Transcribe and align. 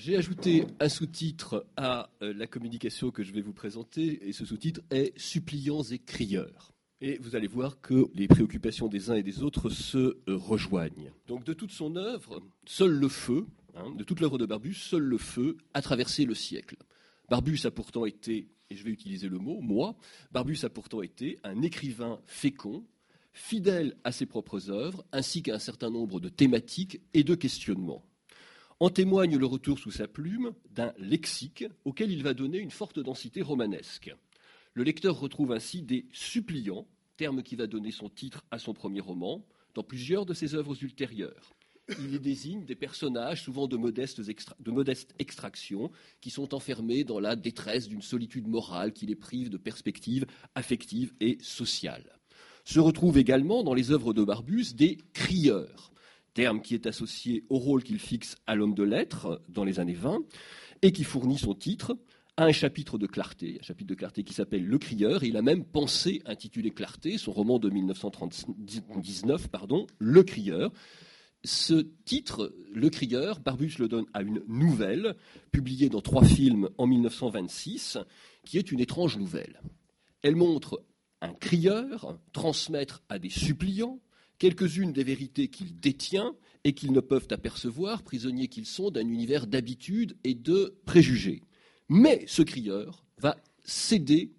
j'ai 0.00 0.16
ajouté 0.16 0.64
un 0.80 0.88
sous-titre 0.88 1.66
à 1.76 2.08
euh, 2.22 2.32
la 2.32 2.46
communication 2.46 3.10
que 3.10 3.22
je 3.22 3.34
vais 3.34 3.42
vous 3.42 3.52
présenter, 3.52 4.26
et 4.26 4.32
ce 4.32 4.46
sous-titre 4.46 4.80
est 4.90 5.12
Suppliants 5.18 5.82
et 5.82 5.98
crieurs. 5.98 6.72
Et 7.02 7.18
vous 7.18 7.36
allez 7.36 7.46
voir 7.46 7.82
que 7.82 8.06
les 8.14 8.26
préoccupations 8.26 8.88
des 8.88 9.10
uns 9.10 9.14
et 9.14 9.22
des 9.22 9.42
autres 9.42 9.68
se 9.68 9.98
euh, 9.98 10.18
rejoignent. 10.28 11.12
Donc 11.26 11.44
de 11.44 11.52
toute 11.52 11.70
son 11.70 11.96
œuvre, 11.96 12.42
seul 12.64 12.92
le 12.92 13.08
feu, 13.08 13.46
hein, 13.74 13.94
de 13.94 14.02
toute 14.02 14.20
l'œuvre 14.20 14.38
de 14.38 14.46
Barbus, 14.46 14.72
seul 14.74 15.02
le 15.02 15.18
feu 15.18 15.58
a 15.74 15.82
traversé 15.82 16.24
le 16.24 16.34
siècle. 16.34 16.76
Barbus 17.28 17.60
a 17.64 17.70
pourtant 17.70 18.06
été, 18.06 18.48
et 18.70 18.76
je 18.76 18.84
vais 18.84 18.90
utiliser 18.90 19.28
le 19.28 19.38
mot, 19.38 19.60
moi, 19.60 19.96
Barbus 20.32 20.60
a 20.62 20.70
pourtant 20.70 21.02
été 21.02 21.38
un 21.44 21.60
écrivain 21.60 22.20
fécond, 22.24 22.86
fidèle 23.34 23.96
à 24.04 24.12
ses 24.12 24.24
propres 24.24 24.70
œuvres, 24.70 25.04
ainsi 25.12 25.42
qu'à 25.42 25.56
un 25.56 25.58
certain 25.58 25.90
nombre 25.90 26.20
de 26.20 26.30
thématiques 26.30 27.02
et 27.12 27.22
de 27.22 27.34
questionnements. 27.34 28.02
En 28.82 28.88
témoigne 28.88 29.36
le 29.36 29.44
retour 29.44 29.78
sous 29.78 29.90
sa 29.90 30.08
plume 30.08 30.54
d'un 30.70 30.94
lexique 30.96 31.66
auquel 31.84 32.10
il 32.10 32.22
va 32.22 32.32
donner 32.32 32.56
une 32.56 32.70
forte 32.70 32.98
densité 32.98 33.42
romanesque. 33.42 34.10
Le 34.72 34.84
lecteur 34.84 35.20
retrouve 35.20 35.52
ainsi 35.52 35.82
des 35.82 36.06
suppliants, 36.12 36.86
terme 37.18 37.42
qui 37.42 37.56
va 37.56 37.66
donner 37.66 37.90
son 37.90 38.08
titre 38.08 38.42
à 38.50 38.58
son 38.58 38.72
premier 38.72 39.00
roman, 39.00 39.44
dans 39.74 39.82
plusieurs 39.82 40.24
de 40.24 40.32
ses 40.32 40.54
œuvres 40.54 40.82
ultérieures. 40.82 41.52
Il 41.98 42.14
y 42.14 42.18
désigne 42.18 42.64
des 42.64 42.74
personnages 42.74 43.42
souvent 43.42 43.68
de 43.68 43.76
modeste, 43.76 44.22
de 44.22 44.70
modeste 44.70 45.14
extraction 45.18 45.90
qui 46.22 46.30
sont 46.30 46.54
enfermés 46.54 47.04
dans 47.04 47.20
la 47.20 47.36
détresse 47.36 47.86
d'une 47.86 48.00
solitude 48.00 48.48
morale 48.48 48.94
qui 48.94 49.04
les 49.04 49.14
prive 49.14 49.50
de 49.50 49.58
perspectives 49.58 50.24
affectives 50.54 51.12
et 51.20 51.36
sociales. 51.42 52.18
Se 52.64 52.80
retrouvent 52.80 53.18
également 53.18 53.62
dans 53.62 53.74
les 53.74 53.90
œuvres 53.90 54.14
de 54.14 54.24
Barbus 54.24 54.72
des 54.74 54.96
crieurs, 55.12 55.92
terme 56.34 56.60
qui 56.60 56.74
est 56.74 56.86
associé 56.86 57.44
au 57.48 57.58
rôle 57.58 57.82
qu'il 57.82 57.98
fixe 57.98 58.36
à 58.46 58.54
l'homme 58.54 58.74
de 58.74 58.82
lettres 58.82 59.42
dans 59.48 59.64
les 59.64 59.80
années 59.80 59.94
20 59.94 60.20
et 60.82 60.92
qui 60.92 61.04
fournit 61.04 61.38
son 61.38 61.54
titre 61.54 61.96
à 62.36 62.44
un 62.44 62.52
chapitre 62.52 62.96
de 62.96 63.06
Clarté, 63.06 63.58
un 63.60 63.64
chapitre 63.64 63.90
de 63.90 63.94
Clarté 63.94 64.24
qui 64.24 64.32
s'appelle 64.32 64.64
Le 64.64 64.78
Crieur, 64.78 65.24
il 65.24 65.36
a 65.36 65.42
même 65.42 65.64
pensé 65.64 66.22
intituler 66.24 66.70
Clarté, 66.70 67.18
son 67.18 67.32
roman 67.32 67.58
de 67.58 67.68
1939, 67.68 69.48
pardon, 69.48 69.86
Le 69.98 70.22
Crieur. 70.22 70.72
Ce 71.44 71.86
titre, 72.04 72.54
Le 72.72 72.88
Crieur, 72.90 73.40
Barbus 73.40 73.74
le 73.78 73.88
donne 73.88 74.06
à 74.14 74.22
une 74.22 74.42
nouvelle, 74.46 75.16
publiée 75.50 75.88
dans 75.88 76.00
trois 76.00 76.24
films 76.24 76.70
en 76.78 76.86
1926, 76.86 77.98
qui 78.44 78.58
est 78.58 78.72
une 78.72 78.80
étrange 78.80 79.18
nouvelle. 79.18 79.60
Elle 80.22 80.36
montre 80.36 80.82
un 81.20 81.34
crieur 81.34 82.18
transmettre 82.32 83.02
à 83.08 83.18
des 83.18 83.28
suppliants 83.28 84.00
quelques-unes 84.40 84.92
des 84.92 85.04
vérités 85.04 85.46
qu'il 85.46 85.76
détient 85.76 86.34
et 86.64 86.72
qu'ils 86.72 86.92
ne 86.92 87.00
peuvent 87.00 87.28
apercevoir, 87.30 88.02
prisonniers 88.02 88.48
qu'ils 88.48 88.66
sont 88.66 88.90
d'un 88.90 89.06
univers 89.06 89.46
d'habitude 89.46 90.16
et 90.24 90.34
de 90.34 90.74
préjugés. 90.86 91.42
Mais 91.88 92.24
ce 92.26 92.42
crieur 92.42 93.04
va 93.18 93.36
céder 93.64 94.32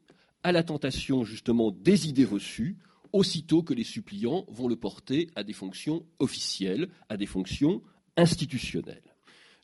à 0.44 0.52
la 0.52 0.64
tentation 0.64 1.24
justement 1.24 1.72
des 1.72 2.10
idées 2.10 2.26
reçues, 2.26 2.78
aussitôt 3.14 3.62
que 3.62 3.74
les 3.74 3.84
suppliants 3.84 4.46
vont 4.50 4.68
le 4.68 4.76
porter 4.76 5.30
à 5.36 5.44
des 5.44 5.54
fonctions 5.54 6.06
officielles, 6.20 6.90
à 7.10 7.16
des 7.16 7.26
fonctions 7.26 7.82
institutionnelles. 8.18 9.16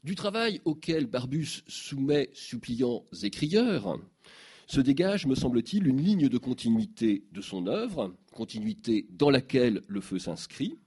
Du 0.04 0.16
travail 0.16 0.62
auquel 0.66 1.08
Barbus 1.08 1.64
soumet 1.68 2.30
suppliants 2.34 3.06
et 3.24 3.32
crieurs, 3.32 4.00
se 4.68 4.82
dégage, 4.82 5.26
me 5.26 5.36
semble-t-il, 5.36 5.88
une 5.88 6.02
ligne 6.02 6.28
de 6.28 6.38
continuité 6.38 7.23
de 7.32 7.42
son 7.42 7.68
œuvre, 7.68 8.14
continuité 8.34 9.08
dans 9.10 9.30
laquelle 9.30 9.82
le 9.88 10.02
feu 10.02 10.20
s'inscrit, 10.20 10.78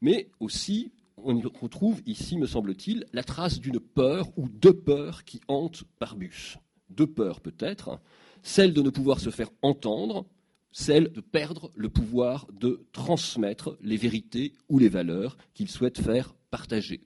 mais 0.00 0.28
aussi 0.38 0.92
on 1.16 1.40
retrouve 1.40 2.02
ici, 2.06 2.36
me 2.36 2.46
semble-t-il, 2.46 3.06
la 3.12 3.22
trace 3.22 3.60
d'une 3.60 3.80
peur 3.80 4.28
ou 4.36 4.48
de 4.48 4.70
peurs 4.70 5.24
qui 5.24 5.40
hantent 5.48 5.84
Barbus. 6.00 6.56
Deux 6.90 7.06
peurs 7.06 7.40
peut-être, 7.40 8.00
celle 8.42 8.74
de 8.74 8.82
ne 8.82 8.90
pouvoir 8.90 9.20
se 9.20 9.30
faire 9.30 9.50
entendre, 9.62 10.26
celle 10.72 11.12
de 11.12 11.20
perdre 11.20 11.70
le 11.74 11.88
pouvoir 11.88 12.46
de 12.52 12.84
transmettre 12.92 13.78
les 13.82 13.96
vérités 13.96 14.52
ou 14.68 14.78
les 14.78 14.88
valeurs 14.88 15.36
qu'il 15.54 15.68
souhaite 15.68 16.00
faire 16.00 16.34
partager. 16.50 17.02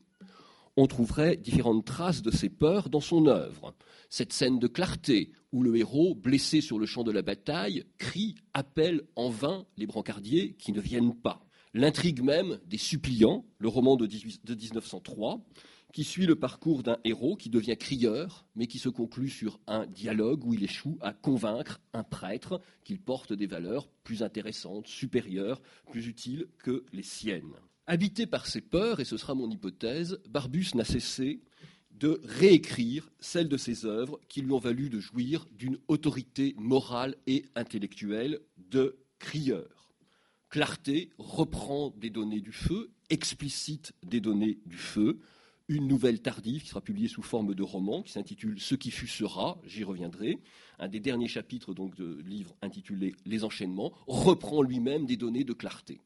On 0.79 0.87
trouverait 0.87 1.39
différentes 1.39 1.87
traces 1.87 2.21
de 2.21 2.31
ces 2.31 2.51
peurs 2.51 2.91
dans 2.91 3.01
son 3.01 3.27
œuvre. 3.27 3.75
Cette 4.11 4.35
scène 4.35 4.59
de 4.59 4.67
clarté 4.67 5.33
où 5.51 5.63
le 5.63 5.75
héros, 5.77 6.15
blessé 6.15 6.61
sur 6.61 6.79
le 6.79 6.85
champ 6.85 7.03
de 7.03 7.11
la 7.13 7.23
bataille, 7.23 7.85
crie, 7.97 8.35
appelle 8.53 9.03
en 9.17 9.31
vain 9.31 9.65
les 9.79 9.87
brancardiers 9.87 10.53
qui 10.59 10.73
ne 10.73 10.81
viennent 10.81 11.15
pas. 11.15 11.47
L'intrigue 11.73 12.23
même 12.23 12.59
des 12.67 12.77
suppliants, 12.77 13.47
le 13.59 13.69
roman 13.69 13.97
de, 13.97 14.07
1903, 14.07 15.41
qui 15.95 16.05
suit 16.05 16.27
le 16.27 16.37
parcours 16.37 16.83
d'un 16.83 16.99
héros 17.05 17.37
qui 17.37 17.49
devient 17.49 17.79
crieur, 17.79 18.47
mais 18.55 18.67
qui 18.67 18.79
se 18.79 18.91
conclut 18.91 19.31
sur 19.31 19.59
un 19.67 19.87
dialogue 19.87 20.45
où 20.45 20.53
il 20.53 20.63
échoue 20.63 20.99
à 21.01 21.15
convaincre 21.15 21.81
un 21.95 22.03
prêtre 22.03 22.61
qu'il 22.85 23.01
porte 23.01 23.33
des 23.33 23.47
valeurs 23.47 23.89
plus 24.05 24.23
intéressantes, 24.23 24.89
supérieures, 24.89 25.63
plus 25.91 26.07
utiles 26.07 26.49
que 26.59 26.85
les 26.93 27.03
siennes. 27.03 27.55
Habité 27.89 28.27
par 28.27 28.47
ses 28.47 28.61
peurs, 28.61 28.99
et 28.99 29.05
ce 29.05 29.17
sera 29.17 29.35
mon 29.35 29.49
hypothèse, 29.49 30.19
Barbus 30.29 30.71
n'a 30.75 30.85
cessé 30.85 31.41
de 31.93 32.21
réécrire 32.25 33.11
celles 33.21 33.49
de 33.49 33.57
ses 33.57 33.85
œuvres 33.87 34.21
qui 34.29 34.43
lui 34.43 34.51
ont 34.53 34.59
valu 34.59 34.91
de 34.91 34.99
jouir 34.99 35.47
d'une 35.53 35.79
autorité 35.87 36.55
morale 36.59 37.15
et 37.29 37.45
intellectuelle 37.55 38.41
de 38.59 38.99
crieur. 39.21 39.95
Clarté 40.51 41.11
reprend 41.19 41.95
des 41.97 42.11
données 42.11 42.41
du 42.41 42.53
feu, 42.53 42.91
explicite 43.09 43.93
des 44.05 44.21
données 44.21 44.59
du 44.67 44.77
feu, 44.77 45.21
une 45.69 45.87
nouvelle 45.87 46.21
tardive 46.21 46.63
qui 46.63 46.69
sera 46.69 46.81
publiée 46.81 47.09
sous 47.09 47.23
forme 47.23 47.55
de 47.55 47.63
roman 47.63 48.03
qui 48.03 48.13
s'intitule 48.13 48.61
Ce 48.61 48.75
qui 48.75 48.91
fut 48.91 49.09
sera, 49.09 49.61
j'y 49.65 49.85
reviendrai. 49.85 50.41
Un 50.79 50.89
des 50.89 51.01
derniers 51.01 51.29
chapitres 51.29 51.75
donc 51.75 51.97
de 51.97 52.21
livre 52.25 52.55
intitulé 52.63 53.15
Les 53.25 53.45
enchaînements 53.45 53.93
reprend 54.07 54.63
lui-même 54.63 55.07
des 55.07 55.17
données 55.17 55.45
de 55.45 55.53
clarté. 55.53 56.01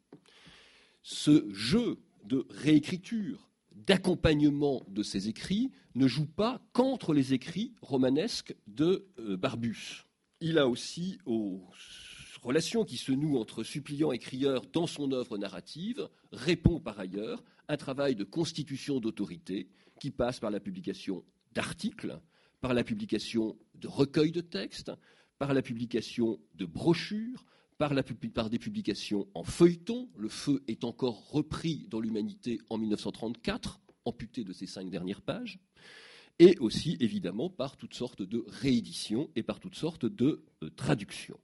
Ce 1.03 1.51
jeu 1.53 1.99
de 2.25 2.47
réécriture, 2.51 3.51
d'accompagnement 3.73 4.85
de 4.89 5.03
ses 5.03 5.29
écrits 5.29 5.71
ne 5.95 6.07
joue 6.07 6.27
pas 6.27 6.61
qu'entre 6.73 7.15
les 7.15 7.33
écrits 7.35 7.75
romanesques 7.83 8.55
de 8.67 9.09
euh, 9.19 9.37
Barbus. 9.37 10.07
Il 10.41 10.59
a 10.59 10.69
aussi 10.69 11.19
au 11.27 11.63
relation 12.43 12.85
qui 12.85 12.97
se 12.97 13.13
noue 13.13 13.39
entre 13.39 13.63
suppliant 13.63 14.13
et 14.13 14.19
crieur 14.19 14.65
dans 14.73 14.87
son 14.87 15.13
œuvre 15.13 15.39
narrative 15.39 16.09
répond 16.33 16.81
par 16.81 16.99
ailleurs 16.99 17.43
un 17.69 17.77
travail 17.77 18.15
de 18.15 18.25
constitution 18.25 19.01
d'autorité 19.01 19.69
qui 20.01 20.11
passe 20.11 20.41
par 20.41 20.51
la 20.51 20.61
publication 20.61 21.25
d'articles, 21.53 22.21
par 22.61 22.75
la 22.75 22.85
publication 22.85 23.59
de 23.75 23.89
recueils 23.89 24.33
de 24.33 24.41
textes, 24.41 24.93
par 25.39 25.55
la 25.55 25.63
publication 25.63 26.39
de 26.55 26.67
brochures, 26.67 27.45
par, 27.81 27.95
par, 28.35 28.51
des 28.51 28.59
publications 28.59 29.27
en 29.33 29.43
feuilleton. 29.43 30.11
Le 30.19 30.29
feu 30.29 30.63
est 30.69 30.85
encore 30.85 31.31
repris 31.31 31.87
dans 31.89 31.99
l'humanité 31.99 32.61
en 32.69 32.77
1934, 32.77 33.81
amputé 34.05 34.45
de 34.45 34.53
ses 34.53 34.67
cinq 34.67 34.91
dernières 34.91 35.23
pages, 35.23 35.59
et 36.39 36.59
aussi 36.59 36.99
évidemment 37.01 37.49
par 37.49 37.79
toutes 37.79 37.95
sortes 37.95 38.21
de 38.21 38.45
rééditions 38.49 39.31
et 39.35 39.43
par 39.43 39.61
toutes 39.61 39.77
sortes 39.77 40.05
de 40.05 40.45
euh, 40.63 40.69
traductions. 40.77 41.41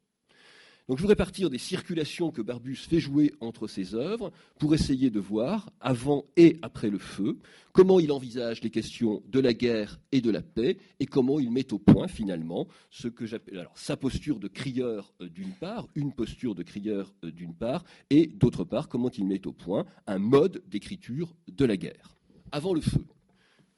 Donc 0.88 0.98
je 0.98 1.02
voudrais 1.02 1.16
partir 1.16 1.50
des 1.50 1.58
circulations 1.58 2.30
que 2.30 2.42
Barbus 2.42 2.76
fait 2.76 3.00
jouer 3.00 3.32
entre 3.40 3.66
ses 3.66 3.96
œuvres 3.96 4.30
pour 4.60 4.72
essayer 4.72 5.10
de 5.10 5.18
voir, 5.18 5.70
avant 5.80 6.26
et 6.36 6.58
après 6.62 6.90
le 6.90 6.98
feu, 6.98 7.38
comment 7.72 7.98
il 7.98 8.12
envisage 8.12 8.62
les 8.62 8.70
questions 8.70 9.20
de 9.26 9.40
la 9.40 9.52
guerre 9.52 9.98
et 10.12 10.20
de 10.20 10.30
la 10.30 10.42
paix 10.42 10.78
et 11.00 11.06
comment 11.06 11.40
il 11.40 11.50
met 11.50 11.72
au 11.72 11.80
point 11.80 12.06
finalement 12.06 12.68
ce 12.90 13.08
que 13.08 13.26
j'appelle 13.26 13.68
sa 13.74 13.96
posture 13.96 14.38
de 14.38 14.46
crieur 14.46 15.12
euh, 15.20 15.28
d'une 15.28 15.52
part, 15.54 15.88
une 15.96 16.12
posture 16.12 16.54
de 16.54 16.62
crieur 16.62 17.12
euh, 17.24 17.32
d'une 17.32 17.54
part, 17.54 17.84
et 18.10 18.28
d'autre 18.28 18.62
part 18.62 18.88
comment 18.88 19.10
il 19.10 19.26
met 19.26 19.44
au 19.46 19.52
point 19.52 19.86
un 20.06 20.18
mode 20.18 20.62
d'écriture 20.68 21.34
de 21.48 21.64
la 21.64 21.76
guerre. 21.76 22.16
Avant 22.52 22.74
le 22.74 22.80
feu. 22.80 23.04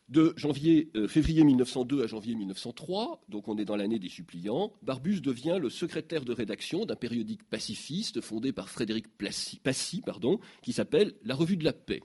De 0.08 0.32
janvier, 0.36 0.90
euh, 0.96 1.06
février 1.06 1.44
1902 1.44 2.02
à 2.02 2.06
janvier 2.06 2.34
1903, 2.34 3.20
donc 3.28 3.46
on 3.46 3.58
est 3.58 3.66
dans 3.66 3.76
l'année 3.76 3.98
des 3.98 4.08
suppliants, 4.08 4.72
Barbus 4.80 5.20
devient 5.20 5.58
le 5.60 5.68
secrétaire 5.68 6.24
de 6.24 6.32
rédaction 6.32 6.86
d'un 6.86 6.96
périodique 6.96 7.44
pacifiste 7.44 8.22
fondé 8.22 8.52
par 8.52 8.70
Frédéric 8.70 9.06
Passy, 9.18 10.00
pardon, 10.00 10.40
qui 10.62 10.72
s'appelle 10.72 11.14
La 11.24 11.34
Revue 11.34 11.58
de 11.58 11.64
la 11.64 11.74
Paix. 11.74 12.00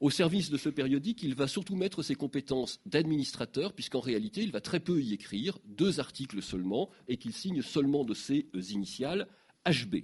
Au 0.00 0.08
service 0.08 0.48
de 0.48 0.56
ce 0.56 0.70
périodique, 0.70 1.22
il 1.22 1.34
va 1.34 1.46
surtout 1.46 1.76
mettre 1.76 2.02
ses 2.02 2.14
compétences 2.14 2.80
d'administrateur, 2.86 3.74
puisqu'en 3.74 4.00
réalité, 4.00 4.42
il 4.42 4.50
va 4.50 4.62
très 4.62 4.80
peu 4.80 5.02
y 5.02 5.12
écrire, 5.12 5.58
deux 5.66 6.00
articles 6.00 6.40
seulement, 6.40 6.88
et 7.08 7.18
qu'il 7.18 7.34
signe 7.34 7.60
seulement 7.60 8.04
de 8.04 8.14
ses 8.14 8.48
euh, 8.54 8.62
initiales 8.70 9.28
HB. 9.66 9.96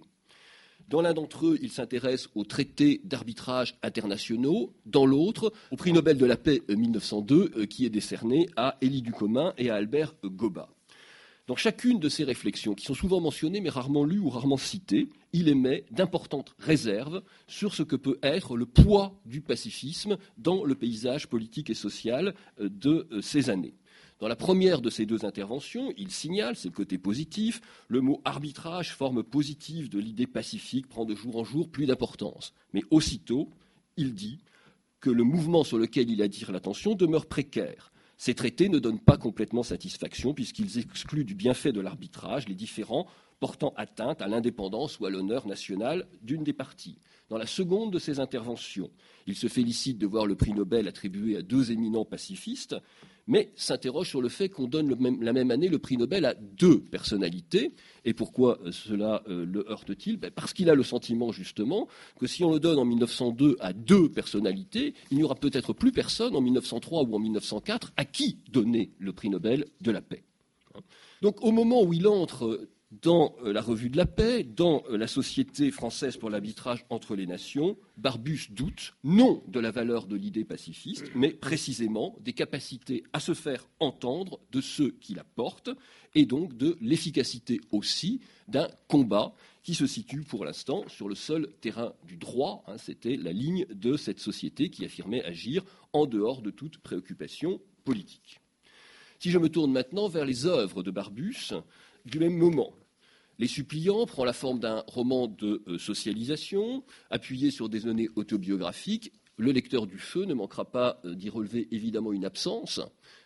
Dans 0.91 1.03
l'un 1.03 1.15
d'entre 1.15 1.47
eux, 1.47 1.59
il 1.63 1.71
s'intéresse 1.71 2.29
aux 2.35 2.43
traités 2.43 3.01
d'arbitrage 3.05 3.77
internationaux. 3.81 4.73
Dans 4.87 5.07
l'autre, 5.07 5.53
au 5.71 5.77
prix 5.77 5.93
Nobel 5.93 6.19
de 6.19 6.27
la 6.27 6.37
paix 6.37 6.63
1902, 6.69 7.37
euh, 7.37 7.51
euh, 7.61 7.67
qui 7.67 7.87
est 7.87 7.91
décerné 7.91 8.49
à 8.57 8.77
Élie 8.81 9.01
Ducommun 9.01 9.55
et 9.57 9.71
à 9.71 9.77
Albert 9.77 10.15
Goba. 10.25 10.69
Dans 11.47 11.55
chacune 11.55 12.01
de 12.01 12.09
ces 12.09 12.25
réflexions, 12.25 12.75
qui 12.75 12.85
sont 12.85 12.95
souvent 12.95 13.21
mentionnées 13.21 13.61
mais 13.61 13.71
rarement 13.71 14.05
lues 14.05 14.19
ou 14.19 14.31
rarement 14.31 14.57
citées, 14.57 15.09
il 15.33 15.49
émet 15.49 15.85
d'importantes 15.93 16.55
réserves 16.59 17.23
sur 17.47 17.75
ce 17.75 17.85
que 17.85 17.97
peut 17.97 18.19
être 18.23 18.57
le 18.57 18.67
poids 18.67 19.21
du 19.27 19.41
pacifisme 19.41 20.17
dans 20.39 20.65
le 20.65 20.75
paysage 20.75 21.29
politique 21.29 21.71
et 21.71 21.75
social 21.75 22.35
euh, 22.61 22.69
de 22.69 23.07
euh, 23.13 23.21
ces 23.21 23.49
années. 23.49 23.75
Dans 24.21 24.29
la 24.29 24.37
première 24.37 24.83
de 24.83 24.91
ces 24.91 25.07
deux 25.07 25.25
interventions, 25.25 25.95
il 25.97 26.11
signale, 26.11 26.55
c'est 26.55 26.69
le 26.69 26.75
côté 26.75 26.99
positif, 26.99 27.63
le 27.89 28.03
mot 28.03 28.21
arbitrage, 28.27 28.95
forme 28.95 29.23
positive 29.23 29.89
de 29.89 29.99
l'idée 29.99 30.27
pacifique, 30.27 30.89
prend 30.89 31.07
de 31.07 31.15
jour 31.15 31.39
en 31.39 31.45
jour 31.45 31.71
plus 31.71 31.87
d'importance. 31.87 32.53
Mais 32.75 32.83
aussitôt, 32.91 33.49
il 33.97 34.13
dit 34.13 34.41
que 35.01 35.09
le 35.09 35.25
mouvement 35.25 35.65
sur 35.65 35.79
lequel 35.79 36.11
il 36.11 36.21
attire 36.21 36.53
l'attention 36.53 36.95
demeure 36.95 37.25
précaire. 37.25 37.93
Ces 38.19 38.35
traités 38.35 38.69
ne 38.69 38.79
donnent 38.79 39.01
pas 39.01 39.17
complètement 39.17 39.63
satisfaction 39.63 40.35
puisqu'ils 40.35 40.79
excluent 40.79 41.25
du 41.25 41.35
bienfait 41.35 41.73
de 41.73 41.81
l'arbitrage 41.81 42.47
les 42.47 42.55
différents 42.55 43.07
portant 43.41 43.73
atteinte 43.79 44.21
à 44.21 44.29
l'indépendance 44.29 45.01
ou 45.01 45.07
à 45.07 45.11
l'honneur 45.11 45.47
national 45.47 46.07
d'une 46.21 46.45
des 46.45 46.53
parties. 46.53 46.99
Dans 47.31 47.39
la 47.39 47.47
seconde 47.47 47.93
de 47.93 47.99
ses 47.99 48.21
interventions, 48.21 48.91
il 49.27 49.35
se 49.35 49.47
félicite 49.47 49.97
de 49.97 50.07
voir 50.07 50.27
le 50.27 50.35
prix 50.35 50.53
Nobel 50.53 50.89
attribué 50.89 51.37
à 51.37 51.43
deux 51.43 51.73
éminents 51.73 52.05
pacifistes, 52.05 52.77
mais 53.31 53.53
s'interroge 53.55 54.09
sur 54.09 54.21
le 54.21 54.29
fait 54.29 54.49
qu'on 54.49 54.67
donne 54.67 54.97
la 55.23 55.33
même 55.33 55.51
année 55.53 55.69
le 55.69 55.79
prix 55.79 55.97
Nobel 55.97 56.25
à 56.25 56.35
deux 56.35 56.81
personnalités. 56.81 57.73
Et 58.05 58.13
pourquoi 58.13 58.59
euh, 58.67 58.73
cela 58.73 59.23
euh, 59.29 59.47
le 59.47 59.65
heurte-t-il? 59.71 60.17
Ben, 60.17 60.33
Parce 60.33 60.53
qu'il 60.53 60.69
a 60.69 60.75
le 60.75 60.83
sentiment 60.83 61.31
justement 61.31 61.87
que 62.19 62.27
si 62.27 62.43
on 62.43 62.53
le 62.53 62.59
donne 62.59 62.79
en 62.79 62.85
1902 62.85 63.57
à 63.61 63.73
deux 63.73 64.09
personnalités, 64.09 64.95
il 65.13 65.17
n'y 65.17 65.23
aura 65.23 65.37
peut-être 65.37 65.73
plus 65.73 65.93
personne 65.93 66.35
en 66.35 66.41
1903 66.41 67.05
ou 67.05 67.15
en 67.15 67.21
1904 67.21 67.93
à 67.97 68.05
qui 68.05 68.39
donner 68.51 68.91
le 68.99 69.13
prix 69.13 69.31
Nobel 69.31 69.65
de 69.81 69.93
la 69.93 70.01
paix. 70.01 70.25
Donc 71.23 71.45
au 71.45 71.53
moment 71.53 71.85
où 71.85 71.93
il 71.93 72.09
entre 72.09 72.69
dans 72.91 73.37
euh, 73.45 73.53
la 73.53 73.61
revue 73.63 73.89
de 73.89 73.97
la 73.97 74.07
paix, 74.07 74.43
dans 74.43 74.83
euh, 74.91 74.97
la 74.97 75.07
Société 75.07 75.71
française 75.71 76.17
pour 76.17 76.29
l'arbitrage 76.29 76.85
entre 76.91 77.15
les 77.15 77.27
nations, 77.27 77.77
Barbus 77.97 78.49
doute 78.51 78.95
non 79.05 79.43
de 79.47 79.61
la 79.61 79.71
valeur 79.71 80.07
de 80.07 80.17
l'idée 80.17 80.45
pacifiste, 80.45 81.05
mais 81.15 81.31
précisément 81.31 82.17
des 82.21 82.33
capacités 82.33 83.05
à 83.13 83.21
se 83.21 83.35
faire 83.35 83.69
entendre 83.79 84.41
de 84.51 84.61
ceux 84.61 84.91
qui 85.01 85.15
la 85.15 85.25
portent, 85.25 85.71
et 86.15 86.27
donc 86.27 86.57
de 86.57 86.77
l'efficacité 86.81 87.61
aussi 87.71 88.21
d'un 88.49 88.69
combat 88.89 89.35
qui 89.63 89.75
se 89.75 89.87
situe 89.87 90.23
pour 90.23 90.45
l'instant 90.45 90.85
sur 90.89 91.09
le 91.09 91.15
seul 91.15 91.49
terrain 91.61 91.93
du 92.05 92.17
droit. 92.17 92.65
Hein, 92.67 92.77
c'était 92.79 93.17
la 93.17 93.33
ligne 93.33 93.67
de 93.73 93.97
cette 93.97 94.19
société 94.19 94.71
qui 94.71 94.85
affirmait 94.85 95.25
agir 95.25 95.65
en 95.93 96.07
dehors 96.07 96.43
de 96.43 96.51
toute 96.51 96.79
préoccupation 96.79 97.61
politique. 97.85 98.41
Si 99.21 99.31
je 99.31 99.39
me 99.39 99.51
tourne 99.51 99.71
maintenant 99.71 100.09
vers 100.09 100.25
les 100.25 100.47
œuvres 100.47 100.83
de 100.83 100.91
Barbus, 100.91 101.53
du 102.05 102.19
même 102.19 102.37
moment. 102.37 102.73
Les 103.39 103.47
suppliants 103.47 104.05
prend 104.05 104.27
la 104.27 104.35
forme 104.35 104.61
d'un 104.61 104.85
roman 104.87 105.27
de 105.27 105.63
euh, 105.67 105.79
socialisation, 105.79 106.85
appuyé 107.09 107.51
sur 107.51 107.71
des 107.71 107.81
données 107.81 108.11
autobiographiques. 108.15 109.13
Le 109.39 109.53
lecteur 109.53 109.87
du 109.87 109.99
feu 109.99 110.27
ne 110.27 110.35
manquera 110.35 110.71
pas 110.71 111.01
euh, 111.07 111.15
d'y 111.15 111.31
relever 111.31 111.67
évidemment 111.71 112.13
une 112.13 112.27
absence. 112.27 112.81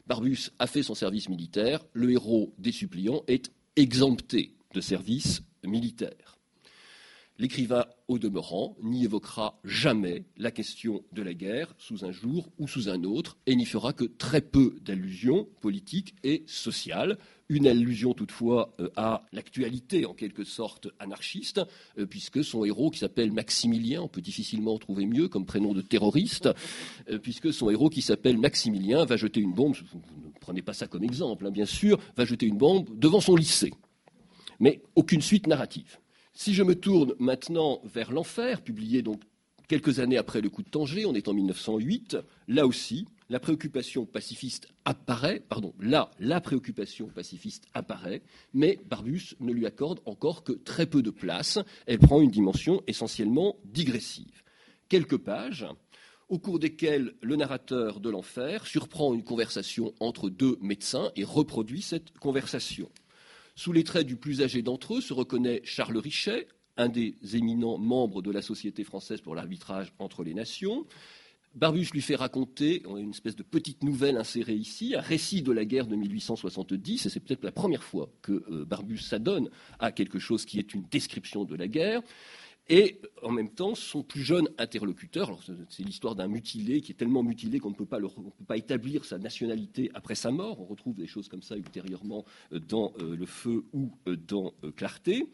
Barbus 0.06 0.50
a 0.60 0.68
fait 0.68 0.84
son 0.84 0.94
service 0.94 1.28
militaire. 1.28 1.84
Le 1.92 2.12
héros 2.12 2.54
des 2.58 2.70
suppliants 2.70 3.24
est 3.26 3.50
exempté 3.74 4.54
de 4.72 4.80
service 4.80 5.42
militaire. 5.64 6.33
L'écrivain, 7.36 7.86
au 8.06 8.20
demeurant, 8.20 8.76
n'y 8.80 9.04
évoquera 9.04 9.58
jamais 9.64 10.24
la 10.36 10.52
question 10.52 11.02
de 11.10 11.20
la 11.20 11.34
guerre 11.34 11.74
sous 11.78 12.04
un 12.04 12.12
jour 12.12 12.48
ou 12.58 12.68
sous 12.68 12.88
un 12.88 13.02
autre 13.02 13.36
et 13.46 13.56
n'y 13.56 13.64
fera 13.64 13.92
que 13.92 14.04
très 14.04 14.40
peu 14.40 14.76
d'allusions 14.82 15.48
politiques 15.60 16.14
et 16.22 16.44
sociales. 16.46 17.18
Une 17.48 17.66
allusion 17.66 18.14
toutefois 18.14 18.76
euh, 18.78 18.88
à 18.94 19.24
l'actualité 19.32 20.06
en 20.06 20.14
quelque 20.14 20.44
sorte 20.44 20.86
anarchiste, 21.00 21.60
euh, 21.98 22.06
puisque 22.06 22.44
son 22.44 22.64
héros 22.64 22.90
qui 22.90 23.00
s'appelle 23.00 23.32
Maximilien, 23.32 24.02
on 24.02 24.08
peut 24.08 24.22
difficilement 24.22 24.78
trouver 24.78 25.04
mieux 25.04 25.26
comme 25.26 25.44
prénom 25.44 25.74
de 25.74 25.82
terroriste, 25.82 26.48
euh, 27.10 27.18
puisque 27.18 27.52
son 27.52 27.68
héros 27.68 27.90
qui 27.90 28.00
s'appelle 28.00 28.38
Maximilien 28.38 29.04
va 29.06 29.16
jeter 29.16 29.40
une 29.40 29.54
bombe, 29.54 29.74
vous 29.74 29.98
ne 30.24 30.30
prenez 30.40 30.62
pas 30.62 30.72
ça 30.72 30.86
comme 30.86 31.02
exemple, 31.02 31.46
hein, 31.46 31.50
bien 31.50 31.66
sûr, 31.66 31.98
va 32.16 32.24
jeter 32.24 32.46
une 32.46 32.58
bombe 32.58 32.96
devant 32.96 33.20
son 33.20 33.34
lycée. 33.34 33.72
Mais 34.60 34.80
aucune 34.94 35.20
suite 35.20 35.48
narrative. 35.48 35.98
Si 36.36 36.52
je 36.52 36.64
me 36.64 36.74
tourne 36.74 37.14
maintenant 37.20 37.80
vers 37.84 38.10
l'enfer, 38.10 38.60
publié 38.60 39.02
donc 39.02 39.22
quelques 39.68 40.00
années 40.00 40.18
après 40.18 40.40
le 40.40 40.50
coup 40.50 40.62
de 40.62 40.68
Tanger, 40.68 41.06
on 41.06 41.14
est 41.14 41.28
en 41.28 41.32
1908, 41.32 42.16
là 42.48 42.66
aussi, 42.66 43.06
la 43.30 43.38
préoccupation 43.38 44.04
pacifiste 44.04 44.66
apparaît, 44.84 45.40
pardon, 45.48 45.72
là, 45.78 46.10
la 46.18 46.40
préoccupation 46.40 47.06
pacifiste 47.06 47.66
apparaît, 47.72 48.20
mais 48.52 48.80
Barbus 48.90 49.36
ne 49.38 49.52
lui 49.52 49.64
accorde 49.64 50.00
encore 50.06 50.42
que 50.42 50.52
très 50.52 50.86
peu 50.86 51.02
de 51.02 51.10
place. 51.10 51.60
Elle 51.86 52.00
prend 52.00 52.20
une 52.20 52.32
dimension 52.32 52.82
essentiellement 52.88 53.56
digressive. 53.64 54.42
Quelques 54.88 55.18
pages, 55.18 55.66
au 56.28 56.40
cours 56.40 56.58
desquelles 56.58 57.14
le 57.22 57.36
narrateur 57.36 58.00
de 58.00 58.10
l'enfer 58.10 58.66
surprend 58.66 59.14
une 59.14 59.22
conversation 59.22 59.94
entre 60.00 60.30
deux 60.30 60.58
médecins 60.60 61.12
et 61.14 61.22
reproduit 61.22 61.82
cette 61.82 62.10
conversation. 62.18 62.90
Sous 63.56 63.72
les 63.72 63.84
traits 63.84 64.06
du 64.06 64.16
plus 64.16 64.42
âgé 64.42 64.62
d'entre 64.62 64.94
eux 64.94 65.00
se 65.00 65.12
reconnaît 65.12 65.60
Charles 65.64 65.98
Richet, 65.98 66.48
un 66.76 66.88
des 66.88 67.14
éminents 67.34 67.78
membres 67.78 68.20
de 68.20 68.32
la 68.32 68.42
Société 68.42 68.82
française 68.82 69.20
pour 69.20 69.34
l'arbitrage 69.34 69.92
entre 69.98 70.24
les 70.24 70.34
nations, 70.34 70.86
Barbus 71.54 71.90
lui 71.92 72.02
fait 72.02 72.16
raconter, 72.16 72.82
on 72.84 72.96
a 72.96 73.00
une 73.00 73.10
espèce 73.10 73.36
de 73.36 73.44
petite 73.44 73.84
nouvelle 73.84 74.16
insérée 74.16 74.56
ici, 74.56 74.96
un 74.96 75.00
récit 75.00 75.40
de 75.40 75.52
la 75.52 75.64
guerre 75.64 75.86
de 75.86 75.94
1870, 75.94 77.06
et 77.06 77.08
c'est 77.08 77.20
peut-être 77.20 77.44
la 77.44 77.52
première 77.52 77.84
fois 77.84 78.10
que 78.22 78.44
euh, 78.50 78.64
Barbus 78.64 78.98
s'adonne 78.98 79.48
à 79.78 79.92
quelque 79.92 80.18
chose 80.18 80.44
qui 80.44 80.58
est 80.58 80.74
une 80.74 80.82
description 80.90 81.44
de 81.44 81.54
la 81.54 81.68
guerre. 81.68 82.02
Et 82.68 83.00
en 83.22 83.30
même 83.30 83.50
temps, 83.50 83.74
son 83.74 84.02
plus 84.02 84.22
jeune 84.22 84.48
interlocuteur, 84.56 85.38
c'est 85.68 85.82
l'histoire 85.82 86.14
d'un 86.14 86.28
mutilé 86.28 86.80
qui 86.80 86.92
est 86.92 86.94
tellement 86.94 87.22
mutilé 87.22 87.58
qu'on 87.58 87.70
ne 87.70 87.74
peut 87.74 87.84
pas, 87.84 88.56
établir 88.56 89.04
sa 89.04 89.18
nationalité 89.18 89.90
après 89.92 90.14
sa 90.14 90.30
mort. 90.30 90.60
On 90.60 90.64
retrouve 90.64 90.96
des 90.96 91.06
choses 91.06 91.28
comme 91.28 91.42
ça 91.42 91.56
ultérieurement 91.56 92.24
euh, 92.52 92.60
dans 92.60 92.92
euh, 93.00 93.16
Le 93.16 93.26
Feu 93.26 93.64
ou 93.72 93.90
dans 94.06 94.54
Clarté 94.76 95.28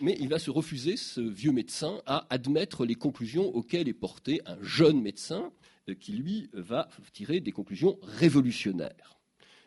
mais 0.00 0.16
il 0.20 0.28
va 0.28 0.38
se 0.38 0.50
refuser, 0.50 0.96
ce 0.96 1.20
vieux 1.20 1.52
médecin, 1.52 2.00
à 2.06 2.26
admettre 2.30 2.84
les 2.84 2.94
conclusions 2.94 3.54
auxquelles 3.54 3.88
est 3.88 3.94
porté 3.94 4.40
un 4.46 4.58
jeune 4.62 5.00
médecin 5.00 5.52
euh, 5.88 5.94
qui, 5.94 6.12
lui, 6.12 6.50
va 6.52 6.88
tirer 7.12 7.40
des 7.40 7.52
conclusions 7.52 7.98
révolutionnaires. 8.02 9.18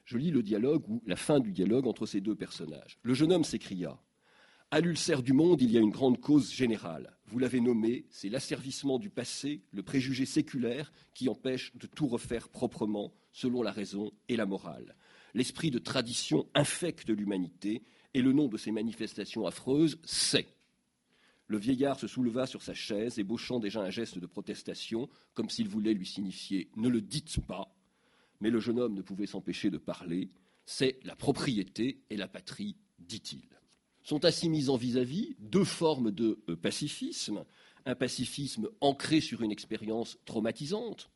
Je 0.05 0.17
lis 0.17 0.31
le 0.31 0.43
dialogue 0.43 0.87
ou 0.89 1.01
la 1.05 1.15
fin 1.15 1.39
du 1.39 1.51
dialogue 1.51 1.87
entre 1.87 2.05
ces 2.05 2.21
deux 2.21 2.35
personnages. 2.35 2.97
Le 3.03 3.13
jeune 3.13 3.31
homme 3.31 3.43
s'écria 3.43 3.97
À 4.71 4.81
l'ulcère 4.81 5.23
du 5.23 5.33
monde, 5.33 5.63
il 5.63 5.71
y 5.71 5.77
a 5.79 5.81
une 5.81 5.89
grande 5.89 6.19
cause 6.19 6.53
générale. 6.53 7.17
Vous 7.25 7.39
l'avez 7.39 7.59
nommé, 7.59 8.05
c'est 8.11 8.29
l'asservissement 8.29 8.99
du 8.99 9.09
passé, 9.09 9.63
le 9.71 9.81
préjugé 9.81 10.27
séculaire 10.27 10.93
qui 11.15 11.27
empêche 11.27 11.75
de 11.75 11.87
tout 11.87 12.05
refaire 12.05 12.49
proprement 12.49 13.11
selon 13.31 13.63
la 13.63 13.71
raison 13.71 14.11
et 14.27 14.35
la 14.35 14.45
morale. 14.45 14.95
L'esprit 15.33 15.71
de 15.71 15.79
tradition 15.79 16.47
infecte 16.53 17.09
l'humanité 17.09 17.81
et 18.13 18.21
le 18.21 18.31
nom 18.31 18.47
de 18.47 18.57
ces 18.57 18.69
manifestations 18.69 19.47
affreuses, 19.47 19.97
c'est. 20.03 20.47
Le 21.47 21.57
vieillard 21.57 21.99
se 21.99 22.05
souleva 22.05 22.45
sur 22.45 22.61
sa 22.61 22.75
chaise, 22.75 23.17
ébauchant 23.17 23.59
déjà 23.59 23.81
un 23.81 23.89
geste 23.89 24.19
de 24.19 24.27
protestation, 24.27 25.09
comme 25.33 25.49
s'il 25.49 25.67
voulait 25.67 25.95
lui 25.95 26.05
signifier 26.05 26.69
Ne 26.75 26.89
le 26.89 27.01
dites 27.01 27.39
pas. 27.39 27.75
Mais 28.39 28.51
le 28.51 28.59
jeune 28.59 28.79
homme 28.79 28.93
ne 28.93 29.01
pouvait 29.01 29.25
s'empêcher 29.25 29.71
de 29.71 29.79
parler. 29.79 30.29
C'est 30.67 30.99
la 31.05 31.15
propriété 31.15 32.03
et 32.11 32.17
la 32.17 32.27
patrie, 32.27 32.77
dit-il. 32.99 33.58
Sont 34.09 34.25
ainsi 34.25 34.49
mises 34.49 34.71
en 34.71 34.75
vis-à-vis 34.75 35.35
deux 35.37 35.63
formes 35.63 36.09
de 36.09 36.39
euh, 36.49 36.55
pacifisme. 36.55 37.45
Un 37.85 37.93
pacifisme 37.93 38.67
ancré 38.81 39.21
sur 39.21 39.43
une 39.43 39.51
expérience 39.51 40.17
traumatisante, 40.25 41.11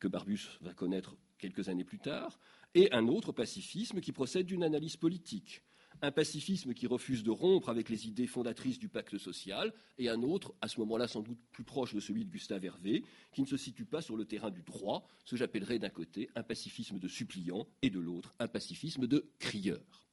que 0.00 0.08
Barbus 0.08 0.58
va 0.60 0.74
connaître 0.74 1.16
quelques 1.38 1.68
années 1.68 1.84
plus 1.84 2.00
tard, 2.00 2.40
et 2.74 2.90
un 2.90 3.06
autre 3.06 3.30
pacifisme 3.30 4.00
qui 4.00 4.10
procède 4.10 4.46
d'une 4.46 4.64
analyse 4.64 4.96
politique, 4.96 5.62
un 6.02 6.10
pacifisme 6.10 6.74
qui 6.74 6.88
refuse 6.88 7.22
de 7.22 7.30
rompre 7.30 7.68
avec 7.68 7.88
les 7.88 8.08
idées 8.08 8.26
fondatrices 8.26 8.80
du 8.80 8.88
pacte 8.88 9.16
social, 9.16 9.72
et 9.98 10.08
un 10.08 10.20
autre, 10.24 10.54
à 10.60 10.66
ce 10.66 10.80
moment-là 10.80 11.06
sans 11.06 11.22
doute 11.22 11.38
plus 11.52 11.62
proche 11.62 11.94
de 11.94 12.00
celui 12.00 12.24
de 12.24 12.30
Gustave 12.32 12.64
Hervé, 12.64 13.04
qui 13.32 13.42
ne 13.42 13.46
se 13.46 13.56
situe 13.56 13.84
pas 13.84 14.02
sur 14.02 14.16
le 14.16 14.24
terrain 14.24 14.50
du 14.50 14.64
droit, 14.64 15.06
ce 15.24 15.30
que 15.30 15.36
j'appellerais 15.36 15.78
d'un 15.78 15.88
côté 15.88 16.28
un 16.34 16.42
pacifisme 16.42 16.98
de 16.98 17.06
suppliant, 17.06 17.68
et 17.82 17.90
de 17.90 18.00
l'autre 18.00 18.34
un 18.40 18.48
pacifisme 18.48 19.06
de 19.06 19.30
crieur. 19.38 20.03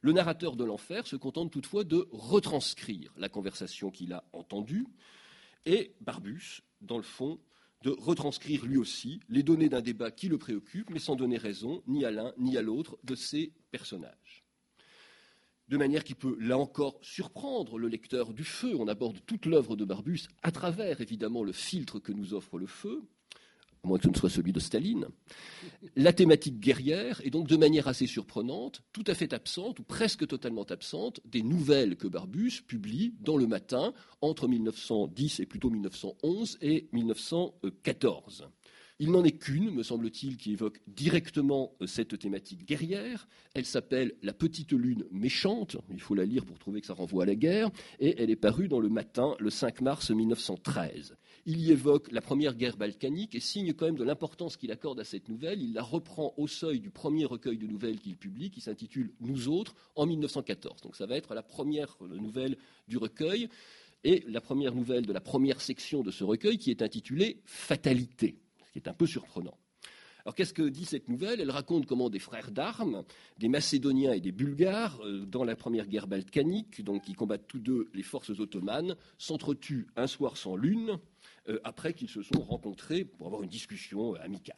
Le 0.00 0.12
narrateur 0.12 0.56
de 0.56 0.64
l'enfer 0.64 1.06
se 1.06 1.16
contente 1.16 1.50
toutefois 1.50 1.84
de 1.84 2.08
retranscrire 2.12 3.12
la 3.16 3.28
conversation 3.28 3.90
qu'il 3.90 4.12
a 4.12 4.24
entendue, 4.32 4.86
et 5.66 5.94
Barbus, 6.00 6.62
dans 6.80 6.96
le 6.96 7.02
fond, 7.02 7.40
de 7.82 7.90
retranscrire 7.90 8.64
lui 8.64 8.76
aussi 8.76 9.20
les 9.28 9.42
données 9.42 9.68
d'un 9.68 9.82
débat 9.82 10.10
qui 10.10 10.28
le 10.28 10.38
préoccupe, 10.38 10.90
mais 10.90 10.98
sans 10.98 11.16
donner 11.16 11.36
raison 11.36 11.82
ni 11.86 12.04
à 12.04 12.10
l'un 12.10 12.32
ni 12.38 12.56
à 12.56 12.62
l'autre 12.62 12.98
de 13.04 13.14
ces 13.14 13.52
personnages 13.70 14.44
de 15.68 15.76
manière 15.76 16.02
qui 16.02 16.14
peut, 16.14 16.36
là 16.40 16.58
encore, 16.58 16.98
surprendre 17.02 17.78
le 17.78 17.88
lecteur 17.88 18.32
du 18.32 18.44
feu. 18.44 18.74
On 18.78 18.88
aborde 18.88 19.18
toute 19.26 19.46
l'œuvre 19.46 19.76
de 19.76 19.84
Barbus 19.84 20.28
à 20.42 20.50
travers, 20.50 21.00
évidemment, 21.00 21.44
le 21.44 21.52
filtre 21.52 21.98
que 21.98 22.12
nous 22.12 22.34
offre 22.34 22.58
le 22.58 22.66
feu. 22.66 23.02
À 23.84 23.88
moins 23.88 23.98
que 23.98 24.04
ce 24.04 24.10
ne 24.10 24.16
soit 24.16 24.30
celui 24.30 24.52
de 24.52 24.60
Staline. 24.60 25.06
La 25.96 26.12
thématique 26.12 26.58
guerrière 26.60 27.20
est 27.24 27.30
donc 27.30 27.48
de 27.48 27.56
manière 27.56 27.88
assez 27.88 28.06
surprenante, 28.06 28.82
tout 28.92 29.04
à 29.06 29.14
fait 29.14 29.32
absente, 29.32 29.78
ou 29.78 29.82
presque 29.82 30.26
totalement 30.26 30.64
absente, 30.64 31.20
des 31.24 31.42
nouvelles 31.42 31.96
que 31.96 32.08
Barbus 32.08 32.62
publie 32.66 33.14
dans 33.20 33.36
le 33.36 33.46
matin 33.46 33.92
entre 34.20 34.48
1910 34.48 35.40
et 35.40 35.46
plutôt 35.46 35.70
1911 35.70 36.58
et 36.60 36.88
1914. 36.92 38.48
Il 39.00 39.12
n'en 39.12 39.22
est 39.22 39.38
qu'une, 39.38 39.70
me 39.70 39.84
semble-t-il, 39.84 40.36
qui 40.36 40.52
évoque 40.52 40.80
directement 40.88 41.76
euh, 41.80 41.86
cette 41.86 42.18
thématique 42.18 42.64
guerrière. 42.64 43.28
Elle 43.54 43.64
s'appelle 43.64 44.14
La 44.22 44.32
petite 44.32 44.72
lune 44.72 45.04
méchante. 45.12 45.76
Il 45.90 46.00
faut 46.00 46.16
la 46.16 46.24
lire 46.24 46.44
pour 46.44 46.58
trouver 46.58 46.80
que 46.80 46.88
ça 46.88 46.94
renvoie 46.94 47.22
à 47.22 47.26
la 47.26 47.36
guerre. 47.36 47.70
Et 48.00 48.20
elle 48.20 48.30
est 48.30 48.36
parue 48.36 48.66
dans 48.66 48.80
le 48.80 48.88
matin, 48.88 49.36
le 49.38 49.50
5 49.50 49.82
mars 49.82 50.10
1913. 50.10 51.16
Il 51.50 51.62
y 51.62 51.72
évoque 51.72 52.12
la 52.12 52.20
première 52.20 52.54
guerre 52.54 52.76
balkanique 52.76 53.34
et 53.34 53.40
signe 53.40 53.72
quand 53.72 53.86
même 53.86 53.96
de 53.96 54.04
l'importance 54.04 54.58
qu'il 54.58 54.70
accorde 54.70 55.00
à 55.00 55.04
cette 55.04 55.30
nouvelle. 55.30 55.62
Il 55.62 55.72
la 55.72 55.82
reprend 55.82 56.34
au 56.36 56.46
seuil 56.46 56.78
du 56.78 56.90
premier 56.90 57.24
recueil 57.24 57.56
de 57.56 57.66
nouvelles 57.66 58.00
qu'il 58.00 58.18
publie, 58.18 58.50
qui 58.50 58.60
s'intitule 58.60 59.14
Nous 59.20 59.48
autres, 59.48 59.74
en 59.96 60.04
1914. 60.04 60.82
Donc 60.82 60.94
ça 60.94 61.06
va 61.06 61.16
être 61.16 61.34
la 61.34 61.42
première 61.42 61.96
nouvelle 62.02 62.58
du 62.86 62.98
recueil 62.98 63.48
et 64.04 64.24
la 64.28 64.42
première 64.42 64.74
nouvelle 64.74 65.06
de 65.06 65.12
la 65.14 65.22
première 65.22 65.62
section 65.62 66.02
de 66.02 66.10
ce 66.10 66.22
recueil 66.22 66.58
qui 66.58 66.70
est 66.70 66.82
intitulée 66.82 67.40
Fatalité 67.46 68.36
qui 68.74 68.78
est 68.78 68.86
un 68.86 68.92
peu 68.92 69.06
surprenant. 69.06 69.56
Alors 70.28 70.34
qu'est-ce 70.34 70.52
que 70.52 70.68
dit 70.68 70.84
cette 70.84 71.08
nouvelle? 71.08 71.40
Elle 71.40 71.50
raconte 71.50 71.86
comment 71.86 72.10
des 72.10 72.18
frères 72.18 72.50
d'armes, 72.50 73.02
des 73.38 73.48
Macédoniens 73.48 74.12
et 74.12 74.20
des 74.20 74.30
Bulgares, 74.30 75.00
euh, 75.02 75.24
dans 75.24 75.42
la 75.42 75.56
première 75.56 75.86
guerre 75.86 76.06
balkanique, 76.06 76.84
donc 76.84 77.04
qui 77.04 77.14
combattent 77.14 77.46
tous 77.48 77.60
deux 77.60 77.88
les 77.94 78.02
forces 78.02 78.38
ottomanes, 78.38 78.94
s'entretuent 79.16 79.86
un 79.96 80.06
soir 80.06 80.36
sans 80.36 80.54
lune, 80.54 80.98
euh, 81.48 81.58
après 81.64 81.94
qu'ils 81.94 82.08
se 82.08 82.22
sont 82.22 82.40
rencontrés 82.40 83.04
pour 83.04 83.26
avoir 83.26 83.42
une 83.42 83.48
discussion 83.48 84.14
euh, 84.14 84.18
amicale. 84.20 84.56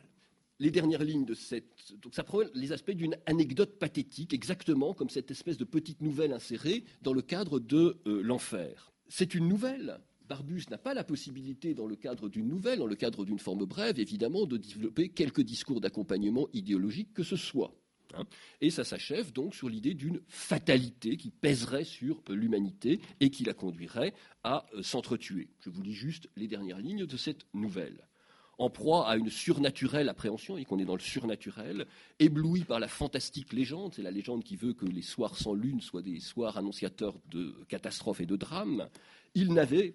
Les 0.59 0.71
dernières 0.71 1.05
lignes 1.05 1.25
de 1.25 1.35
cette. 1.35 1.95
Donc 2.03 2.15
ça 2.15 2.23
prend 2.23 2.41
les 2.53 2.73
aspects 2.73 2.91
d'une 2.91 3.17
anecdote 3.25 3.79
pathétique, 3.79 4.35
exactement 4.35 4.93
comme 4.93 5.09
cette 5.09 5.31
espèce 5.31 5.57
de 5.57 5.65
petite 5.65 6.03
nouvelle 6.03 6.33
insérée 6.33 6.85
dans 7.01 7.15
le 7.15 7.23
cadre 7.23 7.61
de 7.61 7.99
l'enfer. 8.05 8.93
C'est 9.09 9.35
une 9.35 9.49
nouvelle 9.49 10.01
Barbus 10.31 10.67
n'a 10.71 10.79
pas 10.79 10.95
la 10.95 11.03
possibilité, 11.03 11.75
dans 11.75 11.89
le 11.89 11.97
cadre 11.97 12.29
d'une 12.29 12.47
nouvelle, 12.47 12.79
dans 12.79 12.87
le 12.87 12.95
cadre 12.95 13.25
d'une 13.25 13.41
forme 13.41 13.65
brève, 13.65 13.99
évidemment, 13.99 14.47
de 14.47 14.59
développer 14.59 15.09
quelques 15.09 15.41
discours 15.41 15.81
d'accompagnement 15.81 16.47
idéologique 16.53 17.13
que 17.13 17.25
ce 17.25 17.35
soit. 17.35 17.75
Hein. 18.14 18.25
Et 18.61 18.71
ça 18.71 18.85
s'achève 18.85 19.33
donc 19.33 19.55
sur 19.55 19.69
l'idée 19.69 19.95
d'une 19.95 20.21
fatalité 20.29 21.17
qui 21.17 21.31
pèserait 21.31 21.85
sur 21.85 22.23
l'humanité 22.29 23.00
et 23.21 23.31
qui 23.31 23.45
la 23.45 23.55
conduirait 23.55 24.14
à 24.45 24.67
euh, 24.75 24.83
s'entretuer. 24.83 25.49
Je 25.61 25.71
vous 25.71 25.83
lis 25.83 25.95
juste 25.95 26.29
les 26.37 26.49
dernières 26.49 26.79
lignes 26.79 27.07
de 27.07 27.17
cette 27.17 27.47
nouvelle. 27.55 28.07
En 28.59 28.69
proie 28.69 29.09
à 29.09 29.17
une 29.17 29.31
surnaturelle 29.31 30.11
appréhension, 30.11 30.59
et 30.59 30.67
qu'on 30.67 30.79
est 30.79 30.85
dans 30.85 30.95
le 30.95 31.00
surnaturel, 31.00 31.87
ébloui 32.19 32.64
par 32.64 32.79
la 32.79 32.88
fantastique 32.88 33.55
légende, 33.55 33.95
c'est 33.95 34.02
la 34.02 34.11
légende 34.11 34.45
qui 34.45 34.57
veut 34.57 34.75
que 34.75 34.85
les 34.85 35.00
soirs 35.00 35.38
sans 35.38 35.55
lune 35.55 35.81
soient 35.81 36.02
des 36.02 36.21
soirs 36.21 36.59
annonciateurs 36.59 37.19
de 37.31 37.55
catastrophes 37.69 38.21
et 38.21 38.26
de 38.26 38.37
drames, 38.37 38.90
il 39.35 39.55
n'avait 39.55 39.95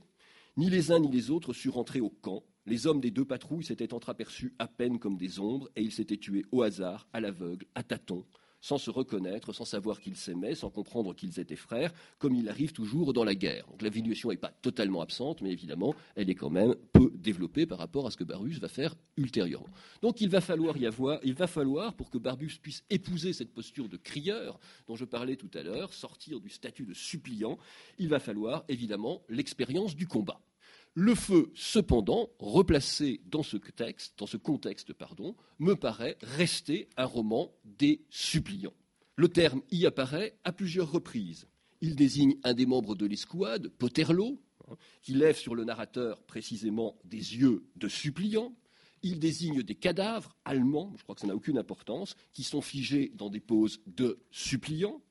ni 0.57 0.69
les 0.69 0.91
uns 0.91 0.99
ni 0.99 1.09
les 1.09 1.31
autres 1.31 1.53
surent 1.53 1.75
rentrer 1.75 1.99
au 1.99 2.09
camp. 2.09 2.43
Les 2.65 2.87
hommes 2.87 3.01
des 3.01 3.11
deux 3.11 3.25
patrouilles 3.25 3.65
s'étaient 3.65 3.93
entreaperçus 3.93 4.53
à 4.57 4.67
peine 4.67 4.99
comme 4.99 5.17
des 5.17 5.39
ombres, 5.39 5.69
et 5.75 5.81
ils 5.81 5.91
s'étaient 5.91 6.17
tués 6.17 6.45
au 6.51 6.63
hasard, 6.63 7.07
à 7.13 7.19
l'aveugle, 7.19 7.65
à 7.75 7.83
tâtons, 7.83 8.25
sans 8.59 8.79
se 8.79 8.89
reconnaître, 8.89 9.53
sans 9.53 9.65
savoir 9.65 9.99
qu'ils 9.99 10.15
s'aimaient, 10.15 10.55
sans 10.55 10.71
comprendre 10.71 11.13
qu'ils 11.13 11.39
étaient 11.39 11.55
frères, 11.55 11.93
comme 12.17 12.33
il 12.33 12.49
arrive 12.49 12.73
toujours 12.73 13.13
dans 13.13 13.23
la 13.23 13.35
guerre. 13.35 13.67
Donc 13.67 13.83
la 13.83 13.89
vénuation 13.89 14.29
n'est 14.29 14.37
pas 14.37 14.51
totalement 14.63 15.01
absente, 15.01 15.41
mais 15.41 15.51
évidemment, 15.51 15.93
elle 16.15 16.31
est 16.31 16.35
quand 16.35 16.49
même 16.49 16.73
peu 16.91 17.11
développée 17.13 17.67
par 17.67 17.77
rapport 17.77 18.07
à 18.07 18.11
ce 18.11 18.17
que 18.17 18.23
Barbus 18.23 18.57
va 18.59 18.67
faire 18.67 18.95
ultérieurement. 19.17 19.69
Donc 20.01 20.19
il 20.21 20.29
va 20.29 20.41
falloir 20.41 20.75
y 20.77 20.87
avoir, 20.87 21.19
il 21.23 21.35
va 21.35 21.45
falloir, 21.45 21.93
pour 21.93 22.09
que 22.09 22.17
Barbus 22.17 22.57
puisse 22.59 22.83
épouser 22.89 23.33
cette 23.33 23.53
posture 23.53 23.87
de 23.87 23.97
crieur 23.97 24.59
dont 24.87 24.95
je 24.95 25.05
parlais 25.05 25.35
tout 25.35 25.51
à 25.53 25.61
l'heure, 25.61 25.93
sortir 25.93 26.39
du 26.39 26.49
statut 26.49 26.85
de 26.85 26.95
suppliant, 26.95 27.59
il 27.99 28.07
va 28.07 28.19
falloir 28.19 28.63
évidemment 28.67 29.21
l'expérience 29.29 29.95
du 29.95 30.07
combat. 30.07 30.41
Le 30.97 31.13
feu, 31.13 31.51
cependant, 31.55 32.29
replacé 32.39 33.19
dans 33.25 33.43
ce 33.43 33.57
texte, 33.57 34.13
dans 34.17 34.27
ce 34.27 34.37
contexte, 34.37 34.93
pardon, 34.93 35.35
me 35.59 35.75
paraît 35.75 36.17
rester 36.21 36.87
un 36.95 37.03
roman 37.03 37.53
des 37.65 38.05
suppliants. 38.09 38.73
Le 39.17 39.27
terme 39.27 39.61
y 39.71 39.85
apparaît 39.85 40.37
à 40.45 40.53
plusieurs 40.53 40.89
reprises. 40.89 41.47
Il 41.81 41.97
désigne 41.97 42.37
un 42.45 42.53
des 42.53 42.65
membres 42.65 42.95
de 42.95 43.05
l'escouade, 43.05 43.67
Poterlo, 43.67 44.41
qui 45.01 45.13
lève 45.13 45.35
sur 45.35 45.53
le 45.53 45.65
narrateur 45.65 46.23
précisément 46.23 46.97
des 47.03 47.17
yeux 47.35 47.65
de 47.75 47.89
suppliant. 47.89 48.55
Il 49.03 49.19
désigne 49.19 49.63
des 49.63 49.75
cadavres 49.75 50.37
allemands, 50.45 50.93
je 50.95 51.03
crois 51.03 51.15
que 51.15 51.21
ça 51.21 51.27
n'a 51.27 51.35
aucune 51.35 51.57
importance, 51.57 52.15
qui 52.31 52.43
sont 52.43 52.61
figés 52.61 53.11
dans 53.15 53.29
des 53.29 53.41
poses 53.41 53.81
de 53.85 54.19
suppliants. 54.31 55.01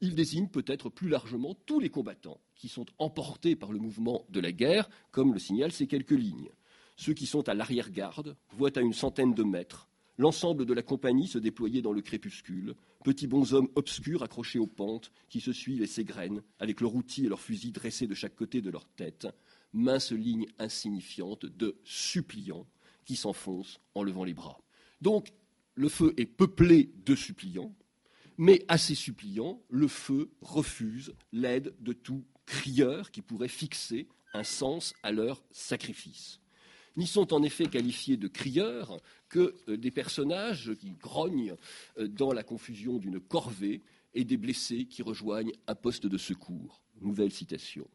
Il 0.00 0.14
désigne 0.14 0.48
peut-être 0.48 0.88
plus 0.88 1.08
largement 1.08 1.54
tous 1.66 1.80
les 1.80 1.90
combattants 1.90 2.40
qui 2.54 2.68
sont 2.68 2.86
emportés 2.98 3.56
par 3.56 3.72
le 3.72 3.78
mouvement 3.78 4.24
de 4.28 4.40
la 4.40 4.52
guerre, 4.52 4.88
comme 5.10 5.32
le 5.32 5.38
signalent 5.38 5.72
ces 5.72 5.86
quelques 5.86 6.10
lignes. 6.10 6.50
Ceux 6.96 7.14
qui 7.14 7.26
sont 7.26 7.48
à 7.48 7.54
l'arrière-garde 7.54 8.36
voient 8.52 8.76
à 8.76 8.82
une 8.82 8.92
centaine 8.92 9.34
de 9.34 9.42
mètres 9.42 9.88
l'ensemble 10.18 10.66
de 10.66 10.74
la 10.74 10.82
compagnie 10.82 11.26
se 11.26 11.38
déployer 11.38 11.82
dans 11.82 11.92
le 11.92 12.02
crépuscule, 12.02 12.74
petits 13.04 13.26
bonshommes 13.26 13.68
obscurs 13.74 14.22
accrochés 14.22 14.58
aux 14.58 14.66
pentes 14.66 15.12
qui 15.28 15.40
se 15.40 15.52
suivent 15.52 15.82
et 15.82 15.86
s'égrènent, 15.86 16.42
avec 16.58 16.80
leurs 16.80 16.94
outils 16.94 17.26
et 17.26 17.28
leurs 17.28 17.40
fusils 17.40 17.72
dressés 17.72 18.06
de 18.06 18.14
chaque 18.14 18.36
côté 18.36 18.60
de 18.60 18.70
leur 18.70 18.86
tête, 18.86 19.26
mince 19.72 20.12
ligne 20.12 20.46
insignifiante 20.58 21.46
de 21.46 21.76
suppliants 21.84 22.66
qui 23.04 23.16
s'enfoncent 23.16 23.80
en 23.94 24.02
levant 24.02 24.24
les 24.24 24.34
bras. 24.34 24.60
Donc, 25.00 25.32
le 25.74 25.88
feu 25.88 26.14
est 26.16 26.26
peuplé 26.26 26.92
de 27.04 27.14
suppliants, 27.14 27.74
mais 28.38 28.64
à 28.68 28.78
ces 28.78 28.94
suppliants, 28.94 29.60
le 29.68 29.88
feu 29.88 30.30
refuse 30.40 31.14
l'aide 31.32 31.74
de 31.80 31.92
tout 31.92 32.24
crieur 32.46 33.10
qui 33.10 33.22
pourrait 33.22 33.48
fixer 33.48 34.08
un 34.32 34.44
sens 34.44 34.94
à 35.02 35.12
leur 35.12 35.42
sacrifice. 35.50 36.40
N'y 36.96 37.06
sont 37.06 37.32
en 37.32 37.42
effet 37.42 37.66
qualifiés 37.66 38.16
de 38.16 38.28
crieurs 38.28 39.00
que 39.28 39.54
euh, 39.68 39.76
des 39.76 39.90
personnages 39.90 40.72
qui 40.78 40.92
grognent 40.92 41.56
euh, 41.98 42.06
dans 42.06 42.32
la 42.32 42.44
confusion 42.44 42.98
d'une 42.98 43.18
corvée 43.18 43.82
et 44.14 44.24
des 44.24 44.36
blessés 44.36 44.84
qui 44.84 45.02
rejoignent 45.02 45.52
un 45.66 45.74
poste 45.74 46.06
de 46.06 46.18
secours. 46.18 46.80
Nouvelle 47.00 47.32
citation. 47.32 47.88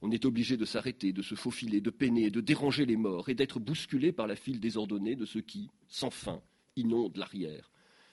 On 0.00 0.10
est 0.10 0.24
obligé 0.24 0.56
de 0.56 0.64
s'arrêter, 0.64 1.12
de 1.12 1.22
se 1.22 1.34
faufiler, 1.34 1.80
de 1.80 1.90
peiner, 1.90 2.30
de 2.30 2.40
déranger 2.40 2.86
les 2.86 2.96
morts 2.96 3.28
et 3.28 3.34
d'être 3.34 3.58
bousculé 3.58 4.12
par 4.12 4.26
la 4.26 4.36
file 4.36 4.60
désordonnée 4.60 5.16
de 5.16 5.26
ceux 5.26 5.40
qui, 5.40 5.68
sans 5.88 6.10
fin, 6.10 6.40
inondent 6.76 7.16
l'arrière, 7.16 7.70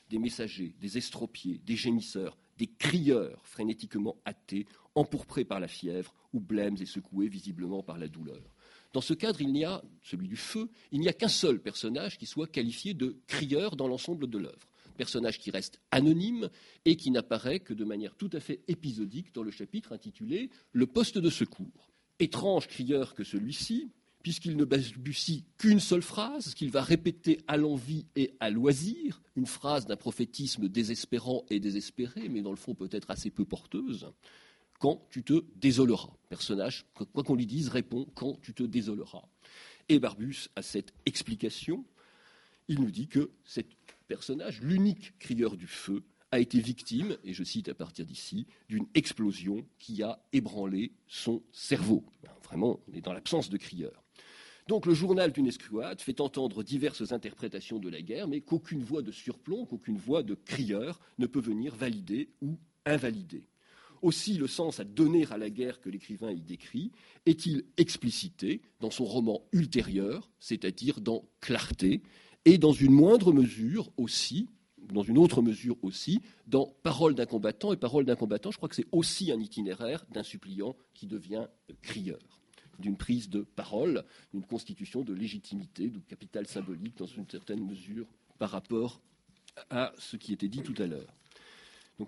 des 0.09 0.19
messagers, 0.19 0.75
des 0.79 0.97
estropiés, 0.97 1.59
des 1.65 1.75
gémisseurs, 1.75 2.37
des 2.57 2.67
crieurs 2.67 3.45
frénétiquement 3.45 4.17
hâtés, 4.25 4.65
empourprés 4.95 5.45
par 5.45 5.59
la 5.59 5.67
fièvre 5.67 6.13
ou 6.33 6.39
blêmes 6.39 6.77
et 6.79 6.85
secoués 6.85 7.27
visiblement 7.27 7.83
par 7.83 7.97
la 7.97 8.07
douleur. 8.07 8.41
Dans 8.93 9.01
ce 9.01 9.13
cadre, 9.13 9.41
il 9.41 9.51
n'y 9.51 9.65
a, 9.65 9.83
celui 10.01 10.27
du 10.27 10.37
feu, 10.37 10.69
il 10.91 11.01
n'y 11.01 11.09
a 11.09 11.13
qu'un 11.13 11.27
seul 11.27 11.59
personnage 11.59 12.17
qui 12.17 12.25
soit 12.25 12.47
qualifié 12.47 12.93
de 12.93 13.17
crieur 13.27 13.75
dans 13.75 13.89
l'ensemble 13.89 14.29
de 14.29 14.37
l'œuvre. 14.37 14.69
Personnage 14.95 15.39
qui 15.39 15.51
reste 15.51 15.81
anonyme 15.91 16.49
et 16.85 16.95
qui 16.95 17.11
n'apparaît 17.11 17.59
que 17.59 17.73
de 17.73 17.83
manière 17.83 18.15
tout 18.15 18.29
à 18.31 18.39
fait 18.39 18.61
épisodique 18.69 19.33
dans 19.33 19.43
le 19.43 19.51
chapitre 19.51 19.91
intitulé 19.91 20.49
Le 20.71 20.87
poste 20.87 21.17
de 21.17 21.29
secours. 21.29 21.91
Étrange 22.19 22.67
crieur 22.67 23.13
que 23.13 23.25
celui-ci, 23.25 23.89
puisqu'il 24.25 24.57
ne 24.57 24.65
balbutie 24.65 25.43
qu'une 25.59 25.79
seule 25.79 26.01
phrase, 26.01 26.55
qu'il 26.55 26.71
va 26.71 26.81
répéter 26.81 27.41
à 27.47 27.57
l'envie 27.57 28.07
et 28.15 28.33
à 28.39 28.49
loisir, 28.49 29.21
une 29.35 29.45
phrase 29.45 29.85
d'un 29.85 29.97
prophétisme 29.97 30.67
désespérant 30.67 31.45
et 31.51 31.59
désespéré, 31.59 32.27
mais 32.27 32.41
dans 32.41 32.49
le 32.49 32.55
fond 32.55 32.73
peut-être 32.73 33.11
assez 33.11 33.29
peu 33.29 33.45
porteuse, 33.45 34.11
quand 34.79 35.05
tu 35.11 35.21
te 35.21 35.45
désoleras. 35.57 36.09
Personnage, 36.27 36.87
quoi 36.95 37.23
qu'on 37.23 37.35
lui 37.35 37.45
dise, 37.45 37.69
répond 37.69 38.07
quand 38.15 38.41
tu 38.41 38.55
te 38.55 38.63
désoleras. 38.63 39.21
Et 39.89 39.99
Barbus 39.99 40.49
a 40.55 40.63
cette 40.63 40.91
explication. 41.05 41.85
Il 42.67 42.81
nous 42.81 42.89
dit 42.89 43.07
que 43.07 43.29
cet 43.43 43.67
personnage, 44.07 44.59
l'unique 44.59 45.19
crieur 45.19 45.55
du 45.55 45.67
feu, 45.67 46.03
a 46.31 46.39
été 46.39 46.59
victime, 46.59 47.15
et 47.23 47.33
je 47.33 47.43
cite 47.43 47.69
à 47.69 47.75
partir 47.75 48.07
d'ici, 48.07 48.47
d'une 48.69 48.87
explosion 48.95 49.67
qui 49.77 50.01
a 50.01 50.19
ébranlé 50.33 50.93
son 51.05 51.43
cerveau. 51.51 52.03
Vraiment, 52.43 52.79
on 52.87 52.93
est 52.93 53.01
dans 53.01 53.13
l'absence 53.13 53.51
de 53.51 53.57
crieur. 53.57 54.04
Donc 54.67 54.87
le 54.87 54.95
journal 54.95 55.31
d'une 55.31 55.45
escouade 55.45 56.01
fait 56.01 56.19
entendre 56.21 56.63
diverses 56.63 57.11
interprétations 57.11 57.77
de 57.77 57.89
la 57.89 58.01
guerre, 58.01 58.27
mais 58.27 58.41
qu'aucune 58.41 58.83
voix 58.83 59.03
de 59.03 59.11
surplomb, 59.11 59.65
qu'aucune 59.65 59.97
voix 59.97 60.23
de 60.23 60.33
crieur 60.33 60.99
ne 61.19 61.27
peut 61.27 61.39
venir 61.39 61.75
valider 61.75 62.29
ou 62.41 62.57
invalider. 62.85 63.47
Aussi, 64.01 64.37
le 64.37 64.47
sens 64.47 64.79
à 64.79 64.83
donner 64.83 65.25
à 65.31 65.37
la 65.37 65.49
guerre 65.49 65.79
que 65.81 65.89
l'écrivain 65.89 66.31
y 66.31 66.41
décrit 66.41 66.91
est-il 67.25 67.63
explicité 67.77 68.61
dans 68.79 68.89
son 68.89 69.05
roman 69.05 69.41
ultérieur, 69.51 70.31
c'est-à-dire 70.39 70.99
dans 70.99 71.25
Clarté, 71.41 72.01
et 72.45 72.57
dans 72.57 72.73
une 72.73 72.91
moindre 72.91 73.33
mesure 73.33 73.91
aussi, 73.97 74.49
dans 74.77 75.03
une 75.03 75.17
autre 75.17 75.41
mesure 75.41 75.77
aussi, 75.83 76.21
dans 76.47 76.75
Parole 76.83 77.15
d'un 77.15 77.25
combattant. 77.25 77.73
Et 77.73 77.77
Parole 77.77 78.05
d'un 78.05 78.15
combattant, 78.15 78.51
je 78.51 78.57
crois 78.57 78.69
que 78.69 78.75
c'est 78.75 78.87
aussi 78.91 79.31
un 79.31 79.39
itinéraire 79.39 80.05
d'un 80.11 80.23
suppliant 80.23 80.75
qui 80.93 81.07
devient 81.07 81.47
crieur. 81.81 82.19
D'une 82.79 82.97
prise 82.97 83.29
de 83.29 83.41
parole, 83.41 84.03
d'une 84.33 84.45
constitution 84.45 85.01
de 85.01 85.13
légitimité, 85.13 85.89
de 85.89 85.99
capital 85.99 86.47
symbolique 86.47 86.97
dans 86.97 87.05
une 87.05 87.29
certaine 87.29 87.65
mesure 87.65 88.07
par 88.37 88.51
rapport 88.51 89.01
à 89.69 89.93
ce 89.97 90.17
qui 90.17 90.33
était 90.33 90.47
dit 90.47 90.61
tout 90.61 90.75
à 90.81 90.87
l'heure. 90.87 91.13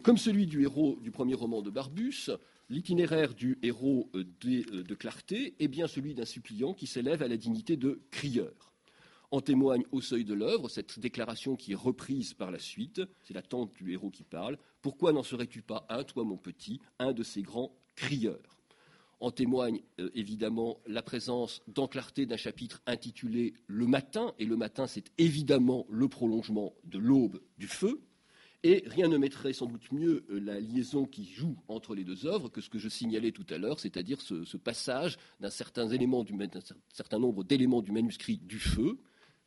Comme 0.04 0.18
celui 0.18 0.48
du 0.48 0.64
héros 0.64 1.00
du 1.02 1.12
premier 1.12 1.34
roman 1.34 1.62
de 1.62 1.70
Barbus, 1.70 2.30
l'itinéraire 2.70 3.34
du 3.34 3.58
héros 3.64 4.10
euh, 4.16 4.26
euh, 4.46 4.84
de, 4.84 4.96
Clarté 4.96 5.56
est 5.60 5.70
bien 5.70 5.88
celui 5.88 6.14
d'un 6.14 6.26
suppliant 6.26 6.74
qui 6.74 6.88
s'élève 6.88 7.24
à 7.24 7.28
la 7.30 7.38
dignité 7.38 7.78
de 7.78 8.02
crieur. 8.12 8.74
En 9.32 9.40
témoigne 9.40 9.84
au 9.92 10.02
seuil 10.02 10.26
de 10.26 10.34
l'œuvre 10.34 10.68
cette 10.68 11.00
déclaration 11.00 11.56
qui 11.56 11.72
est 11.72 11.76
reprise 11.76 12.34
par 12.34 12.52
la 12.52 12.60
suite, 12.60 13.02
c'est 13.24 13.34
la 13.34 13.42
tante 13.42 13.74
du 13.76 13.94
héros 13.94 14.10
qui 14.10 14.24
parle. 14.24 14.58
Pourquoi 14.82 15.14
n'en 15.14 15.24
serais-tu 15.24 15.62
pas 15.62 15.86
un, 15.90 16.04
toi 16.04 16.26
mon 16.26 16.38
petit, 16.38 16.82
un 17.00 17.14
de 17.14 17.24
ces 17.24 17.42
grands 17.42 17.74
crieurs? 17.96 18.57
En 19.20 19.32
témoigne 19.32 19.82
euh, 20.00 20.10
évidemment 20.14 20.80
la 20.86 21.02
présence 21.02 21.62
dans 21.68 21.88
Clarté 21.88 22.26
d'un 22.26 22.38
chapitre 22.38 22.82
intitulé 22.86 23.54
Le 23.66 23.88
matin, 23.88 24.34
et 24.38 24.46
le 24.46 24.56
matin 24.56 24.86
c'est 24.86 25.12
évidemment 25.18 25.86
le 25.90 26.08
prolongement 26.08 26.76
de 26.84 27.00
l'aube 27.00 27.42
du 27.58 27.68
feu, 27.68 28.02
et 28.64 28.84
rien 28.88 29.08
ne 29.08 29.18
mettrait 29.18 29.54
sans 29.54 29.66
doute 29.68 29.92
mieux 29.92 30.26
euh, 30.30 30.40
la 30.40 30.60
liaison 30.60 31.06
qui 31.06 31.26
joue 31.26 31.58
entre 31.68 31.96
les 31.96 32.04
deux 32.04 32.26
œuvres 32.26 32.50
que 32.50 32.62
ce 32.62 32.70
que 32.70 32.80
je 32.80 32.90
signalais 32.90 33.32
tout 33.32 33.46
à 33.50 33.58
l'heure, 33.58 33.80
c'est-à-dire 33.80 34.20
ce, 34.22 34.58
passage 34.58 35.18
d'un 35.40 35.50
certain, 35.50 35.86
nombre 35.86 37.44
d'éléments 37.44 37.82
du 37.82 37.92
manuscrit 37.92 38.38
du 38.38 38.60
feu 38.60 39.00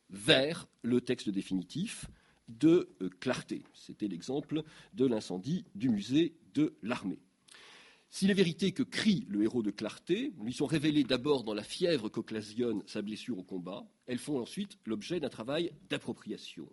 vers 0.09 0.67
le 0.81 1.01
texte 1.01 1.29
définitif 1.29 2.07
de 2.47 2.89
euh, 3.01 3.09
clarté. 3.19 3.63
C'était 3.73 4.07
l'exemple 4.07 4.63
de 4.93 5.05
l'incendie 5.05 5.65
du 5.75 5.89
musée 5.89 6.35
de 6.53 6.73
l'armée. 6.81 7.19
Si 8.13 8.27
les 8.27 8.33
vérités 8.33 8.73
que 8.73 8.83
crie 8.83 9.25
le 9.29 9.41
héros 9.41 9.63
de 9.63 9.71
clarté 9.71 10.33
lui 10.43 10.51
sont 10.51 10.65
révélées 10.65 11.05
d'abord 11.05 11.45
dans 11.45 11.53
la 11.53 11.63
fièvre 11.63 12.09
qu'occasionne 12.09 12.83
sa 12.85 13.01
blessure 13.01 13.39
au 13.39 13.43
combat, 13.43 13.87
elles 14.05 14.17
font 14.17 14.37
ensuite 14.37 14.77
l'objet 14.85 15.21
d'un 15.21 15.29
travail 15.29 15.71
d'appropriation. 15.89 16.67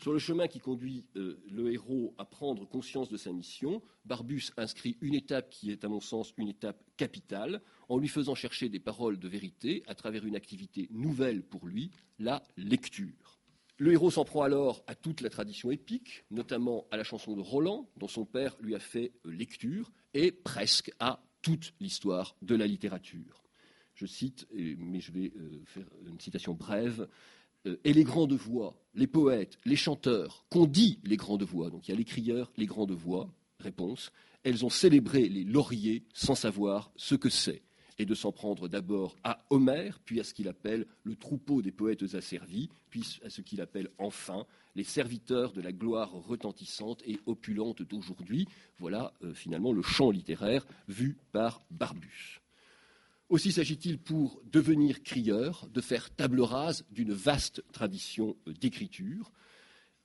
Sur 0.00 0.12
le 0.12 0.20
chemin 0.20 0.46
qui 0.46 0.60
conduit 0.60 1.04
euh, 1.16 1.42
le 1.50 1.72
héros 1.72 2.14
à 2.16 2.24
prendre 2.24 2.64
conscience 2.64 3.08
de 3.08 3.16
sa 3.16 3.32
mission, 3.32 3.82
Barbus 4.04 4.52
inscrit 4.56 4.96
une 5.00 5.16
étape 5.16 5.50
qui 5.50 5.72
est, 5.72 5.84
à 5.84 5.88
mon 5.88 6.00
sens, 6.00 6.32
une 6.36 6.48
étape 6.48 6.80
capitale, 6.96 7.60
en 7.88 7.98
lui 7.98 8.06
faisant 8.06 8.36
chercher 8.36 8.68
des 8.68 8.78
paroles 8.78 9.18
de 9.18 9.26
vérité 9.26 9.82
à 9.88 9.96
travers 9.96 10.24
une 10.24 10.36
activité 10.36 10.86
nouvelle 10.92 11.42
pour 11.42 11.66
lui, 11.66 11.90
la 12.20 12.44
lecture. 12.56 13.40
Le 13.78 13.92
héros 13.92 14.12
s'en 14.12 14.24
prend 14.24 14.42
alors 14.42 14.84
à 14.86 14.94
toute 14.94 15.22
la 15.22 15.30
tradition 15.30 15.72
épique, 15.72 16.24
notamment 16.30 16.86
à 16.92 16.96
la 16.96 17.04
chanson 17.04 17.34
de 17.34 17.40
Roland, 17.40 17.90
dont 17.96 18.06
son 18.06 18.24
père 18.24 18.56
lui 18.60 18.76
a 18.76 18.80
fait 18.80 19.12
euh, 19.26 19.32
lecture, 19.32 19.90
et 20.14 20.32
presque 20.32 20.92
à 20.98 21.22
toute 21.42 21.74
l'histoire 21.80 22.36
de 22.42 22.54
la 22.54 22.66
littérature. 22.66 23.44
Je 23.94 24.06
cite, 24.06 24.46
mais 24.52 25.00
je 25.00 25.12
vais 25.12 25.32
euh, 25.36 25.62
faire 25.64 25.86
une 26.06 26.20
citation 26.20 26.54
brève, 26.54 27.08
euh, 27.66 27.76
et 27.84 27.92
les 27.92 28.04
grandes 28.04 28.32
voix, 28.32 28.80
les 28.94 29.06
poètes, 29.06 29.58
les 29.64 29.76
chanteurs, 29.76 30.44
qu'ont 30.50 30.66
dit 30.66 31.00
les 31.04 31.16
grandes 31.16 31.42
voix, 31.42 31.70
donc 31.70 31.88
il 31.88 31.90
y 31.90 31.94
a 31.94 31.96
les 31.96 32.04
crieurs, 32.04 32.52
les 32.56 32.66
grandes 32.66 32.92
voix, 32.92 33.32
réponse, 33.58 34.12
elles 34.44 34.64
ont 34.64 34.70
célébré 34.70 35.28
les 35.28 35.44
lauriers 35.44 36.04
sans 36.14 36.34
savoir 36.34 36.92
ce 36.96 37.14
que 37.14 37.28
c'est, 37.28 37.62
et 37.98 38.06
de 38.06 38.14
s'en 38.14 38.32
prendre 38.32 38.68
d'abord 38.68 39.16
à 39.24 39.44
Homère, 39.50 39.98
puis 40.04 40.20
à 40.20 40.24
ce 40.24 40.32
qu'il 40.32 40.48
appelle 40.48 40.86
le 41.02 41.16
troupeau 41.16 41.62
des 41.62 41.72
poètes 41.72 42.14
asservis, 42.14 42.68
puis 42.90 43.20
à 43.24 43.30
ce 43.30 43.40
qu'il 43.40 43.60
appelle 43.60 43.88
enfin 43.98 44.46
les 44.76 44.84
serviteurs 44.84 45.52
de 45.52 45.60
la 45.60 45.72
gloire 45.72 46.10
retentissante 46.12 47.02
et 47.06 47.18
opulente 47.26 47.82
d'aujourd'hui. 47.82 48.46
Voilà 48.78 49.12
euh, 49.24 49.34
finalement 49.34 49.72
le 49.72 49.82
champ 49.82 50.10
littéraire 50.10 50.64
vu 50.86 51.16
par 51.32 51.60
Barbus. 51.70 52.40
Aussi 53.28 53.52
s'agit-il 53.52 53.98
pour 53.98 54.40
devenir 54.50 55.02
crieur 55.02 55.68
de 55.74 55.80
faire 55.80 56.10
table 56.10 56.40
rase 56.40 56.84
d'une 56.92 57.12
vaste 57.12 57.62
tradition 57.72 58.36
euh, 58.46 58.52
d'écriture 58.52 59.32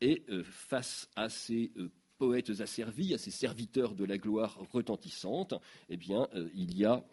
et 0.01 0.23
euh, 0.29 0.43
face 0.43 1.07
à 1.15 1.29
ces 1.29 1.71
poètes 2.17 2.59
asservis, 2.59 3.13
à 3.13 3.17
ces 3.17 3.31
serviteurs 3.31 3.93
de 3.93 4.05
la 4.05 4.17
gloire 4.17 4.57
retentissante, 4.71 5.53
eh 5.89 5.97
bien, 5.97 6.27
il 6.53 6.77
y 6.77 6.85
a 6.85 7.03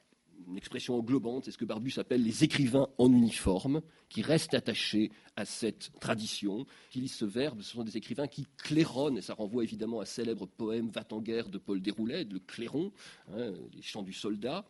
une 0.49 0.56
expression 0.56 0.97
englobante, 0.97 1.44
c'est 1.44 1.50
ce 1.50 1.59
que 1.59 1.64
Barbus 1.64 1.94
appelle 1.99 2.23
les 2.23 2.44
écrivains 2.44 2.88
en 2.99 3.12
uniforme, 3.12 3.82
qui 4.09 4.23
restent 4.23 4.54
attachés 4.54 5.11
à 5.37 5.44
cette 5.44 5.90
tradition, 6.00 6.66
qui 6.90 7.00
lisent 7.00 7.14
ce 7.14 7.25
verbe, 7.25 7.62
ce 7.62 7.70
sont 7.70 7.85
des 7.85 7.97
écrivains 7.97 8.26
qui 8.26 8.47
claironnent, 8.56 9.18
et 9.18 9.23
ça 9.23 9.35
renvoie 9.35 9.62
évidemment 9.62 10.00
à 10.00 10.02
un 10.02 10.06
célèbre 10.06 10.47
poème 10.47 10.90
Va 10.90 11.06
en 11.11 11.20
guerre 11.20 11.49
de 11.49 11.59
Paul 11.59 11.80
Déroulet, 11.80 12.25
le 12.25 12.40
clairon, 12.40 12.92
hein, 13.32 13.52
les 13.73 13.82
chants 13.82 14.02
du 14.02 14.12
soldat, 14.12 14.67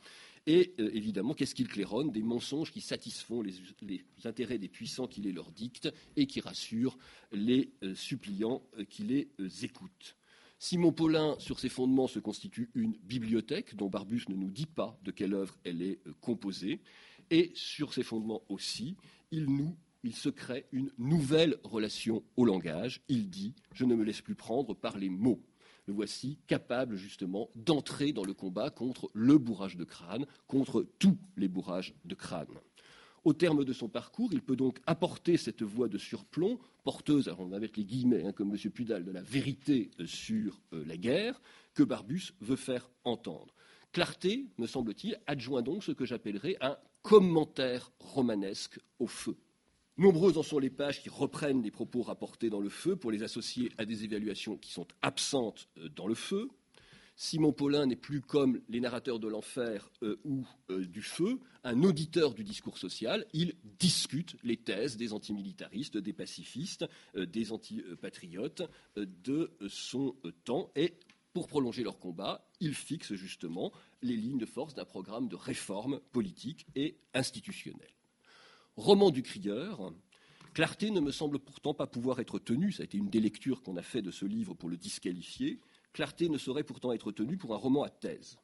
et 0.47 0.75
euh, 0.81 0.91
évidemment, 0.95 1.35
qu'est-ce 1.35 1.55
qu'ils 1.55 1.69
claironnent? 1.69 2.11
Des 2.11 2.23
mensonges 2.23 2.71
qui 2.71 2.81
satisfont 2.81 3.43
les, 3.43 3.55
intérêts 4.25 4.59
des 4.59 4.69
puissants 4.69 5.07
qui 5.07 5.21
les 5.21 5.33
leur 5.33 5.53
dictent 5.53 5.93
et 6.17 6.27
qui 6.27 6.41
rassurent 6.41 6.97
les 7.33 7.73
euh, 7.83 7.95
suppliants 7.95 8.63
euh, 8.79 8.85
qui 8.85 9.05
les 9.05 9.29
écoutent. 9.65 10.17
Simon 10.63 10.93
Paulin, 10.93 11.37
sur 11.39 11.59
ses 11.59 11.71
fondements, 11.71 12.07
se 12.07 12.19
constitue 12.19 12.71
une 12.75 12.93
bibliothèque 13.03 13.75
dont 13.77 13.89
Barbus 13.89 14.25
ne 14.29 14.35
nous 14.35 14.51
dit 14.51 14.67
pas 14.67 15.01
de 15.03 15.11
quelle 15.11 15.33
œuvre 15.33 15.57
elle 15.65 15.81
est 15.81 16.01
composée. 16.21 16.83
Et 17.31 17.51
sur 17.55 17.95
ses 17.95 18.03
fondements 18.03 18.43
aussi, 18.51 18.99
il 19.31 19.47
nous 19.47 19.75
il 20.03 20.15
se 20.15 20.29
crée 20.29 20.67
une 20.73 20.91
nouvelle 20.99 21.57
relation 21.65 22.23
au 22.37 22.45
langage. 22.45 23.01
Il 23.09 23.31
dit 23.31 23.55
Je 23.73 23.87
ne 23.87 23.95
me 23.95 24.05
laisse 24.05 24.21
plus 24.21 24.35
prendre 24.35 24.75
par 24.75 24.99
les 24.99 25.09
mots 25.09 25.43
le 25.87 25.95
voici 25.95 26.39
capable 26.47 26.97
justement 26.97 27.49
d'entrer 27.55 28.13
dans 28.13 28.23
le 28.23 28.35
combat 28.35 28.69
contre 28.69 29.11
le 29.15 29.39
bourrage 29.39 29.77
de 29.77 29.85
crâne, 29.85 30.27
contre 30.47 30.87
tous 30.99 31.19
les 31.37 31.49
bourrages 31.49 31.95
de 32.05 32.15
crâne. 32.15 32.47
Au 33.23 33.35
terme 33.35 33.65
de 33.65 33.73
son 33.75 33.89
parcours, 33.89 34.31
il 34.33 34.41
peut 34.41 34.57
donc 34.57 34.79
apporter 34.87 35.37
cette 35.37 35.63
voix 35.63 35.89
de 35.89 35.99
surplomb, 35.99 36.59
porteuse, 36.85 37.31
avec 37.53 37.77
les 37.77 37.85
guillemets, 37.85 38.25
hein, 38.25 38.33
comme 38.33 38.51
M. 38.55 38.71
Pudal, 38.71 39.05
de 39.05 39.11
la 39.11 39.21
vérité 39.21 39.91
euh, 40.01 40.07
sur 40.07 40.59
euh, 40.73 40.85
la 40.87 40.97
guerre, 40.97 41.41
que 41.75 41.83
Barbus 41.83 42.33
veut 42.41 42.57
faire 42.57 42.89
entendre. 43.05 43.55
Clarté, 43.93 44.47
me 44.57 44.67
semble-t-il, 44.67 45.21
adjoint 45.27 45.63
donc 45.63 45.85
ce 45.85 45.93
que 45.93 46.07
j'appellerais 46.07 46.57
un 46.63 46.79
commentaire 47.03 47.93
romanesque 47.99 48.79
au 48.99 49.07
feu. 49.07 49.37
Nombreuses 49.99 50.39
en 50.39 50.43
sont 50.43 50.59
les 50.59 50.71
pages 50.71 51.03
qui 51.03 51.11
reprennent 51.11 51.63
les 51.63 51.71
propos 51.71 52.01
rapportés 52.01 52.49
dans 52.49 52.61
le 52.61 52.71
feu 52.71 52.97
pour 52.97 53.11
les 53.11 53.23
associer 53.23 53.71
à 53.77 53.85
des 53.85 54.05
évaluations 54.05 54.57
qui 54.57 54.73
sont 54.73 54.87
absentes 55.03 55.69
euh, 55.77 55.91
dans 55.91 56.07
le 56.07 56.15
feu. 56.15 56.49
Simon 57.17 57.53
Paulin 57.53 57.87
n'est 57.87 57.97
plus 57.97 58.21
comme 58.21 58.61
les 58.69 58.81
narrateurs 58.81 59.19
de 59.19 59.29
l'enfer 59.29 59.91
euh, 60.03 60.19
ou 60.25 60.47
euh, 60.71 60.87
du 60.87 61.03
feu, 61.03 61.39
un 61.65 61.83
auditeur 61.83 62.35
du 62.35 62.45
discours 62.45 62.79
social. 62.79 63.27
Il 63.33 63.55
discute 63.79 64.37
les 64.43 64.57
thèses 64.57 64.97
des 64.97 65.13
antimilitaristes, 65.13 65.99
des 65.99 66.13
pacifistes, 66.13 66.87
des 67.15 67.53
antipatriotes 67.53 68.63
de 68.97 69.53
son 69.69 70.17
temps 70.45 70.71
et 70.75 70.95
pour 71.33 71.47
prolonger 71.47 71.85
leur 71.85 71.99
combat, 71.99 72.49
il 72.59 72.75
fixe 72.75 73.15
justement 73.15 73.73
les 74.03 74.17
lignes 74.17 74.39
de 74.39 74.47
force 74.47 74.75
d'un 74.75 74.85
programme 74.85 75.29
de 75.29 75.37
réforme 75.37 76.01
politique 76.13 76.67
et 76.75 76.97
institutionnelle 77.15 77.95
roman 78.81 79.11
du 79.11 79.23
crieur, 79.23 79.93
Clarté 80.53 80.91
ne 80.91 81.01
me 81.01 81.13
semble 81.13 81.39
pourtant 81.39 81.75
pas 81.75 81.87
pouvoir 81.87 82.19
être 82.19 82.39
tenu, 82.41 82.73
ça 82.73 82.83
a 82.83 82.85
été 82.85 82.99
une 82.99 83.09
des 83.09 83.21
lectures 83.21 83.63
qu'on 83.63 83.77
a 83.77 83.83
fait 83.83 84.03
de 84.03 84.11
ce 84.11 84.25
livre 84.25 84.55
pour 84.55 84.69
le 84.69 84.77
disqualifier, 84.77 85.61
Clarté 85.93 86.29
ne 86.29 86.39
saurait 86.39 86.65
pourtant 86.65 86.93
être 86.93 87.13
tenu 87.13 87.37
pour 87.37 87.55
un 87.55 87.59
roman 87.59 87.83
à 87.83 87.91
thèse. 87.91 88.39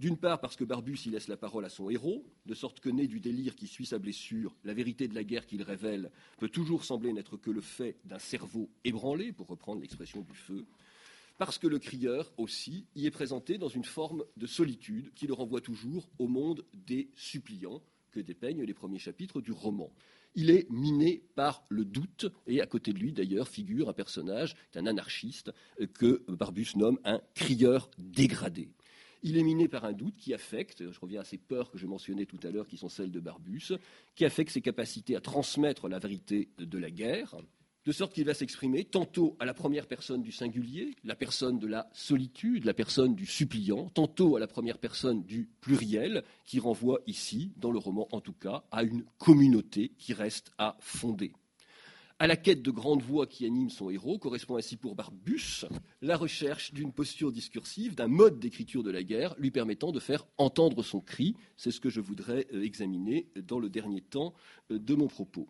D'une 0.00 0.16
part 0.16 0.40
parce 0.40 0.56
que 0.56 0.64
Barbus 0.64 0.98
y 1.04 1.10
laisse 1.10 1.28
la 1.28 1.36
parole 1.36 1.64
à 1.66 1.68
son 1.68 1.90
héros, 1.90 2.24
de 2.46 2.54
sorte 2.54 2.80
que 2.80 2.88
né 2.88 3.06
du 3.06 3.20
délire 3.20 3.54
qui 3.54 3.66
suit 3.66 3.84
sa 3.84 3.98
blessure, 3.98 4.56
la 4.64 4.72
vérité 4.72 5.08
de 5.08 5.14
la 5.14 5.24
guerre 5.24 5.46
qu'il 5.46 5.62
révèle 5.62 6.10
peut 6.38 6.48
toujours 6.48 6.84
sembler 6.84 7.12
n'être 7.12 7.36
que 7.36 7.50
le 7.50 7.60
fait 7.60 7.98
d'un 8.04 8.18
cerveau 8.18 8.70
ébranlé, 8.84 9.30
pour 9.30 9.46
reprendre 9.48 9.82
l'expression 9.82 10.22
du 10.22 10.32
feu, 10.32 10.64
parce 11.36 11.58
que 11.58 11.66
le 11.66 11.78
crieur 11.78 12.32
aussi 12.38 12.86
y 12.94 13.06
est 13.06 13.10
présenté 13.10 13.58
dans 13.58 13.68
une 13.68 13.84
forme 13.84 14.24
de 14.38 14.46
solitude 14.46 15.12
qui 15.14 15.26
le 15.26 15.34
renvoie 15.34 15.60
toujours 15.60 16.08
au 16.18 16.28
monde 16.28 16.64
des 16.72 17.10
suppliants, 17.14 17.82
que 18.10 18.20
dépeignent 18.20 18.62
les 18.62 18.74
premiers 18.74 18.98
chapitres 18.98 19.40
du 19.40 19.52
roman. 19.52 19.92
Il 20.34 20.50
est 20.50 20.70
miné 20.70 21.22
par 21.34 21.64
le 21.68 21.84
doute, 21.84 22.26
et 22.46 22.60
à 22.60 22.66
côté 22.66 22.92
de 22.92 22.98
lui, 22.98 23.12
d'ailleurs, 23.12 23.48
figure 23.48 23.88
un 23.88 23.92
personnage, 23.92 24.54
un 24.74 24.86
anarchiste, 24.86 25.52
que 25.94 26.22
Barbus 26.28 26.76
nomme 26.76 27.00
un 27.04 27.20
crieur 27.34 27.90
dégradé. 27.98 28.68
Il 29.22 29.36
est 29.36 29.42
miné 29.42 29.68
par 29.68 29.84
un 29.84 29.92
doute 29.92 30.16
qui 30.16 30.32
affecte, 30.32 30.90
je 30.90 31.00
reviens 31.00 31.20
à 31.20 31.24
ces 31.24 31.36
peurs 31.36 31.70
que 31.70 31.78
je 31.78 31.86
mentionnais 31.86 32.26
tout 32.26 32.38
à 32.42 32.50
l'heure, 32.50 32.68
qui 32.68 32.78
sont 32.78 32.88
celles 32.88 33.10
de 33.10 33.20
Barbus, 33.20 33.72
qui 34.14 34.24
affecte 34.24 34.52
ses 34.52 34.62
capacités 34.62 35.16
à 35.16 35.20
transmettre 35.20 35.88
la 35.88 35.98
vérité 35.98 36.48
de 36.58 36.78
la 36.78 36.90
guerre, 36.90 37.36
de 37.86 37.92
sorte 37.92 38.12
qu'il 38.12 38.24
va 38.24 38.34
s'exprimer 38.34 38.84
tantôt 38.84 39.36
à 39.40 39.44
la 39.44 39.54
première 39.54 39.86
personne 39.86 40.22
du 40.22 40.32
singulier, 40.32 40.94
la 41.04 41.16
personne 41.16 41.58
de 41.58 41.66
la 41.66 41.88
solitude, 41.92 42.64
la 42.64 42.74
personne 42.74 43.14
du 43.14 43.26
suppliant, 43.26 43.88
tantôt 43.94 44.36
à 44.36 44.40
la 44.40 44.46
première 44.46 44.78
personne 44.78 45.22
du 45.24 45.48
pluriel, 45.60 46.22
qui 46.44 46.60
renvoie 46.60 47.00
ici, 47.06 47.52
dans 47.56 47.70
le 47.70 47.78
roman 47.78 48.06
en 48.12 48.20
tout 48.20 48.34
cas, 48.34 48.64
à 48.70 48.82
une 48.82 49.04
communauté 49.18 49.92
qui 49.98 50.12
reste 50.12 50.52
à 50.58 50.76
fonder. 50.80 51.32
À 52.22 52.26
la 52.26 52.36
quête 52.36 52.60
de 52.60 52.70
grandes 52.70 53.00
voix 53.00 53.26
qui 53.26 53.46
anime 53.46 53.70
son 53.70 53.88
héros 53.88 54.18
correspond 54.18 54.56
ainsi 54.56 54.76
pour 54.76 54.94
Barbus 54.94 55.64
la 56.02 56.18
recherche 56.18 56.74
d'une 56.74 56.92
posture 56.92 57.32
discursive, 57.32 57.94
d'un 57.94 58.08
mode 58.08 58.38
d'écriture 58.38 58.82
de 58.82 58.90
la 58.90 59.02
guerre 59.02 59.34
lui 59.38 59.50
permettant 59.50 59.90
de 59.90 60.00
faire 60.00 60.26
entendre 60.36 60.82
son 60.82 61.00
cri. 61.00 61.34
C'est 61.56 61.70
ce 61.70 61.80
que 61.80 61.88
je 61.88 62.02
voudrais 62.02 62.46
euh, 62.52 62.62
examiner 62.62 63.30
dans 63.36 63.58
le 63.58 63.70
dernier 63.70 64.02
temps 64.02 64.34
euh, 64.70 64.78
de 64.78 64.94
mon 64.94 65.06
propos. 65.06 65.48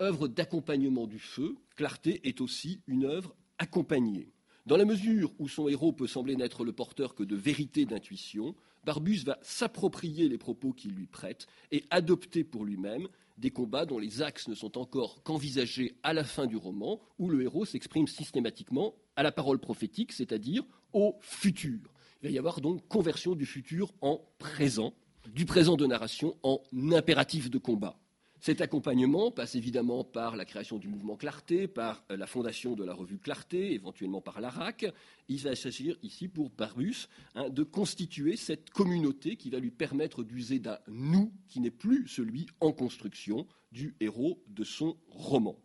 Œuvre 0.00 0.28
d'accompagnement 0.28 1.06
du 1.06 1.18
feu, 1.18 1.56
Clarté 1.74 2.20
est 2.28 2.42
aussi 2.42 2.82
une 2.86 3.06
œuvre 3.06 3.34
accompagnée. 3.56 4.30
Dans 4.66 4.76
la 4.76 4.84
mesure 4.84 5.32
où 5.38 5.48
son 5.48 5.68
héros 5.68 5.92
peut 5.92 6.06
sembler 6.06 6.36
n'être 6.36 6.64
le 6.64 6.72
porteur 6.72 7.14
que 7.14 7.22
de 7.22 7.34
vérité 7.34 7.86
d'intuition, 7.86 8.54
Barbus 8.84 9.24
va 9.24 9.38
s'approprier 9.40 10.28
les 10.28 10.36
propos 10.36 10.74
qu'il 10.74 10.92
lui 10.92 11.06
prête 11.06 11.46
et 11.72 11.84
adopter 11.88 12.44
pour 12.44 12.66
lui-même 12.66 13.08
des 13.38 13.50
combats 13.50 13.86
dont 13.86 13.98
les 13.98 14.20
axes 14.20 14.48
ne 14.48 14.54
sont 14.54 14.76
encore 14.76 15.22
qu'envisagés 15.22 15.96
à 16.02 16.12
la 16.12 16.24
fin 16.24 16.46
du 16.46 16.56
roman, 16.56 17.00
où 17.18 17.30
le 17.30 17.42
héros 17.42 17.64
s'exprime 17.64 18.06
systématiquement 18.06 18.94
à 19.16 19.22
la 19.22 19.32
parole 19.32 19.58
prophétique, 19.58 20.12
c'est-à-dire 20.12 20.64
au 20.92 21.16
futur. 21.20 21.80
Il 22.20 22.28
va 22.28 22.30
y 22.30 22.38
avoir 22.38 22.60
donc 22.60 22.86
conversion 22.86 23.34
du 23.34 23.46
futur 23.46 23.94
en 24.02 24.20
présent, 24.38 24.92
du 25.32 25.46
présent 25.46 25.76
de 25.76 25.86
narration 25.86 26.36
en 26.42 26.60
impératif 26.92 27.50
de 27.50 27.58
combat. 27.58 27.98
Cet 28.40 28.60
accompagnement 28.60 29.30
passe 29.30 29.54
évidemment 29.54 30.04
par 30.04 30.36
la 30.36 30.44
création 30.44 30.78
du 30.78 30.88
mouvement 30.88 31.16
Clarté, 31.16 31.66
par 31.66 32.04
euh, 32.10 32.16
la 32.16 32.26
fondation 32.26 32.74
de 32.74 32.84
la 32.84 32.94
revue 32.94 33.18
Clarté, 33.18 33.72
éventuellement 33.72 34.20
par 34.20 34.40
l'ARAC. 34.40 34.86
Il 35.28 35.38
va 35.40 35.56
s'agir 35.56 35.96
ici 36.02 36.28
pour 36.28 36.50
Barbus 36.50 37.08
hein, 37.34 37.48
de 37.48 37.62
constituer 37.62 38.36
cette 38.36 38.70
communauté 38.70 39.36
qui 39.36 39.50
va 39.50 39.58
lui 39.58 39.70
permettre 39.70 40.22
d'user 40.22 40.58
d'un 40.58 40.78
nous 40.88 41.32
qui 41.48 41.60
n'est 41.60 41.70
plus 41.70 42.06
celui 42.08 42.46
en 42.60 42.72
construction 42.72 43.46
du 43.72 43.96
héros 44.00 44.42
de 44.48 44.64
son 44.64 44.96
roman. 45.08 45.56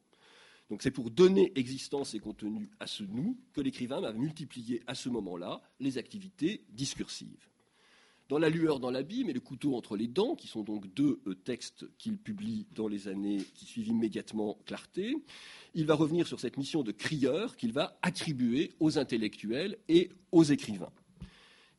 Donc 0.70 0.82
c'est 0.82 0.92
pour 0.92 1.12
donner 1.12 1.52
existence 1.56 2.14
et 2.14 2.20
contenu 2.20 2.70
à 2.80 2.88
ce 2.88 3.04
nous 3.04 3.38
que 3.52 3.60
l'écrivain 3.60 4.00
va 4.00 4.14
multiplier 4.14 4.82
à 4.88 4.96
ce 4.96 5.10
moment-là 5.10 5.62
les 5.82 5.98
activités 5.98 6.64
discursives. 6.70 7.51
Dans 8.32 8.39
La 8.39 8.48
lueur 8.48 8.80
dans 8.80 8.91
l'abîme 8.91 9.30
et 9.30 9.34
Le 9.34 9.41
couteau 9.41 9.76
entre 9.76 9.98
les 9.98 10.08
dents, 10.08 10.36
qui 10.36 10.48
sont 10.48 10.63
donc 10.63 10.88
deux 10.94 11.20
euh, 11.28 11.36
textes 11.36 11.86
qu'il 11.98 12.17
publie 12.17 12.65
dans 12.74 12.88
les 12.88 13.10
années 13.10 13.44
qui 13.56 13.65
suivent 13.65 13.89
immédiatement 13.89 14.58
Clarté, 14.65 15.17
il 15.74 15.86
va 15.86 15.96
revenir 15.96 16.26
sur 16.26 16.39
cette 16.39 16.56
mission 16.56 16.82
de 16.82 16.94
crieur 16.94 17.58
qu'il 17.58 17.74
va 17.74 18.00
attribuer 18.02 18.72
aux 18.80 18.98
intellectuels 18.98 19.78
et 19.89 20.12
aux 20.32 20.46
écrivains. 20.46 20.94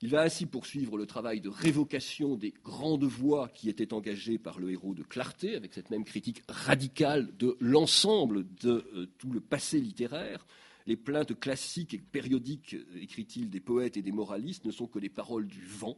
Il 0.02 0.10
va 0.10 0.20
ainsi 0.20 0.44
poursuivre 0.44 0.98
le 0.98 1.06
travail 1.06 1.40
de 1.40 1.48
révocation 1.48 2.36
des 2.36 2.52
grandes 2.62 3.04
voix 3.04 3.48
qui 3.48 3.70
étaient 3.70 3.94
engagées 3.94 4.36
par 4.36 4.60
le 4.60 4.72
héros 4.72 4.92
de 4.92 5.04
Clarté, 5.04 5.56
avec 5.56 5.72
cette 5.72 5.88
même 5.88 6.04
critique 6.04 6.42
radicale 6.50 7.34
de 7.38 7.56
l'ensemble 7.60 8.44
de 8.60 8.84
euh, 8.94 9.06
tout 9.16 9.30
le 9.30 9.40
passé 9.40 9.80
littéraire. 9.80 10.46
Les 10.84 10.96
plaintes 10.96 11.40
classiques 11.40 11.94
et 11.94 11.98
périodiques, 11.98 12.74
euh, 12.74 13.00
écrit-il, 13.00 13.48
des 13.48 13.60
poètes 13.60 13.96
et 13.96 14.02
des 14.02 14.12
moralistes 14.12 14.66
ne 14.66 14.70
sont 14.70 14.86
que 14.86 14.98
les 14.98 15.08
paroles 15.08 15.46
du 15.46 15.64
vent, 15.64 15.96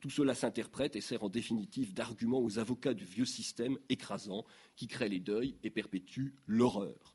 tout 0.00 0.10
cela 0.10 0.34
s'interprète 0.34 0.96
et 0.96 1.00
sert 1.00 1.24
en 1.24 1.28
définitive 1.28 1.94
d'argument 1.94 2.40
aux 2.40 2.58
avocats 2.58 2.94
du 2.94 3.04
vieux 3.04 3.24
système 3.24 3.78
écrasant 3.88 4.44
qui 4.76 4.86
crée 4.86 5.08
les 5.08 5.20
deuils 5.20 5.56
et 5.62 5.70
perpétue 5.70 6.28
l'horreur. 6.46 7.14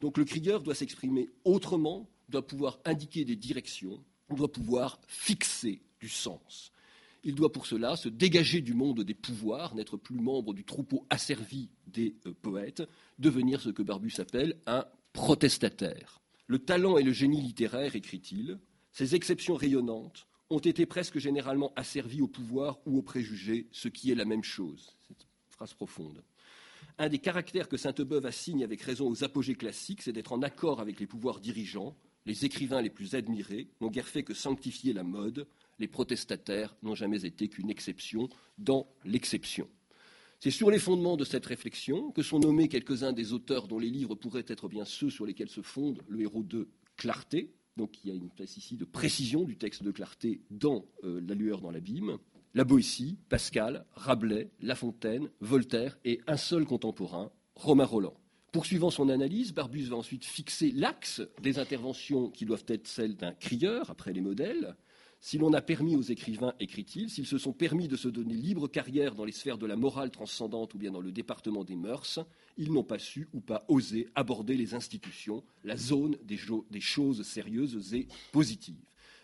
Donc 0.00 0.18
le 0.18 0.24
crieur 0.24 0.62
doit 0.62 0.74
s'exprimer 0.74 1.28
autrement, 1.44 2.08
doit 2.28 2.46
pouvoir 2.46 2.78
indiquer 2.84 3.24
des 3.24 3.36
directions, 3.36 4.02
doit 4.36 4.52
pouvoir 4.52 5.00
fixer 5.06 5.82
du 6.00 6.08
sens. 6.08 6.72
Il 7.24 7.34
doit 7.34 7.52
pour 7.52 7.66
cela 7.66 7.96
se 7.96 8.08
dégager 8.08 8.60
du 8.60 8.74
monde 8.74 9.02
des 9.02 9.14
pouvoirs, 9.14 9.74
n'être 9.74 9.96
plus 9.96 10.16
membre 10.16 10.54
du 10.54 10.64
troupeau 10.64 11.04
asservi 11.10 11.68
des 11.86 12.14
euh, 12.26 12.32
poètes, 12.42 12.82
devenir 13.18 13.60
ce 13.60 13.70
que 13.70 13.82
Barbus 13.82 14.14
appelle 14.18 14.60
un 14.66 14.84
protestataire. 15.12 16.20
Le 16.46 16.60
talent 16.60 16.96
et 16.96 17.02
le 17.02 17.12
génie 17.12 17.42
littéraire, 17.42 17.96
écrit-il, 17.96 18.58
ces 18.92 19.14
exceptions 19.14 19.56
rayonnantes, 19.56 20.26
ont 20.50 20.58
été 20.58 20.86
presque 20.86 21.18
généralement 21.18 21.72
asservis 21.76 22.22
au 22.22 22.28
pouvoir 22.28 22.78
ou 22.86 22.98
aux 22.98 23.02
préjugés, 23.02 23.68
ce 23.70 23.88
qui 23.88 24.10
est 24.10 24.14
la 24.14 24.24
même 24.24 24.44
chose. 24.44 24.96
Cette 25.06 25.26
phrase 25.50 25.74
profonde. 25.74 26.22
Un 26.98 27.08
des 27.08 27.18
caractères 27.18 27.68
que 27.68 27.76
Sainte-Beuve 27.76 28.26
assigne 28.26 28.64
avec 28.64 28.82
raison 28.82 29.08
aux 29.08 29.24
apogées 29.24 29.54
classiques, 29.54 30.02
c'est 30.02 30.12
d'être 30.12 30.32
en 30.32 30.42
accord 30.42 30.80
avec 30.80 30.98
les 31.00 31.06
pouvoirs 31.06 31.40
dirigeants. 31.40 31.96
Les 32.26 32.44
écrivains 32.44 32.82
les 32.82 32.90
plus 32.90 33.14
admirés 33.14 33.68
n'ont 33.80 33.90
guère 33.90 34.08
fait 34.08 34.22
que 34.22 34.34
sanctifier 34.34 34.92
la 34.92 35.04
mode. 35.04 35.46
Les 35.78 35.88
protestataires 35.88 36.74
n'ont 36.82 36.94
jamais 36.94 37.24
été 37.24 37.48
qu'une 37.48 37.70
exception 37.70 38.28
dans 38.58 38.88
l'exception. 39.04 39.68
C'est 40.40 40.50
sur 40.50 40.70
les 40.70 40.78
fondements 40.78 41.16
de 41.16 41.24
cette 41.24 41.46
réflexion 41.46 42.10
que 42.12 42.22
sont 42.22 42.38
nommés 42.38 42.68
quelques-uns 42.68 43.12
des 43.12 43.32
auteurs 43.32 43.66
dont 43.66 43.78
les 43.78 43.90
livres 43.90 44.14
pourraient 44.14 44.44
être 44.46 44.68
bien 44.68 44.84
ceux 44.84 45.10
sur 45.10 45.26
lesquels 45.26 45.48
se 45.48 45.62
fonde 45.62 46.02
le 46.08 46.20
héros 46.20 46.44
de 46.44 46.68
Clarté, 46.96 47.52
donc 47.78 48.04
il 48.04 48.08
y 48.08 48.12
a 48.12 48.14
une 48.14 48.28
place 48.28 48.58
ici 48.58 48.76
de 48.76 48.84
précision 48.84 49.44
du 49.44 49.56
texte 49.56 49.82
de 49.82 49.90
clarté 49.90 50.42
dans 50.50 50.84
euh, 51.04 51.22
La 51.26 51.34
lueur 51.34 51.62
dans 51.62 51.70
l'abîme. 51.70 52.18
La 52.54 52.64
Boétie, 52.64 53.16
Pascal, 53.28 53.86
Rabelais, 53.92 54.50
La 54.60 54.74
Fontaine, 54.74 55.30
Voltaire 55.40 55.98
et 56.04 56.20
un 56.26 56.36
seul 56.36 56.66
contemporain, 56.66 57.30
Romain 57.54 57.84
Roland. 57.84 58.14
Poursuivant 58.52 58.90
son 58.90 59.08
analyse, 59.10 59.52
Barbus 59.52 59.84
va 59.84 59.96
ensuite 59.96 60.24
fixer 60.24 60.72
l'axe 60.72 61.22
des 61.42 61.58
interventions 61.58 62.30
qui 62.30 62.46
doivent 62.46 62.64
être 62.68 62.86
celles 62.86 63.16
d'un 63.16 63.32
crieur, 63.32 63.90
après 63.90 64.12
les 64.12 64.22
modèles, 64.22 64.74
si 65.20 65.36
l'on 65.36 65.52
a 65.52 65.60
permis 65.60 65.96
aux 65.96 66.02
écrivains, 66.02 66.54
écrit-il, 66.60 67.10
s'ils 67.10 67.26
se 67.26 67.38
sont 67.38 67.52
permis 67.52 67.88
de 67.88 67.96
se 67.96 68.08
donner 68.08 68.34
libre 68.34 68.68
carrière 68.68 69.14
dans 69.14 69.24
les 69.24 69.32
sphères 69.32 69.58
de 69.58 69.66
la 69.66 69.74
morale 69.74 70.10
transcendante 70.10 70.74
ou 70.74 70.78
bien 70.78 70.92
dans 70.92 71.00
le 71.00 71.10
département 71.10 71.64
des 71.64 71.74
mœurs, 71.74 72.20
ils 72.56 72.72
n'ont 72.72 72.84
pas 72.84 73.00
su 73.00 73.28
ou 73.32 73.40
pas 73.40 73.64
osé 73.68 74.08
aborder 74.14 74.56
les 74.56 74.74
institutions, 74.74 75.42
la 75.64 75.76
zone 75.76 76.16
des, 76.22 76.80
choses 76.80 77.22
sérieuses 77.22 77.94
et 77.94 78.06
positives. 78.30 78.76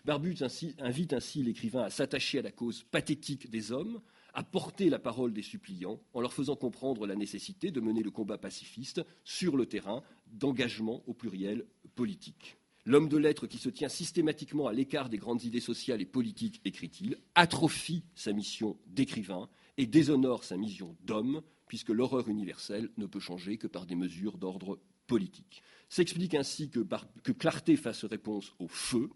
Barbus 0.05 0.39
invite 0.81 1.13
ainsi 1.13 1.43
l'écrivain 1.43 1.85
à 1.85 1.91
s'attacher 1.91 2.41
à 2.41 2.43
la 2.43 2.51
cause 2.51 2.85
pathétique 2.91 3.49
des 3.49 3.71
hommes, 3.71 4.01
à 4.35 4.43
porter 4.43 4.91
la 4.91 4.99
parole 4.99 5.33
des 5.33 5.43
suppliants, 5.43 6.01
en 6.13 6.21
leur 6.21 6.33
faisant 6.33 6.57
comprendre 6.57 7.07
la 7.07 7.15
nécessité 7.15 7.71
de 7.71 7.81
mener 7.81 8.03
le 8.03 8.11
combat 8.11 8.37
pacifiste 8.37 9.01
sur 9.23 9.57
le 9.57 9.67
terrain 9.67 10.03
d'engagement 10.27 11.05
au 11.07 11.15
pluriel 11.15 11.65
politique. 11.95 12.57
L'homme 12.87 13.09
de 13.09 13.17
lettres 13.17 13.47
qui 13.47 13.57
se 13.57 13.71
tient 13.71 13.89
systématiquement 13.89 14.67
à 14.67 14.75
l'écart 14.75 15.09
des 15.09 15.17
grandes 15.17 15.45
idées 15.45 15.61
sociales 15.61 16.03
et 16.03 16.07
politiques, 16.07 16.61
écrit-il, 16.67 17.19
atrophie 17.35 18.05
sa 18.15 18.33
mission 18.33 18.77
d'écrivain 18.87 19.49
et 19.79 19.87
déshonore 19.87 20.45
sa 20.45 20.59
mission 20.59 20.95
d'homme, 21.03 21.41
puisque 21.67 21.89
l'horreur 21.89 22.29
universelle 22.29 22.91
ne 22.99 23.07
peut 23.07 23.21
changer 23.21 23.57
que 23.57 23.67
par 23.67 23.87
des 23.87 23.95
mesures 23.95 24.37
d'ordre 24.37 24.79
politique. 25.07 25.63
S'explique 25.89 26.35
ainsi 26.35 26.69
que, 26.69 26.81
Clarté 27.33 27.77
fasse 27.77 28.05
réponse 28.05 28.53
au 28.59 28.69
feu, 28.69 29.09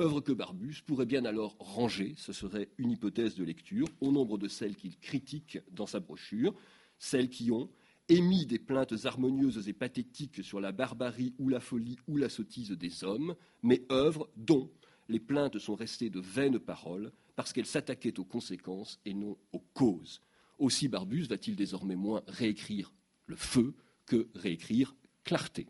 œuvre 0.00 0.20
que 0.20 0.32
Barbus 0.32 0.82
pourrait 0.84 1.06
bien 1.06 1.24
alors 1.24 1.56
ranger, 1.60 2.14
ce 2.16 2.32
serait 2.32 2.68
une 2.78 2.90
hypothèse 2.90 3.36
de 3.36 3.44
lecture, 3.44 3.86
au 4.00 4.10
nombre 4.10 4.38
de 4.38 4.48
celles 4.48 4.74
qu'il 4.74 4.98
critique 4.98 5.58
dans 5.70 5.86
sa 5.86 6.00
brochure, 6.00 6.52
celles 6.98 7.30
qui 7.30 7.52
ont 7.52 7.70
émis 8.08 8.46
des 8.46 8.58
plaintes 8.58 8.94
harmonieuses 9.04 9.68
et 9.68 9.72
pathétiques 9.72 10.44
sur 10.44 10.60
la 10.60 10.72
barbarie 10.72 11.34
ou 11.38 11.48
la 11.48 11.60
folie 11.60 11.98
ou 12.06 12.16
la 12.16 12.28
sottise 12.28 12.70
des 12.70 13.04
hommes, 13.04 13.34
mais 13.62 13.82
œuvres 13.90 14.28
dont 14.36 14.70
les 15.08 15.20
plaintes 15.20 15.58
sont 15.58 15.74
restées 15.74 16.10
de 16.10 16.20
vaines 16.20 16.58
paroles 16.58 17.12
parce 17.36 17.52
qu'elles 17.52 17.66
s'attaquaient 17.66 18.18
aux 18.18 18.24
conséquences 18.24 19.00
et 19.04 19.14
non 19.14 19.36
aux 19.52 19.64
causes. 19.74 20.20
Aussi 20.58 20.88
Barbus 20.88 21.24
va-t-il 21.24 21.56
désormais 21.56 21.96
moins 21.96 22.22
réécrire 22.28 22.92
le 23.26 23.36
feu 23.36 23.74
que 24.06 24.28
réécrire 24.34 24.94
clarté. 25.24 25.66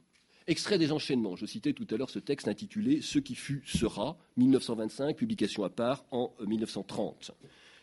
Extrait 0.47 0.79
des 0.79 0.92
enchaînements. 0.92 1.37
Je 1.37 1.47
citais 1.47 1.73
tout 1.73 1.87
à 1.90 1.97
l'heure 1.97 2.11
ce 2.11 2.18
texte 2.18 2.49
intitulé 2.49 3.01
Ce 3.01 3.18
qui 3.18 3.35
fut 3.35 3.62
sera, 3.64 4.18
1925, 4.37 5.16
publication 5.16 5.64
à 5.64 5.70
part 5.70 6.05
en 6.11 6.35
1930. 6.47 7.31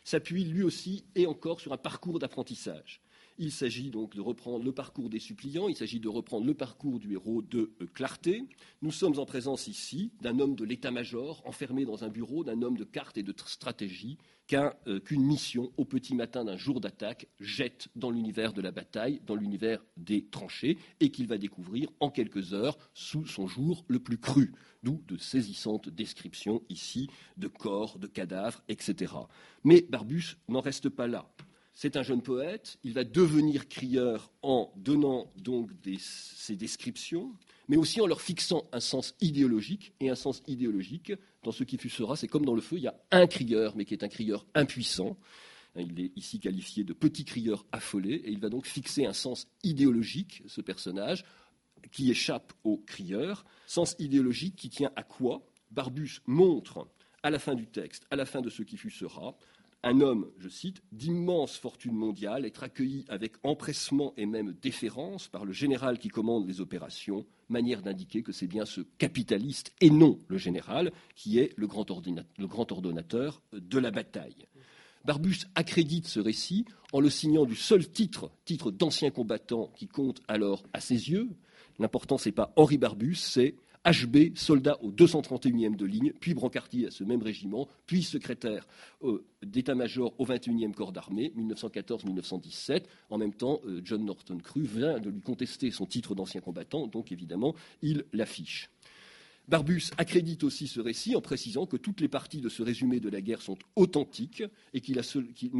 S'appuie 0.03 0.43
lui 0.43 0.61
aussi 0.61 1.03
et 1.15 1.25
encore 1.25 1.59
sur 1.59 1.73
un 1.73 1.77
parcours 1.77 2.19
d'apprentissage. 2.19 3.01
Il 3.37 3.51
s'agit 3.51 3.89
donc 3.89 4.15
de 4.15 4.21
reprendre 4.21 4.63
le 4.63 4.71
parcours 4.71 5.09
des 5.09 5.19
suppliants, 5.19 5.67
il 5.67 5.75
s'agit 5.75 5.99
de 5.99 6.07
reprendre 6.07 6.45
le 6.45 6.53
parcours 6.53 6.99
du 6.99 7.13
héros 7.13 7.41
de 7.41 7.71
euh, 7.81 7.87
Clarté. 7.93 8.43
Nous 8.81 8.91
sommes 8.91 9.17
en 9.19 9.25
présence 9.25 9.67
ici 9.67 10.11
d'un 10.21 10.39
homme 10.39 10.55
de 10.55 10.65
l'état-major 10.65 11.41
enfermé 11.45 11.85
dans 11.85 12.03
un 12.03 12.09
bureau, 12.09 12.43
d'un 12.43 12.61
homme 12.61 12.77
de 12.77 12.83
cartes 12.83 13.17
et 13.17 13.23
de 13.23 13.33
stratégie 13.45 14.17
euh, 14.53 14.99
qu'une 14.99 15.23
mission 15.23 15.71
au 15.77 15.85
petit 15.85 16.13
matin 16.13 16.43
d'un 16.43 16.57
jour 16.57 16.81
d'attaque 16.81 17.27
jette 17.39 17.87
dans 17.95 18.11
l'univers 18.11 18.51
de 18.51 18.61
la 18.61 18.71
bataille, 18.71 19.21
dans 19.25 19.35
l'univers 19.35 19.81
des 19.95 20.25
tranchées, 20.25 20.77
et 20.99 21.09
qu'il 21.09 21.27
va 21.27 21.37
découvrir 21.37 21.89
en 22.01 22.09
quelques 22.09 22.53
heures 22.53 22.77
sous 22.93 23.25
son 23.25 23.47
jour 23.47 23.85
le 23.87 23.99
plus 23.99 24.17
cru. 24.17 24.51
D'où 24.83 25.01
de 25.07 25.15
saisissantes 25.17 25.87
descriptions 25.87 26.63
ici 26.69 27.09
de 27.37 27.47
corps, 27.47 27.97
de 27.97 28.07
cadavres, 28.07 28.61
etc. 28.67 29.13
Mais 29.63 29.85
Barbus 29.89 30.35
n'en 30.49 30.59
reste 30.59 30.89
pas 30.89 31.07
là. 31.07 31.31
C'est 31.81 31.97
un 31.97 32.03
jeune 32.03 32.21
poète, 32.21 32.77
il 32.83 32.93
va 32.93 33.03
devenir 33.03 33.67
crieur 33.67 34.31
en 34.43 34.71
donnant 34.75 35.33
donc 35.35 35.71
ces 35.97 36.55
descriptions, 36.55 37.33
mais 37.69 37.75
aussi 37.75 37.99
en 38.01 38.05
leur 38.05 38.21
fixant 38.21 38.69
un 38.71 38.79
sens 38.79 39.15
idéologique. 39.19 39.91
Et 39.99 40.11
un 40.11 40.15
sens 40.15 40.43
idéologique, 40.45 41.11
dans 41.41 41.51
ce 41.51 41.63
qui 41.63 41.79
fut 41.79 41.89
sera, 41.89 42.15
c'est 42.15 42.27
comme 42.27 42.45
dans 42.45 42.53
le 42.53 42.61
feu, 42.61 42.77
il 42.77 42.83
y 42.83 42.87
a 42.87 43.01
un 43.09 43.25
crieur, 43.25 43.75
mais 43.75 43.85
qui 43.85 43.95
est 43.95 44.03
un 44.03 44.09
crieur 44.09 44.45
impuissant. 44.53 45.17
Il 45.75 45.99
est 45.99 46.11
ici 46.15 46.39
qualifié 46.39 46.83
de 46.83 46.93
petit 46.93 47.25
crieur 47.25 47.65
affolé, 47.71 48.13
et 48.13 48.29
il 48.29 48.37
va 48.37 48.49
donc 48.49 48.67
fixer 48.67 49.07
un 49.07 49.13
sens 49.13 49.47
idéologique, 49.63 50.43
ce 50.45 50.61
personnage, 50.61 51.25
qui 51.91 52.11
échappe 52.11 52.53
aux 52.63 52.77
crieurs, 52.77 53.43
sens 53.65 53.95
idéologique 53.97 54.55
qui 54.55 54.69
tient 54.69 54.91
à 54.95 55.01
quoi? 55.01 55.49
Barbus 55.71 56.19
montre 56.27 56.87
à 57.23 57.31
la 57.31 57.39
fin 57.39 57.55
du 57.55 57.65
texte, 57.65 58.05
à 58.11 58.15
la 58.15 58.27
fin 58.27 58.41
de 58.41 58.51
ce 58.51 58.61
qui 58.61 58.77
fut 58.77 58.91
sera, 58.91 59.35
un 59.83 59.99
homme, 60.01 60.27
je 60.37 60.47
cite, 60.47 60.81
d'immense 60.91 61.57
fortune 61.57 61.95
mondiale, 61.95 62.45
être 62.45 62.63
accueilli 62.63 63.05
avec 63.09 63.33
empressement 63.43 64.13
et 64.15 64.25
même 64.25 64.53
déférence 64.61 65.27
par 65.27 65.43
le 65.43 65.53
général 65.53 65.97
qui 65.97 66.09
commande 66.09 66.47
les 66.47 66.61
opérations, 66.61 67.25
manière 67.49 67.81
d'indiquer 67.81 68.21
que 68.21 68.31
c'est 68.31 68.47
bien 68.47 68.65
ce 68.65 68.81
capitaliste 68.99 69.73
et 69.81 69.89
non 69.89 70.19
le 70.27 70.37
général 70.37 70.91
qui 71.15 71.39
est 71.39 71.53
le 71.57 71.67
grand, 71.67 71.89
ordonnateur 72.71 73.41
de 73.53 73.79
la 73.79 73.91
bataille. 73.91 74.45
Barbus 75.03 75.47
accrédite 75.55 76.07
ce 76.07 76.19
récit 76.19 76.65
en 76.93 76.99
le 76.99 77.09
signant 77.09 77.45
du 77.45 77.55
seul 77.55 77.87
titre, 77.89 78.31
titre 78.45 78.69
d'ancien 78.69 79.09
combattant 79.09 79.71
qui 79.75 79.87
compte 79.87 80.21
alors 80.27 80.63
à 80.73 80.79
ses 80.79 81.09
yeux. 81.09 81.29
L'important, 81.79 82.19
c'est 82.19 82.31
pas 82.31 82.53
Henri 82.55 82.77
Barbus, 82.77 83.15
c'est 83.15 83.55
HB, 83.85 84.35
soldat 84.35 84.77
au 84.81 84.91
231e 84.91 85.75
de 85.75 85.85
ligne, 85.85 86.13
puis 86.19 86.33
brancardier 86.33 86.87
à 86.87 86.91
ce 86.91 87.03
même 87.03 87.23
régiment, 87.23 87.67
puis 87.87 88.03
secrétaire 88.03 88.67
euh, 89.03 89.23
d'état-major 89.43 90.13
au 90.19 90.25
21e 90.25 90.73
corps 90.73 90.91
d'armée, 90.91 91.33
1914-1917. 91.37 92.83
En 93.09 93.17
même 93.17 93.33
temps, 93.33 93.59
euh, 93.65 93.81
John 93.83 94.05
Norton 94.05 94.37
Cru 94.37 94.61
vient 94.61 94.99
de 94.99 95.09
lui 95.09 95.21
contester 95.21 95.71
son 95.71 95.85
titre 95.85 96.13
d'ancien 96.13 96.41
combattant, 96.41 96.87
donc 96.87 97.11
évidemment, 97.11 97.55
il 97.81 98.05
l'affiche. 98.13 98.69
Barbus 99.47 99.91
accrédite 99.97 100.43
aussi 100.43 100.67
ce 100.67 100.79
récit 100.79 101.15
en 101.15 101.21
précisant 101.21 101.65
que 101.65 101.75
toutes 101.75 101.99
les 101.99 102.07
parties 102.07 102.39
de 102.39 102.47
ce 102.47 102.61
résumé 102.61 102.99
de 102.99 103.09
la 103.09 103.21
guerre 103.21 103.41
sont 103.41 103.57
authentiques, 103.75 104.43
mais 104.73 104.79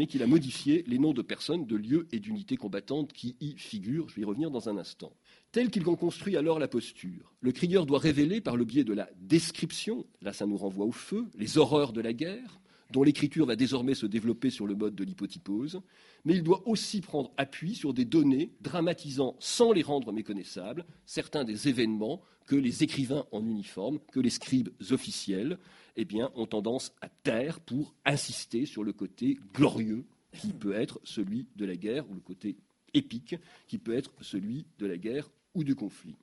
qu'il 0.08 0.24
a 0.24 0.28
modifié 0.28 0.84
les 0.88 1.00
noms 1.00 1.14
de 1.14 1.22
personnes, 1.22 1.66
de 1.66 1.76
lieux 1.76 2.08
et 2.12 2.20
d'unités 2.20 2.56
combattantes 2.56 3.12
qui 3.12 3.36
y 3.42 3.58
figurent. 3.58 4.08
Je 4.08 4.16
vais 4.16 4.22
y 4.22 4.26
revenir 4.26 4.52
dans 4.52 4.70
un 4.70 4.78
instant. 4.78 5.12
Tel 5.52 5.70
qu'il 5.70 5.88
en 5.90 5.98
construit 5.98 6.38
alors 6.38 6.60
la 6.60 6.70
posture, 6.70 7.34
le 7.42 7.52
crieur 7.52 7.86
doit 7.86 8.00
révéler 8.00 8.40
par 8.40 8.56
le 8.56 8.64
biais 8.64 8.86
de 8.86 8.94
la 8.94 9.10
description, 9.20 10.06
là 10.22 10.32
ça 10.32 10.46
nous 10.46 10.56
renvoie 10.56 10.86
au 10.86 10.94
feu, 10.94 11.26
les 11.36 11.58
horreurs 11.58 11.92
de 11.92 12.00
la 12.00 12.14
guerre, 12.14 12.62
dont 12.92 13.04
l'écriture 13.04 13.46
va 13.46 13.58
désormais 13.58 13.94
se 13.94 14.06
développer 14.06 14.50
sur 14.50 14.66
le 14.66 14.76
mode 14.76 14.96
de 14.96 15.04
l'hypotypose, 15.04 15.82
mais 16.24 16.36
il 16.36 16.44
doit 16.44 16.66
aussi 16.70 17.02
prendre 17.02 17.34
appui 17.36 17.76
sur 17.76 17.94
des 17.94 18.06
données 18.06 18.54
dramatisant, 18.62 19.36
sans 19.40 19.74
les 19.74 19.82
rendre 19.82 20.14
méconnaissables, 20.14 20.86
certains 21.06 21.44
des 21.44 21.68
événements 21.68 22.22
que 22.46 22.56
les 22.56 22.84
écrivains 22.84 23.26
en 23.34 23.46
uniforme, 23.46 24.00
que 24.14 24.22
les 24.22 24.30
scribes 24.30 24.70
officiels, 24.92 25.58
eh 25.98 26.06
bien, 26.06 26.32
ont 26.36 26.48
tendance 26.48 26.94
à 27.02 27.10
taire 27.10 27.60
pour 27.60 27.94
insister 28.06 28.66
sur 28.66 28.86
le 28.86 28.94
côté 28.94 29.38
glorieux 29.54 30.06
qui 30.32 30.54
peut 30.54 30.74
être 30.74 31.02
celui 31.04 31.48
de 31.58 31.66
la 31.66 31.76
guerre, 31.76 32.10
ou 32.10 32.14
le 32.14 32.22
côté 32.22 32.56
épique 32.94 33.36
qui 33.68 33.78
peut 33.78 33.94
être 33.94 34.14
celui 34.22 34.66
de 34.80 34.86
la 34.86 34.98
guerre 34.98 35.30
ou 35.54 35.64
du 35.64 35.76
conflit. 35.76 36.18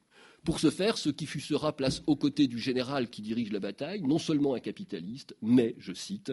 Pour 0.45 0.61
ce 0.61 0.71
faire, 0.71 0.97
ce 0.97 1.11
qui 1.11 1.27
fut 1.27 1.41
sera 1.41 1.77
place 1.77 2.03
aux 2.07 2.17
côtés 2.17 2.47
du 2.47 2.59
général 2.59 3.11
qui 3.11 3.23
dirige 3.23 3.53
la 3.53 3.61
bataille, 3.61 4.03
non 4.03 4.19
seulement 4.19 4.55
un 4.55 4.61
capitaliste, 4.61 5.37
mais, 5.43 5.75
je 5.79 5.93
cite, 5.93 6.33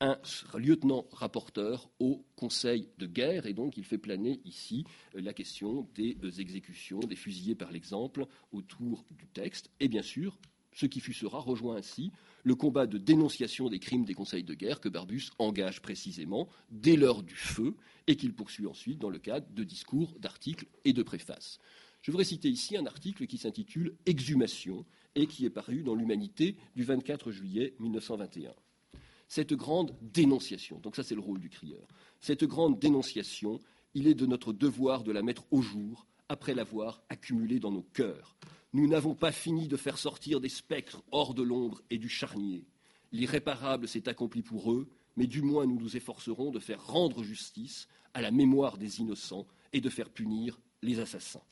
un 0.00 0.18
lieutenant 0.58 1.06
rapporteur 1.12 1.88
au 2.00 2.24
Conseil 2.34 2.88
de 2.98 3.06
guerre, 3.06 3.46
et 3.46 3.52
donc 3.52 3.76
il 3.76 3.84
fait 3.84 3.98
planer 3.98 4.40
ici 4.44 4.84
euh, 5.14 5.20
la 5.20 5.32
question 5.32 5.86
des 5.94 6.18
euh, 6.24 6.30
exécutions, 6.40 6.98
des 6.98 7.14
fusillés 7.14 7.54
par 7.54 7.70
l'exemple, 7.70 8.26
autour 8.50 9.04
du 9.12 9.28
texte, 9.28 9.70
et 9.78 9.86
bien 9.86 10.02
sûr, 10.02 10.38
ce 10.72 10.86
qui 10.86 11.00
fut 11.00 11.12
sera 11.12 11.38
rejoint 11.38 11.76
ainsi 11.76 12.10
le 12.44 12.54
combat 12.56 12.86
de 12.86 12.98
dénonciation 12.98 13.68
des 13.68 13.78
crimes 13.78 14.04
des 14.04 14.14
conseils 14.14 14.42
de 14.42 14.54
guerre 14.54 14.80
que 14.80 14.88
Barbus 14.88 15.30
engage 15.38 15.80
précisément 15.82 16.48
dès 16.70 16.96
l'heure 16.96 17.22
du 17.22 17.36
feu 17.36 17.76
et 18.06 18.16
qu'il 18.16 18.34
poursuit 18.34 18.66
ensuite 18.66 18.98
dans 18.98 19.10
le 19.10 19.18
cadre 19.18 19.46
de 19.52 19.62
discours, 19.62 20.16
d'articles 20.18 20.66
et 20.84 20.92
de 20.92 21.02
préfaces. 21.02 21.60
Je 22.02 22.10
voudrais 22.10 22.24
citer 22.24 22.48
ici 22.48 22.76
un 22.76 22.84
article 22.84 23.28
qui 23.28 23.38
s'intitule 23.38 23.96
Exhumation 24.06 24.84
et 25.14 25.28
qui 25.28 25.46
est 25.46 25.50
paru 25.50 25.84
dans 25.84 25.94
l'Humanité 25.94 26.56
du 26.74 26.82
24 26.82 27.30
juillet 27.30 27.76
1921. 27.78 28.52
Cette 29.28 29.54
grande 29.54 29.96
dénonciation, 30.02 30.80
donc 30.80 30.96
ça 30.96 31.04
c'est 31.04 31.14
le 31.14 31.20
rôle 31.20 31.38
du 31.38 31.48
crieur, 31.48 31.86
cette 32.18 32.42
grande 32.42 32.80
dénonciation, 32.80 33.60
il 33.94 34.08
est 34.08 34.14
de 34.14 34.26
notre 34.26 34.52
devoir 34.52 35.04
de 35.04 35.12
la 35.12 35.22
mettre 35.22 35.44
au 35.52 35.62
jour 35.62 36.08
après 36.28 36.54
l'avoir 36.54 37.04
accumulée 37.08 37.60
dans 37.60 37.70
nos 37.70 37.84
cœurs. 37.84 38.36
Nous 38.72 38.88
n'avons 38.88 39.14
pas 39.14 39.30
fini 39.30 39.68
de 39.68 39.76
faire 39.76 39.96
sortir 39.96 40.40
des 40.40 40.48
spectres 40.48 41.04
hors 41.12 41.34
de 41.34 41.42
l'ombre 41.42 41.82
et 41.88 41.98
du 41.98 42.08
charnier. 42.08 42.64
L'irréparable 43.12 43.86
s'est 43.86 44.08
accompli 44.08 44.42
pour 44.42 44.72
eux, 44.72 44.88
mais 45.16 45.28
du 45.28 45.40
moins 45.40 45.66
nous 45.66 45.78
nous 45.78 45.96
efforcerons 45.96 46.50
de 46.50 46.58
faire 46.58 46.84
rendre 46.84 47.22
justice 47.22 47.86
à 48.12 48.22
la 48.22 48.32
mémoire 48.32 48.76
des 48.76 48.98
innocents 48.98 49.46
et 49.72 49.80
de 49.80 49.88
faire 49.88 50.10
punir 50.10 50.58
les 50.82 50.98
assassins. 50.98 51.42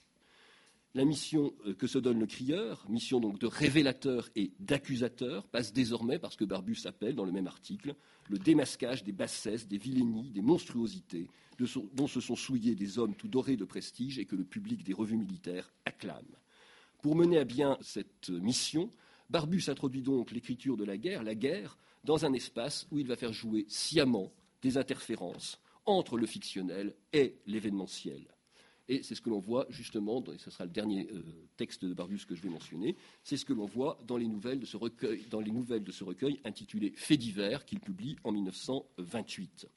La 0.94 1.04
mission 1.04 1.52
euh, 1.66 1.74
que 1.74 1.86
se 1.86 1.98
donne 1.98 2.18
le 2.18 2.26
crieur, 2.26 2.84
mission 2.88 3.20
donc 3.20 3.38
de 3.38 3.46
révélateur 3.46 4.28
et 4.34 4.50
d'accusateur, 4.58 5.46
passe 5.46 5.72
désormais, 5.72 6.18
parce 6.18 6.36
que 6.36 6.44
Barbus 6.44 6.80
appelle 6.84 7.14
dans 7.14 7.24
le 7.24 7.30
même 7.30 7.46
article, 7.46 7.94
le 8.28 8.38
démasquage 8.38 9.04
des 9.04 9.12
bassesses, 9.12 9.68
des 9.68 9.78
vilainies, 9.78 10.30
des 10.30 10.42
monstruosités 10.42 11.28
dont 11.92 12.08
se 12.08 12.20
sont 12.20 12.36
souillés 12.36 12.74
des 12.74 12.98
hommes 12.98 13.14
tout 13.14 13.28
dorés 13.28 13.56
de 13.56 13.64
prestige 13.64 14.18
et 14.18 14.24
que 14.24 14.34
le 14.34 14.44
public 14.44 14.82
des 14.82 14.94
revues 14.94 15.18
militaires 15.18 15.72
acclame. 15.84 16.24
Pour 17.02 17.16
mener 17.16 17.38
à 17.38 17.44
bien 17.44 17.76
cette 17.82 18.30
mission, 18.30 18.90
Barbus 19.28 19.64
introduit 19.68 20.02
donc 20.02 20.32
l'écriture 20.32 20.76
de 20.76 20.84
la 20.84 20.96
guerre, 20.96 21.22
la 21.22 21.34
guerre, 21.34 21.76
dans 22.04 22.24
un 22.24 22.32
espace 22.32 22.86
où 22.90 22.98
il 22.98 23.06
va 23.06 23.16
faire 23.16 23.32
jouer 23.32 23.66
sciemment 23.68 24.32
des 24.62 24.78
interférences 24.78 25.60
entre 25.86 26.16
le 26.16 26.26
fictionnel 26.26 26.94
et 27.12 27.36
l'événementiel. 27.46 28.26
Et 28.90 29.04
c'est 29.04 29.14
ce 29.14 29.20
que 29.20 29.30
l'on 29.30 29.38
voit 29.38 29.66
justement, 29.70 30.20
et 30.34 30.38
ce 30.38 30.50
sera 30.50 30.64
le 30.64 30.72
dernier 30.72 31.08
euh, 31.12 31.22
texte 31.56 31.84
de 31.84 31.94
Barbus 31.94 32.26
que 32.28 32.34
je 32.34 32.42
vais 32.42 32.48
mentionner, 32.48 32.96
c'est 33.22 33.36
ce 33.36 33.44
que 33.44 33.52
l'on 33.52 33.64
voit 33.64 34.00
dans 34.04 34.16
les 34.16 34.26
nouvelles 34.26 34.58
de 34.58 34.66
ce 34.66 34.76
recueil, 34.76 35.24
les 35.32 36.40
intitulé 36.44 36.92
Faits 36.96 37.20
divers 37.20 37.64
qu'il 37.64 37.78
publie 37.78 38.16
en 38.24 38.32
1928. 38.32 39.68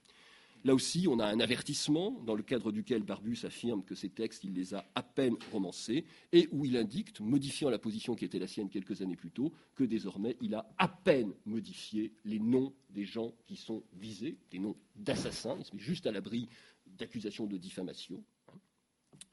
Là 0.65 0.73
aussi, 0.73 1.07
on 1.07 1.19
a 1.19 1.27
un 1.27 1.39
avertissement 1.39 2.09
dans 2.25 2.33
le 2.33 2.41
cadre 2.41 2.71
duquel 2.71 3.03
Barbus 3.03 3.37
affirme 3.43 3.83
que 3.83 3.93
ces 3.93 4.09
textes, 4.09 4.45
il 4.45 4.53
les 4.53 4.73
a 4.73 4.83
à 4.95 5.03
peine 5.03 5.35
romancés 5.51 6.05
et 6.31 6.47
où 6.51 6.65
il 6.65 6.75
indique, 6.75 7.19
modifiant 7.19 7.69
la 7.69 7.77
position 7.77 8.15
qui 8.15 8.25
était 8.25 8.39
la 8.39 8.47
sienne 8.47 8.69
quelques 8.69 9.03
années 9.03 9.15
plus 9.15 9.29
tôt, 9.29 9.53
que 9.75 9.83
désormais 9.83 10.37
il 10.41 10.55
a 10.55 10.67
à 10.79 10.87
peine 10.87 11.33
modifié 11.45 12.13
les 12.25 12.39
noms 12.39 12.73
des 12.89 13.05
gens 13.05 13.31
qui 13.45 13.57
sont 13.57 13.83
visés, 13.93 14.37
des 14.49 14.57
noms 14.57 14.75
d'assassins, 14.95 15.57
il 15.59 15.65
se 15.65 15.75
met 15.75 15.81
juste 15.81 16.07
à 16.07 16.11
l'abri 16.11 16.47
d'accusations 16.87 17.45
de 17.45 17.57
diffamation. 17.57 18.23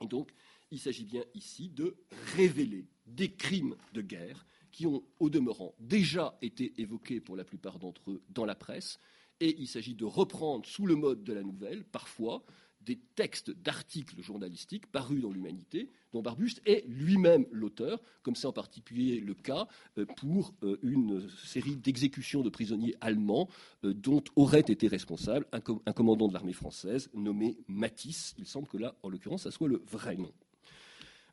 Et 0.01 0.07
donc, 0.07 0.31
il 0.71 0.79
s'agit 0.79 1.05
bien 1.05 1.25
ici 1.35 1.69
de 1.69 1.97
révéler 2.37 2.87
des 3.07 3.33
crimes 3.33 3.77
de 3.93 4.03
guerre 4.03 4.47
qui 4.71 4.87
ont, 4.87 5.03
au 5.19 5.31
demeurant, 5.31 5.75
déjà 5.79 6.39
été 6.43 6.81
évoqués 6.81 7.21
pour 7.21 7.37
la 7.37 7.45
plupart 7.45 7.79
d'entre 7.79 8.11
eux 8.13 8.23
dans 8.29 8.45
la 8.45 8.55
presse, 8.55 8.99
et 9.41 9.57
il 9.59 9.67
s'agit 9.67 9.95
de 9.95 10.05
reprendre 10.05 10.67
sous 10.67 10.87
le 10.87 10.95
mode 10.95 11.25
de 11.25 11.33
la 11.33 11.43
nouvelle, 11.43 11.85
parfois, 11.85 12.45
des 12.81 12.99
textes 13.15 13.51
d'articles 13.51 14.21
journalistiques 14.23 14.87
parus 14.87 15.21
dans 15.21 15.31
l'Humanité, 15.31 15.91
dont 16.13 16.23
Barbus 16.23 16.55
est 16.67 16.85
lui-même 16.89 17.47
l'auteur, 17.53 18.01
comme 18.23 18.35
c'est 18.35 18.47
en 18.47 18.53
particulier 18.53 19.21
le 19.21 19.35
cas 19.35 19.69
euh, 19.99 20.07
pour 20.17 20.55
euh, 20.63 20.79
une 20.83 21.29
série 21.45 21.77
d'exécutions 21.77 22.43
de 22.43 22.51
prisonniers 22.51 22.97
allemands 23.01 23.49
euh, 23.85 23.93
dont 23.93 24.23
aurait 24.37 24.61
été 24.61 24.89
responsable 24.89 25.47
un, 25.53 25.61
commandant 25.61 26.29
de 26.29 26.33
l'armée 26.33 26.53
française 26.53 27.11
nommé 27.15 27.59
Matisse. 27.69 28.35
Il 28.39 28.47
semble 28.47 28.69
que 28.69 28.79
là, 28.79 28.95
en 29.03 29.09
l'occurrence, 29.09 29.43
ça 29.43 29.51
soit 29.51 29.69
le 29.69 29.83
vrai 29.87 30.17
nom. 30.17 30.33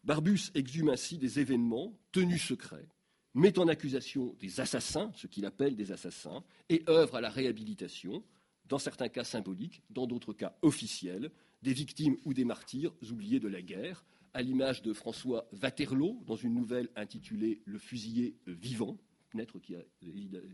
Barbus 0.03 0.51
exhume 0.53 0.89
ainsi 0.89 1.17
des 1.17 1.39
événements 1.39 1.93
tenus 2.11 2.43
secrets, 2.43 2.87
met 3.33 3.59
en 3.59 3.67
accusation 3.67 4.35
des 4.39 4.59
assassins, 4.59 5.11
ce 5.15 5.27
qu'il 5.27 5.45
appelle 5.45 5.75
des 5.75 5.91
assassins, 5.91 6.43
et 6.69 6.83
œuvre 6.87 7.15
à 7.15 7.21
la 7.21 7.29
réhabilitation, 7.29 8.23
dans 8.69 8.77
certains 8.77 9.09
cas 9.09 9.23
symboliques, 9.23 9.81
dans 9.89 10.07
d'autres 10.07 10.33
cas 10.33 10.55
officiels, 10.61 11.31
des 11.61 11.73
victimes 11.73 12.17
ou 12.25 12.33
des 12.33 12.45
martyrs 12.45 12.93
oubliés 13.11 13.39
de 13.39 13.47
la 13.47 13.61
guerre, 13.61 14.05
à 14.33 14.41
l'image 14.41 14.81
de 14.81 14.93
François 14.93 15.47
Waterloo 15.61 16.21
dans 16.25 16.35
une 16.35 16.53
nouvelle 16.53 16.89
intitulée 16.95 17.61
Le 17.65 17.79
fusillé 17.79 18.35
vivant, 18.45 18.97
maître 19.33 19.59
qui 19.59 19.75
a 19.75 19.79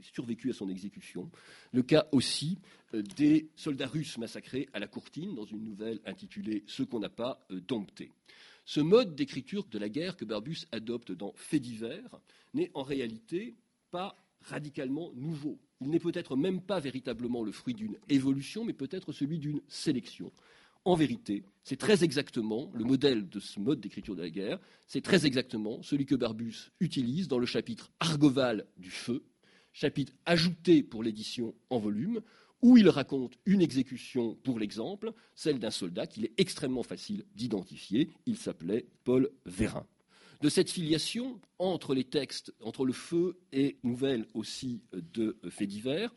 survécu 0.01 0.49
à 0.49 0.53
son 0.53 0.69
exécution. 0.69 1.29
Le 1.71 1.83
cas 1.83 2.07
aussi 2.11 2.59
euh, 2.93 3.01
des 3.01 3.49
soldats 3.55 3.87
russes 3.87 4.17
massacrés 4.17 4.69
à 4.73 4.79
la 4.79 4.87
Courtine 4.87 5.35
dans 5.35 5.45
une 5.45 5.63
nouvelle 5.63 5.99
intitulée 6.05 6.63
Ce 6.67 6.83
qu'on 6.83 6.99
n'a 6.99 7.09
pas 7.09 7.45
euh, 7.51 7.59
dompté. 7.59 8.11
Ce 8.65 8.79
mode 8.79 9.15
d'écriture 9.15 9.65
de 9.65 9.77
la 9.77 9.89
guerre 9.89 10.15
que 10.15 10.25
Barbus 10.25 10.65
adopte 10.71 11.11
dans 11.11 11.33
Faits 11.35 11.61
divers 11.61 12.21
n'est 12.53 12.71
en 12.73 12.83
réalité 12.83 13.55
pas 13.91 14.15
radicalement 14.41 15.11
nouveau. 15.15 15.59
Il 15.83 15.89
n'est 15.89 15.99
peut-être 15.99 16.35
même 16.37 16.61
pas 16.61 16.79
véritablement 16.79 17.43
le 17.43 17.51
fruit 17.51 17.73
d'une 17.73 17.97
évolution, 18.07 18.63
mais 18.63 18.73
peut-être 18.73 19.11
celui 19.11 19.37
d'une 19.37 19.61
sélection. 19.67 20.31
En 20.85 20.95
vérité, 20.95 21.43
c'est 21.63 21.77
très 21.77 22.03
exactement 22.03 22.71
le 22.73 22.83
modèle 22.83 23.29
de 23.29 23.39
ce 23.39 23.59
mode 23.59 23.79
d'écriture 23.79 24.15
de 24.15 24.21
la 24.21 24.29
guerre, 24.29 24.59
c'est 24.87 25.01
très 25.01 25.25
exactement 25.25 25.81
celui 25.81 26.05
que 26.05 26.15
Barbus 26.15 26.71
utilise 26.79 27.27
dans 27.27 27.39
le 27.39 27.45
chapitre 27.45 27.91
Argoval 27.99 28.65
du 28.77 28.91
feu, 28.91 29.23
chapitre 29.71 30.13
ajouté 30.25 30.83
pour 30.83 31.03
l'édition 31.03 31.53
en 31.69 31.79
volume, 31.79 32.21
où 32.61 32.77
il 32.77 32.87
raconte 32.87 33.37
une 33.45 33.61
exécution 33.61 34.35
pour 34.43 34.57
l'exemple, 34.57 35.13
celle 35.35 35.59
d'un 35.59 35.71
soldat 35.71 36.07
qu'il 36.07 36.25
est 36.25 36.33
extrêmement 36.37 36.83
facile 36.83 37.25
d'identifier. 37.35 38.09
Il 38.25 38.37
s'appelait 38.37 38.85
Paul 39.03 39.29
Vérin. 39.45 39.85
De 40.43 40.49
cette 40.49 40.69
filiation 40.69 41.39
entre 41.57 41.95
les 41.95 42.03
textes, 42.03 42.53
entre 42.59 42.85
le 42.85 42.91
feu 42.91 43.39
et 43.53 43.77
nouvelles 43.81 44.25
aussi 44.33 44.81
de 44.91 45.37
faits 45.47 45.69
divers, 45.69 46.13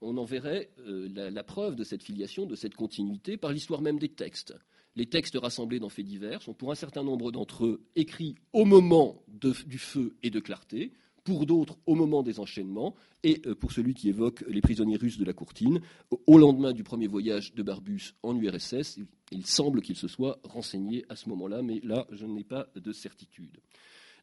on 0.00 0.16
en 0.16 0.24
verrait 0.24 0.70
euh, 0.78 1.10
la, 1.30 1.44
preuve 1.44 1.76
de 1.76 1.84
cette 1.84 2.02
filiation, 2.02 2.46
de 2.46 2.56
cette 2.56 2.74
continuité, 2.74 3.36
par 3.36 3.52
l'histoire 3.52 3.82
même 3.82 3.98
des 3.98 4.08
textes. 4.08 4.54
Les 4.96 5.04
textes 5.04 5.36
rassemblés 5.36 5.78
dans 5.78 5.90
faits 5.90 6.06
divers 6.06 6.40
sont 6.40 6.54
pour 6.54 6.72
un 6.72 6.74
certain 6.74 7.04
nombre 7.04 7.32
d'entre 7.32 7.66
eux 7.66 7.82
écrits 7.96 8.34
au 8.54 8.64
moment 8.64 9.22
du 9.28 9.78
feu 9.78 10.16
et 10.22 10.30
de 10.30 10.40
clarté, 10.40 10.94
pour 11.30 11.46
d'autres 11.46 11.78
au 11.86 11.94
moment 11.94 12.24
des 12.24 12.40
enchaînements, 12.40 12.96
et 13.22 13.40
euh, 13.46 13.54
pour 13.54 13.70
celui 13.70 13.94
qui 13.94 14.08
évoque 14.08 14.42
les 14.48 14.60
prisonniers 14.60 14.96
russes 14.96 15.16
de 15.16 15.24
la 15.24 15.32
Courtine, 15.32 15.80
au 16.26 16.38
lendemain 16.38 16.72
du 16.72 16.82
premier 16.82 17.06
voyage 17.06 17.54
de 17.54 17.62
Barbus 17.62 18.14
en 18.24 18.36
URSS, 18.36 18.98
il 19.30 19.46
semble 19.46 19.80
qu'il 19.80 19.94
se 19.94 20.08
soit 20.08 20.40
renseigné 20.42 21.04
à 21.08 21.14
ce 21.14 21.28
moment-là, 21.28 21.62
mais 21.62 21.78
là, 21.84 22.04
je 22.10 22.26
n'ai 22.26 22.42
pas 22.42 22.66
de 22.74 22.90
certitude. 22.90 23.58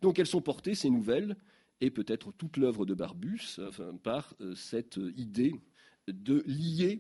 Donc 0.02 0.20
elles 0.20 0.28
sont 0.28 0.42
portées, 0.42 0.76
ces 0.76 0.90
nouvelles, 0.90 1.38
et 1.80 1.92
peut-être 1.92 2.34
toute 2.34 2.58
l'œuvre 2.58 2.86
de 2.86 2.94
Barbus, 2.94 3.62
par 4.04 4.34
euh, 4.42 4.54
cette 4.54 5.00
idée 5.16 5.56
de 6.10 6.44
lier 6.46 7.00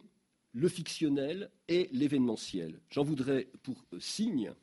le 0.54 0.70
fictionnel 0.70 1.52
et 1.67 1.89
l'événementiel. 1.91 2.80
J'en 2.91 3.04
voudrais 3.04 3.50
pour 3.62 3.86
euh, 3.91 4.00
signe 4.00 4.54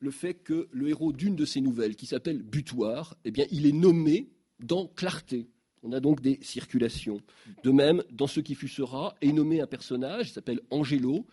le 0.00 0.10
fait 0.10 0.34
que 0.34 0.68
le 0.70 0.90
héros 0.90 1.14
d'une 1.14 1.34
de 1.34 1.46
ces 1.46 1.62
nouvelles, 1.62 1.96
qui 1.96 2.04
s'appelle 2.04 2.42
Butoir, 2.42 3.16
eh 3.24 3.30
bien, 3.30 3.46
il 3.50 3.64
est 3.64 3.72
nommé 3.72 4.28
dans 4.62 4.86
Clarté. 4.86 5.48
On 5.82 5.92
a 5.92 6.00
donc 6.00 6.20
des 6.20 6.38
circulations. 6.42 7.20
De 7.64 7.70
même, 7.70 8.02
dans 8.10 8.26
ce 8.26 8.40
qui 8.40 8.54
fut 8.54 8.68
sera, 8.68 9.14
est 9.20 9.32
nommé 9.32 9.60
un 9.60 9.66
personnage, 9.66 10.28
qui 10.28 10.32
s'appelle 10.34 10.60
Angelo, 10.70 11.26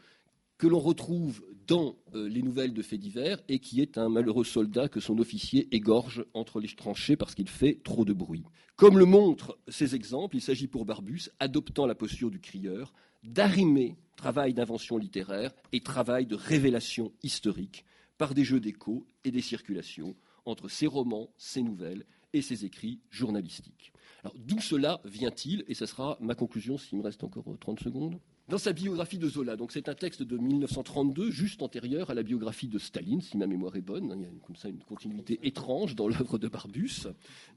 que 0.57 0.67
l'on 0.67 0.79
retrouve 0.79 1.43
dans 1.67 1.95
euh, 2.15 2.27
les 2.27 2.41
nouvelles 2.41 2.73
de 2.73 2.81
faits 2.81 2.99
divers 2.99 3.39
et 3.47 3.59
qui 3.59 3.79
est 3.79 3.97
un 3.97 4.09
malheureux 4.09 4.43
soldat 4.43 4.89
que 4.89 4.99
son 4.99 5.19
officier 5.19 5.67
égorge 5.71 6.25
entre 6.33 6.59
les 6.59 6.67
tranchées 6.67 7.15
parce 7.15 7.35
qu'il 7.35 7.47
fait 7.47 7.79
trop 7.83 8.05
de 8.05 8.13
bruit. 8.13 8.43
Comme 8.75 8.97
le 8.97 9.05
montrent 9.05 9.57
ces 9.67 9.95
exemples, 9.95 10.35
il 10.35 10.41
s'agit 10.41 10.67
pour 10.67 10.85
Barbus, 10.85 11.29
adoptant 11.39 11.85
la 11.85 11.95
posture 11.95 12.31
du 12.31 12.39
crieur, 12.39 12.93
d'arrimer 13.23 13.97
travail 14.15 14.53
d'invention 14.53 14.97
littéraire 14.97 15.53
et 15.71 15.79
travail 15.79 16.25
de 16.25 16.35
révélation 16.35 17.13
historique 17.23 17.85
par 18.17 18.33
des 18.33 18.43
jeux 18.43 18.59
d'écho 18.59 19.05
et 19.23 19.31
des 19.31 19.41
circulations 19.41 20.15
entre 20.45 20.67
ses 20.67 20.87
romans, 20.87 21.29
ses 21.37 21.61
nouvelles 21.61 22.05
et 22.33 22.41
ses 22.41 22.65
écrits 22.65 22.99
journalistiques. 23.09 23.91
D'où 24.35 24.59
cela 24.59 24.99
vient-il? 25.05 25.63
Et 25.67 25.73
ce 25.73 25.85
sera 25.85 26.17
ma 26.19 26.35
conclusion 26.35 26.77
s'il 26.77 26.97
me 26.97 27.03
reste 27.03 27.23
encore 27.23 27.45
30 27.59 27.79
secondes. 27.79 28.19
Dans 28.49 28.57
sa 28.57 28.73
biographie 28.73 29.19
de 29.19 29.29
Zola, 29.29 29.55
donc 29.55 29.71
c'est 29.71 29.89
un 29.89 29.93
texte 29.93 30.23
de 30.23 30.35
1932, 30.35 31.29
juste 31.29 31.61
antérieur 31.61 32.09
à 32.09 32.15
la 32.15 32.23
biographie 32.23 32.67
de 32.67 32.79
Staline, 32.79 33.21
si 33.21 33.37
ma 33.37 33.45
mémoire 33.45 33.75
est 33.75 33.81
bonne, 33.81 34.11
il 34.15 34.23
y 34.23 34.25
a 34.25 34.29
comme 34.43 34.55
ça 34.55 34.69
une 34.69 34.79
continuité 34.79 35.39
étrange 35.43 35.95
dans 35.95 36.07
l'œuvre 36.07 36.39
de 36.39 36.47
Barbus. 36.47 37.07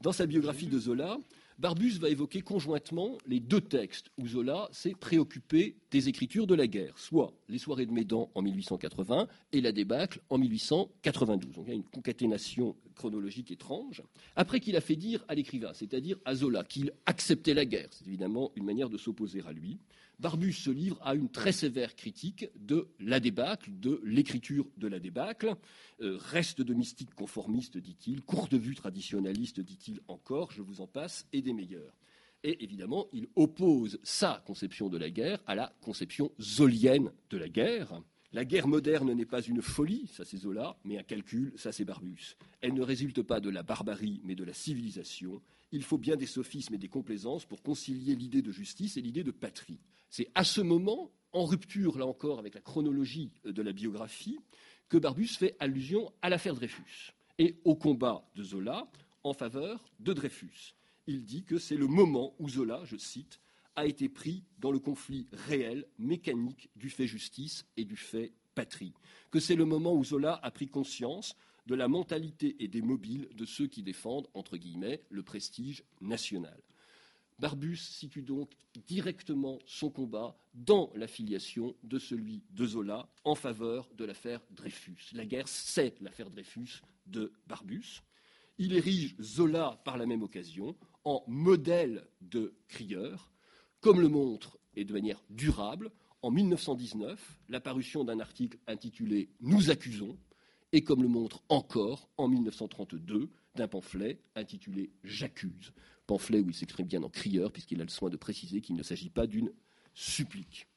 Dans 0.01 0.11
sa 0.11 0.27
biographie 0.27 0.67
de 0.67 0.77
Zola, 0.77 1.17
Barbus 1.59 1.99
va 1.99 2.09
évoquer 2.09 2.41
conjointement 2.41 3.17
les 3.27 3.39
deux 3.39 3.61
textes 3.61 4.11
où 4.17 4.27
Zola 4.27 4.69
s'est 4.71 4.95
préoccupé 4.99 5.75
des 5.91 6.09
écritures 6.09 6.47
de 6.47 6.55
la 6.55 6.67
guerre, 6.67 6.97
soit 6.97 7.33
les 7.49 7.57
soirées 7.57 7.85
de 7.85 7.91
Médan 7.91 8.29
en 8.33 8.41
1880 8.41 9.27
et 9.51 9.61
la 9.61 9.71
débâcle 9.71 10.21
en 10.29 10.37
1892. 10.37 11.55
Donc 11.55 11.65
il 11.67 11.69
y 11.69 11.73
a 11.73 11.75
une 11.75 11.83
concaténation 11.83 12.75
chronologique 12.95 13.51
étrange. 13.51 14.01
Après 14.35 14.59
qu'il 14.59 14.75
a 14.75 14.81
fait 14.81 14.95
dire 14.95 15.23
à 15.27 15.35
l'écrivain, 15.35 15.71
c'est-à-dire 15.73 16.17
à 16.25 16.35
Zola, 16.35 16.63
qu'il 16.63 16.91
acceptait 17.05 17.53
la 17.53 17.65
guerre, 17.65 17.89
c'est 17.91 18.07
évidemment 18.07 18.51
une 18.55 18.65
manière 18.65 18.89
de 18.89 18.97
s'opposer 18.97 19.41
à 19.47 19.51
lui, 19.51 19.79
Barbus 20.23 20.53
se 20.53 20.69
livre 20.69 20.97
à 21.03 21.15
une 21.15 21.27
très 21.27 21.51
sévère 21.51 21.97
critique 21.97 22.45
de 22.55 22.87
la 23.01 23.19
débâcle, 23.19 23.69
de 23.77 23.99
l'écriture 24.05 24.65
de 24.77 24.87
la 24.87 24.97
débâcle. 24.97 25.53
Euh, 25.99 26.17
reste 26.17 26.61
de 26.61 26.73
mystique 26.73 27.13
conformiste, 27.13 27.77
dit-il, 27.77 28.21
courte 28.21 28.53
vue 28.53 28.73
traditionnaliste, 28.73 29.59
dit-il 29.59 29.99
encore, 30.07 30.53
je 30.53 30.61
vous 30.61 30.79
en 30.79 30.87
passe, 30.87 31.27
et 31.33 31.41
des 31.41 31.51
meilleurs. 31.51 31.93
Et 32.41 32.63
évidemment, 32.63 33.07
il 33.11 33.27
oppose 33.35 33.99
sa 34.01 34.41
conception 34.47 34.87
de 34.87 34.97
la 34.97 35.09
guerre 35.09 35.43
à 35.45 35.55
la 35.55 35.75
conception 35.81 36.31
zolienne 36.39 37.11
de 37.29 37.37
la 37.37 37.49
guerre. 37.49 38.01
La 38.33 38.45
guerre 38.45 38.67
moderne 38.67 39.13
n'est 39.13 39.27
pas 39.27 39.43
une 39.43 39.61
folie, 39.61 40.07
ça 40.07 40.25
c'est 40.25 40.37
Zola, 40.37 40.75
mais 40.83 40.97
un 40.97 41.03
calcul, 41.03 41.53
ça 41.55 41.71
c'est 41.71 41.85
Barbus. 41.85 42.35
Elle 42.61 42.73
ne 42.73 42.81
résulte 42.81 43.21
pas 43.21 43.39
de 43.39 43.51
la 43.51 43.61
barbarie, 43.61 44.21
mais 44.23 44.33
de 44.33 44.43
la 44.43 44.53
civilisation. 44.53 45.39
Il 45.71 45.83
faut 45.83 45.99
bien 45.99 46.15
des 46.15 46.25
sophismes 46.25 46.73
et 46.73 46.79
des 46.79 46.87
complaisances 46.87 47.45
pour 47.45 47.61
concilier 47.61 48.15
l'idée 48.15 48.41
de 48.41 48.51
justice 48.51 48.97
et 48.97 49.01
l'idée 49.01 49.23
de 49.23 49.29
patrie. 49.29 49.79
C'est 50.09 50.31
à 50.33 50.43
ce 50.43 50.61
moment, 50.61 51.11
en 51.31 51.45
rupture 51.45 51.99
là 51.99 52.07
encore 52.07 52.39
avec 52.39 52.55
la 52.55 52.61
chronologie 52.61 53.29
de 53.45 53.61
la 53.61 53.71
biographie, 53.71 54.39
que 54.89 54.97
Barbus 54.97 55.27
fait 55.37 55.55
allusion 55.59 56.11
à 56.23 56.29
l'affaire 56.29 56.55
Dreyfus 56.55 57.13
et 57.37 57.57
au 57.65 57.75
combat 57.75 58.27
de 58.33 58.43
Zola 58.43 58.87
en 59.23 59.33
faveur 59.33 59.91
de 59.99 60.11
Dreyfus. 60.11 60.73
Il 61.05 61.23
dit 61.23 61.43
que 61.43 61.59
c'est 61.59 61.77
le 61.77 61.87
moment 61.87 62.33
où 62.39 62.49
Zola, 62.49 62.81
je 62.85 62.97
cite, 62.97 63.39
a 63.75 63.85
été 63.85 64.09
pris 64.09 64.43
dans 64.59 64.71
le 64.71 64.79
conflit 64.79 65.27
réel, 65.31 65.85
mécanique 65.97 66.69
du 66.75 66.89
fait 66.89 67.07
justice 67.07 67.65
et 67.77 67.85
du 67.85 67.95
fait 67.95 68.33
patrie, 68.55 68.93
que 69.31 69.39
c'est 69.39 69.55
le 69.55 69.65
moment 69.65 69.93
où 69.93 70.03
Zola 70.03 70.39
a 70.43 70.51
pris 70.51 70.67
conscience 70.67 71.35
de 71.65 71.75
la 71.75 71.87
mentalité 71.87 72.55
et 72.59 72.67
des 72.67 72.81
mobiles 72.81 73.29
de 73.35 73.45
ceux 73.45 73.67
qui 73.67 73.83
défendent, 73.83 74.27
entre 74.33 74.57
guillemets, 74.57 75.01
le 75.09 75.23
prestige 75.23 75.83
national. 76.01 76.61
Barbus 77.39 77.77
situe 77.77 78.21
donc 78.21 78.51
directement 78.87 79.59
son 79.65 79.89
combat 79.89 80.37
dans 80.53 80.91
l'affiliation 80.95 81.75
de 81.83 81.97
celui 81.97 82.43
de 82.51 82.65
Zola 82.65 83.09
en 83.23 83.35
faveur 83.35 83.89
de 83.95 84.05
l'affaire 84.05 84.41
Dreyfus. 84.51 85.09
La 85.13 85.25
guerre, 85.25 85.47
c'est 85.47 85.99
l'affaire 86.01 86.29
Dreyfus 86.29 86.81
de 87.07 87.33
Barbus. 87.47 88.03
Il 88.59 88.73
érige 88.75 89.15
Zola 89.19 89.81
par 89.83 89.97
la 89.97 90.05
même 90.05 90.21
occasion 90.21 90.75
en 91.05 91.23
modèle 91.27 92.07
de 92.21 92.53
crieur, 92.67 93.32
comme 93.83 93.99
le 93.99 94.07
montre, 94.07 94.57
et 94.75 94.85
de 94.85 94.93
manière 94.93 95.21
durable, 95.29 95.91
en 96.21 96.31
1919, 96.31 97.19
l'apparition 97.49 98.05
d'un 98.05 98.21
article 98.21 98.57
intitulé 98.65 99.29
Nous 99.41 99.69
accusons, 99.69 100.17
et 100.71 100.83
comme 100.83 101.03
le 101.03 101.09
montre 101.09 101.43
encore 101.49 102.09
en 102.15 102.29
1932, 102.29 103.29
d'un 103.55 103.67
pamphlet 103.67 104.19
intitulé 104.35 104.89
J'accuse, 105.03 105.73
pamphlet 106.07 106.39
où 106.39 106.49
il 106.49 106.55
s'exprime 106.55 106.87
bien 106.87 107.03
en 107.03 107.09
crieur, 107.09 107.51
puisqu'il 107.51 107.81
a 107.81 107.83
le 107.83 107.89
soin 107.89 108.09
de 108.09 108.15
préciser 108.15 108.61
qu'il 108.61 108.77
ne 108.77 108.83
s'agit 108.83 109.09
pas 109.09 109.27
d'une 109.27 109.51
supplique. 109.93 110.67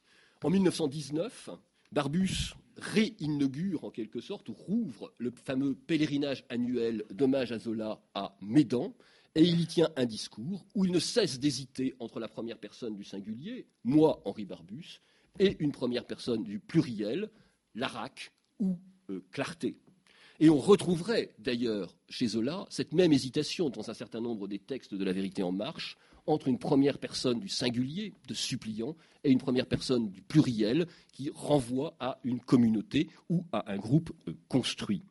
En 0.43 0.49
1919, 0.49 1.49
Barbus 1.93 2.55
réinaugure 2.75 3.85
en 3.85 3.89
quelque 3.89 4.19
sorte, 4.19 4.49
ou 4.49 4.53
rouvre 4.53 5.13
le 5.17 5.31
fameux 5.31 5.75
pèlerinage 5.75 6.43
annuel 6.49 7.05
d'hommage 7.09 7.53
à 7.53 7.57
Zola 7.57 8.01
à 8.13 8.37
Médan, 8.41 8.93
et 9.37 9.43
il 9.43 9.61
y 9.61 9.67
tient 9.67 9.91
un 9.95 10.07
discours 10.07 10.65
où 10.73 10.83
il 10.83 10.91
ne 10.91 10.99
cesse 10.99 11.39
d'hésiter 11.39 11.95
entre 11.99 12.19
la 12.19 12.27
première 12.27 12.57
personne 12.57 12.95
du 12.95 13.03
singulier, 13.03 13.67
moi, 13.83 14.19
Henri 14.25 14.45
Barbus, 14.45 14.99
et 15.37 15.55
une 15.59 15.71
première 15.71 16.05
personne 16.05 16.43
du 16.43 16.59
pluriel, 16.59 17.29
Larac 17.75 18.33
ou 18.59 18.79
euh, 19.11 19.23
Clarté. 19.31 19.77
Et 20.39 20.49
on 20.49 20.57
retrouverait 20.57 21.35
d'ailleurs 21.37 21.95
chez 22.09 22.29
Zola 22.29 22.65
cette 22.71 22.93
même 22.93 23.13
hésitation 23.13 23.69
dans 23.69 23.91
un 23.91 23.93
certain 23.93 24.21
nombre 24.21 24.47
des 24.47 24.57
textes 24.57 24.95
de 24.95 25.03
La 25.03 25.13
vérité 25.13 25.43
en 25.43 25.51
marche 25.51 25.97
entre 26.25 26.47
une 26.47 26.57
première 26.57 26.97
personne 26.97 27.39
du 27.39 27.47
singulier, 27.47 28.13
de 28.27 28.33
suppliant, 28.33 28.95
et 29.23 29.31
une 29.31 29.37
première 29.37 29.67
personne 29.67 30.09
du 30.09 30.21
pluriel 30.21 30.87
qui 31.13 31.29
renvoie 31.33 31.95
à 31.99 32.19
une 32.23 32.39
communauté 32.39 33.07
ou 33.29 33.45
à 33.51 33.71
un 33.71 33.77
groupe 33.77 34.11
euh, 34.27 34.33
construit. 34.49 35.03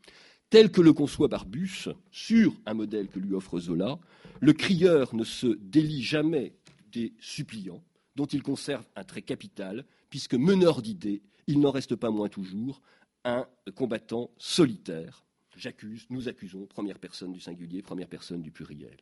Tel 0.48 0.70
que 0.70 0.80
le 0.80 0.92
conçoit 0.92 1.26
Barbus, 1.26 1.88
sur 2.12 2.54
un 2.66 2.74
modèle 2.74 3.08
que 3.08 3.18
lui 3.18 3.34
offre 3.34 3.58
Zola, 3.58 3.98
le 4.40 4.52
crieur 4.52 5.12
ne 5.14 5.24
se 5.24 5.48
délie 5.60 6.02
jamais 6.02 6.54
des 6.92 7.14
suppliants, 7.18 7.82
dont 8.14 8.26
il 8.26 8.44
conserve 8.44 8.86
un 8.94 9.02
trait 9.02 9.22
capital, 9.22 9.84
puisque 10.08 10.34
meneur 10.34 10.82
d'idées, 10.82 11.22
il 11.48 11.58
n'en 11.58 11.72
reste 11.72 11.96
pas 11.96 12.10
moins 12.10 12.28
toujours 12.28 12.80
un 13.24 13.46
combattant 13.74 14.30
solitaire. 14.38 15.24
J'accuse, 15.56 16.06
nous 16.10 16.28
accusons, 16.28 16.66
première 16.66 17.00
personne 17.00 17.32
du 17.32 17.40
singulier, 17.40 17.82
première 17.82 18.08
personne 18.08 18.42
du 18.42 18.52
pluriel. 18.52 18.96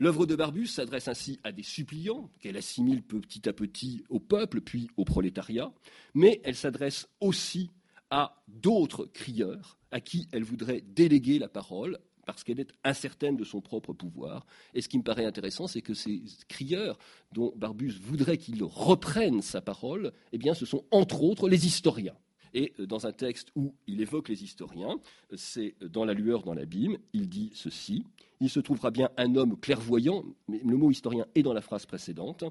L'œuvre 0.00 0.26
de 0.26 0.34
Barbus 0.34 0.66
s'adresse 0.66 1.06
ainsi 1.06 1.38
à 1.44 1.52
des 1.52 1.62
suppliants 1.62 2.30
qu'elle 2.40 2.56
assimile 2.56 3.02
petit 3.02 3.48
à 3.48 3.52
petit 3.52 4.02
au 4.08 4.18
peuple, 4.18 4.60
puis 4.60 4.88
au 4.96 5.04
prolétariat, 5.04 5.72
mais 6.14 6.40
elle 6.42 6.56
s'adresse 6.56 7.06
aussi 7.20 7.70
à 8.10 8.42
d'autres 8.48 9.06
crieurs 9.06 9.78
à 9.90 10.00
qui 10.00 10.28
elle 10.32 10.44
voudrait 10.44 10.82
déléguer 10.82 11.38
la 11.38 11.48
parole 11.48 11.98
parce 12.26 12.44
qu'elle 12.44 12.60
est 12.60 12.72
incertaine 12.84 13.36
de 13.36 13.44
son 13.44 13.60
propre 13.60 13.92
pouvoir. 13.92 14.46
Et 14.74 14.82
ce 14.82 14.88
qui 14.88 14.98
me 14.98 15.02
paraît 15.02 15.24
intéressant, 15.24 15.66
c'est 15.66 15.82
que 15.82 15.94
ces 15.94 16.22
crieurs 16.48 16.98
dont 17.32 17.52
Barbus 17.56 17.98
voudrait 18.00 18.38
qu'ils 18.38 18.62
reprennent 18.62 19.42
sa 19.42 19.60
parole, 19.60 20.12
eh 20.32 20.38
bien, 20.38 20.54
ce 20.54 20.64
sont 20.64 20.84
entre 20.92 21.22
autres 21.24 21.48
les 21.48 21.66
historiens. 21.66 22.14
Et 22.54 22.72
euh, 22.78 22.86
dans 22.86 23.06
un 23.06 23.12
texte 23.12 23.48
où 23.56 23.74
il 23.86 24.00
évoque 24.00 24.28
les 24.28 24.44
historiens, 24.44 25.00
c'est 25.34 25.74
dans 25.80 26.04
La 26.04 26.14
lueur 26.14 26.42
dans 26.42 26.54
l'abîme, 26.54 26.98
il 27.12 27.28
dit 27.28 27.50
ceci 27.54 28.04
Il 28.40 28.50
se 28.50 28.60
trouvera 28.60 28.90
bien 28.90 29.10
un 29.16 29.34
homme 29.36 29.58
clairvoyant, 29.58 30.24
mais 30.48 30.60
le 30.64 30.76
mot 30.76 30.90
historien 30.90 31.26
est 31.34 31.42
dans 31.42 31.52
la 31.52 31.60
phrase 31.60 31.86
précédente, 31.86 32.44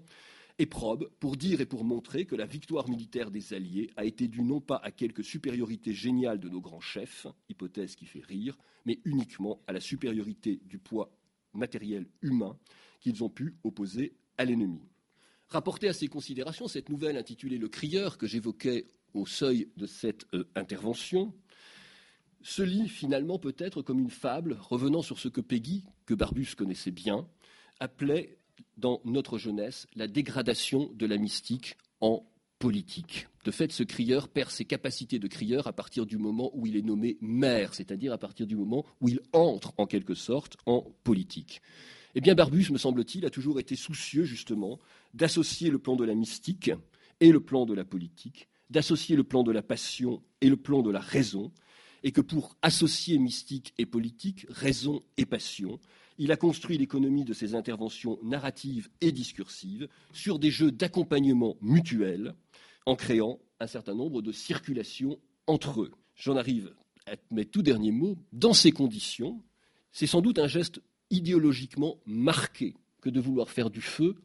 et 0.59 0.65
probe 0.65 1.09
pour 1.21 1.37
dire 1.37 1.61
et 1.61 1.65
pour 1.65 1.85
montrer 1.85 2.25
que 2.25 2.35
la 2.35 2.45
victoire 2.45 2.89
militaire 2.89 3.31
des 3.31 3.53
Alliés 3.53 3.89
a 3.95 4.03
été 4.03 4.27
due 4.27 4.43
non 4.43 4.59
pas 4.59 4.79
à 4.83 4.91
quelque 4.91 5.23
supériorité 5.23 5.93
géniale 5.93 6.39
de 6.39 6.49
nos 6.49 6.59
grands 6.59 6.81
chefs, 6.81 7.27
hypothèse 7.47 7.95
qui 7.95 8.05
fait 8.05 8.23
rire, 8.23 8.57
mais 8.85 8.99
uniquement 9.05 9.61
à 9.67 9.73
la 9.73 9.79
supériorité 9.79 10.59
du 10.65 10.77
poids 10.77 11.11
matériel 11.53 12.07
humain 12.21 12.57
qu'ils 12.99 13.23
ont 13.23 13.29
pu 13.29 13.55
opposer 13.63 14.17
à 14.37 14.43
l'ennemi. 14.43 14.81
Rapporté 15.47 15.87
à 15.87 15.93
ces 15.93 16.09
considérations, 16.09 16.67
cette 16.67 16.89
nouvelle 16.89 17.17
intitulée 17.17 17.57
Le 17.57 17.69
Crieur, 17.69 18.17
que 18.17 18.27
j'évoquais 18.27 18.87
au 19.13 19.25
seuil 19.25 19.71
de 19.77 19.87
cette 19.87 20.27
euh, 20.33 20.43
intervention, 20.55 21.33
se 22.41 22.61
lit 22.61 22.89
finalement 22.89 23.39
peut-être 23.39 23.81
comme 23.81 23.99
une 23.99 24.09
fable 24.09 24.57
revenant 24.59 25.01
sur 25.01 25.19
ce 25.19 25.29
que 25.29 25.41
Peggy, 25.41 25.85
que 26.05 26.13
Barbus 26.13 26.55
connaissait 26.55 26.91
bien, 26.91 27.27
appelait 27.79 28.38
dans 28.77 29.01
notre 29.05 29.37
jeunesse 29.37 29.87
la 29.95 30.07
dégradation 30.07 30.91
de 30.93 31.05
la 31.05 31.17
mystique 31.17 31.77
en 32.01 32.25
politique. 32.59 33.27
De 33.45 33.51
fait, 33.51 33.71
ce 33.71 33.83
crieur 33.83 34.27
perd 34.27 34.51
ses 34.51 34.65
capacités 34.65 35.17
de 35.17 35.27
crieur 35.27 35.67
à 35.67 35.73
partir 35.73 36.05
du 36.05 36.17
moment 36.17 36.51
où 36.53 36.67
il 36.67 36.75
est 36.75 36.81
nommé 36.81 37.17
maire, 37.21 37.73
c'est-à-dire 37.73 38.11
à 38.11 38.17
partir 38.17 38.45
du 38.45 38.55
moment 38.55 38.85
où 38.99 39.07
il 39.07 39.21
entre 39.31 39.73
en 39.77 39.85
quelque 39.85 40.13
sorte 40.13 40.57
en 40.65 40.85
politique. 41.03 41.61
Eh 42.15 42.21
bien, 42.21 42.35
Barbus, 42.35 42.71
me 42.71 42.77
semble-t-il, 42.77 43.25
a 43.25 43.29
toujours 43.29 43.59
été 43.59 43.75
soucieux 43.75 44.25
justement 44.25 44.79
d'associer 45.13 45.69
le 45.69 45.79
plan 45.79 45.95
de 45.95 46.03
la 46.03 46.15
mystique 46.15 46.71
et 47.21 47.31
le 47.31 47.39
plan 47.39 47.65
de 47.65 47.73
la 47.73 47.85
politique, 47.85 48.49
d'associer 48.69 49.15
le 49.15 49.23
plan 49.23 49.43
de 49.43 49.51
la 49.51 49.61
passion 49.61 50.21
et 50.41 50.49
le 50.49 50.57
plan 50.57 50.81
de 50.81 50.91
la 50.91 50.99
raison, 50.99 51.51
et 52.03 52.11
que 52.11 52.21
pour 52.21 52.55
associer 52.61 53.17
mystique 53.19 53.73
et 53.77 53.85
politique, 53.85 54.45
raison 54.49 55.01
et 55.17 55.25
passion, 55.25 55.79
il 56.19 56.33
a 56.33 56.37
construit 56.37 56.77
l'économie 56.77 57.23
de 57.23 57.33
ses 57.33 57.55
interventions 57.55 58.19
narratives 58.21 58.89
et 59.01 59.11
discursives 59.11 59.87
sur 60.11 60.37
des 60.37 60.51
jeux 60.51 60.71
d'accompagnement 60.71 61.55
mutuel 61.61 62.35
en 62.85 62.95
créant 62.95 63.39
un 63.61 63.67
certain 63.67 63.95
nombre 63.95 64.21
de 64.21 64.33
circulations 64.33 65.17
entre 65.47 65.81
eux. 65.81 65.91
J'en 66.15 66.35
arrive 66.35 66.73
à 67.07 67.13
mes 67.31 67.45
tout 67.45 67.61
derniers 67.61 67.93
mots. 67.93 68.17
Dans 68.33 68.53
ces 68.53 68.71
conditions, 68.71 69.41
c'est 69.93 70.07
sans 70.07 70.21
doute 70.21 70.39
un 70.39 70.47
geste 70.47 70.81
idéologiquement 71.09 71.97
marqué 72.05 72.75
que 73.01 73.09
de 73.09 73.21
vouloir 73.21 73.49
faire 73.49 73.69
du 73.69 73.81
feu 73.81 74.15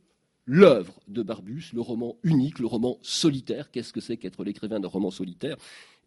l'œuvre 0.46 1.00
de 1.08 1.22
Barbus, 1.22 1.70
le 1.72 1.80
roman 1.80 2.16
unique, 2.22 2.58
le 2.58 2.66
roman 2.66 2.98
solitaire. 3.02 3.70
Qu'est-ce 3.70 3.92
que 3.92 4.00
c'est 4.00 4.16
qu'être 4.16 4.44
l'écrivain 4.44 4.80
d'un 4.80 4.88
roman 4.88 5.10
solitaire? 5.10 5.56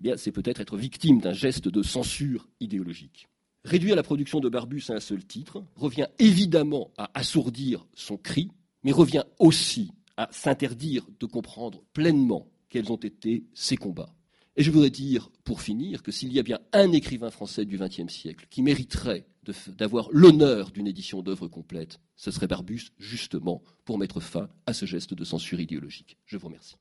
Eh 0.04 0.18
c'est 0.18 0.34
peut-être 0.34 0.62
être 0.62 0.78
victime 0.78 1.22
d'un 1.22 1.34
geste 1.34 1.70
de 1.70 1.82
censure 1.82 2.48
idéologique. 2.60 3.28
Réduire 3.68 3.98
la 3.98 4.04
production 4.04 4.40
de 4.40 4.48
Barbus 4.48 4.84
à 4.88 4.94
un 4.94 5.02
seul 5.02 5.26
titre 5.26 5.62
revient 5.76 6.08
évidemment 6.20 6.90
à 6.98 7.12
assourdir 7.14 7.86
son 7.96 8.16
cri, 8.16 8.50
mais 8.84 8.94
revient 8.94 9.26
aussi 9.40 9.92
à 10.16 10.30
s'interdire 10.32 11.06
de 11.20 11.26
comprendre 11.26 11.84
pleinement 11.92 12.48
quels 12.70 12.94
ont 12.94 12.96
été 12.96 13.44
ses 13.54 13.76
combats. 13.76 14.16
Et 14.56 14.64
je 14.64 14.72
voudrais 14.72 14.90
dire, 14.90 15.30
pour 15.44 15.62
finir, 15.62 16.02
que 16.02 16.14
s'il 16.14 16.32
y 16.32 16.40
a 16.40 16.44
bien 16.44 16.60
un 16.72 16.94
écrivain 16.94 17.30
français 17.30 17.66
du 17.66 17.78
XXe 17.78 18.08
siècle 18.08 18.48
qui 18.50 18.62
mériterait 18.62 19.28
d'avoir 19.68 20.08
l'honneur 20.14 20.72
d'une 20.72 20.88
édition 20.88 21.22
d'œuvre 21.22 21.50
complète, 21.50 22.00
ce 22.16 22.32
serait 22.32 22.48
Barbus, 22.48 22.92
justement, 22.98 23.62
pour 23.84 23.98
mettre 23.98 24.22
fin 24.22 24.48
à 24.66 24.72
ce 24.72 24.86
geste 24.86 25.14
de 25.14 25.26
censure 25.26 25.60
idéologique. 25.60 26.16
Je 26.26 26.38
vous 26.38 26.48
remercie. 26.48 26.78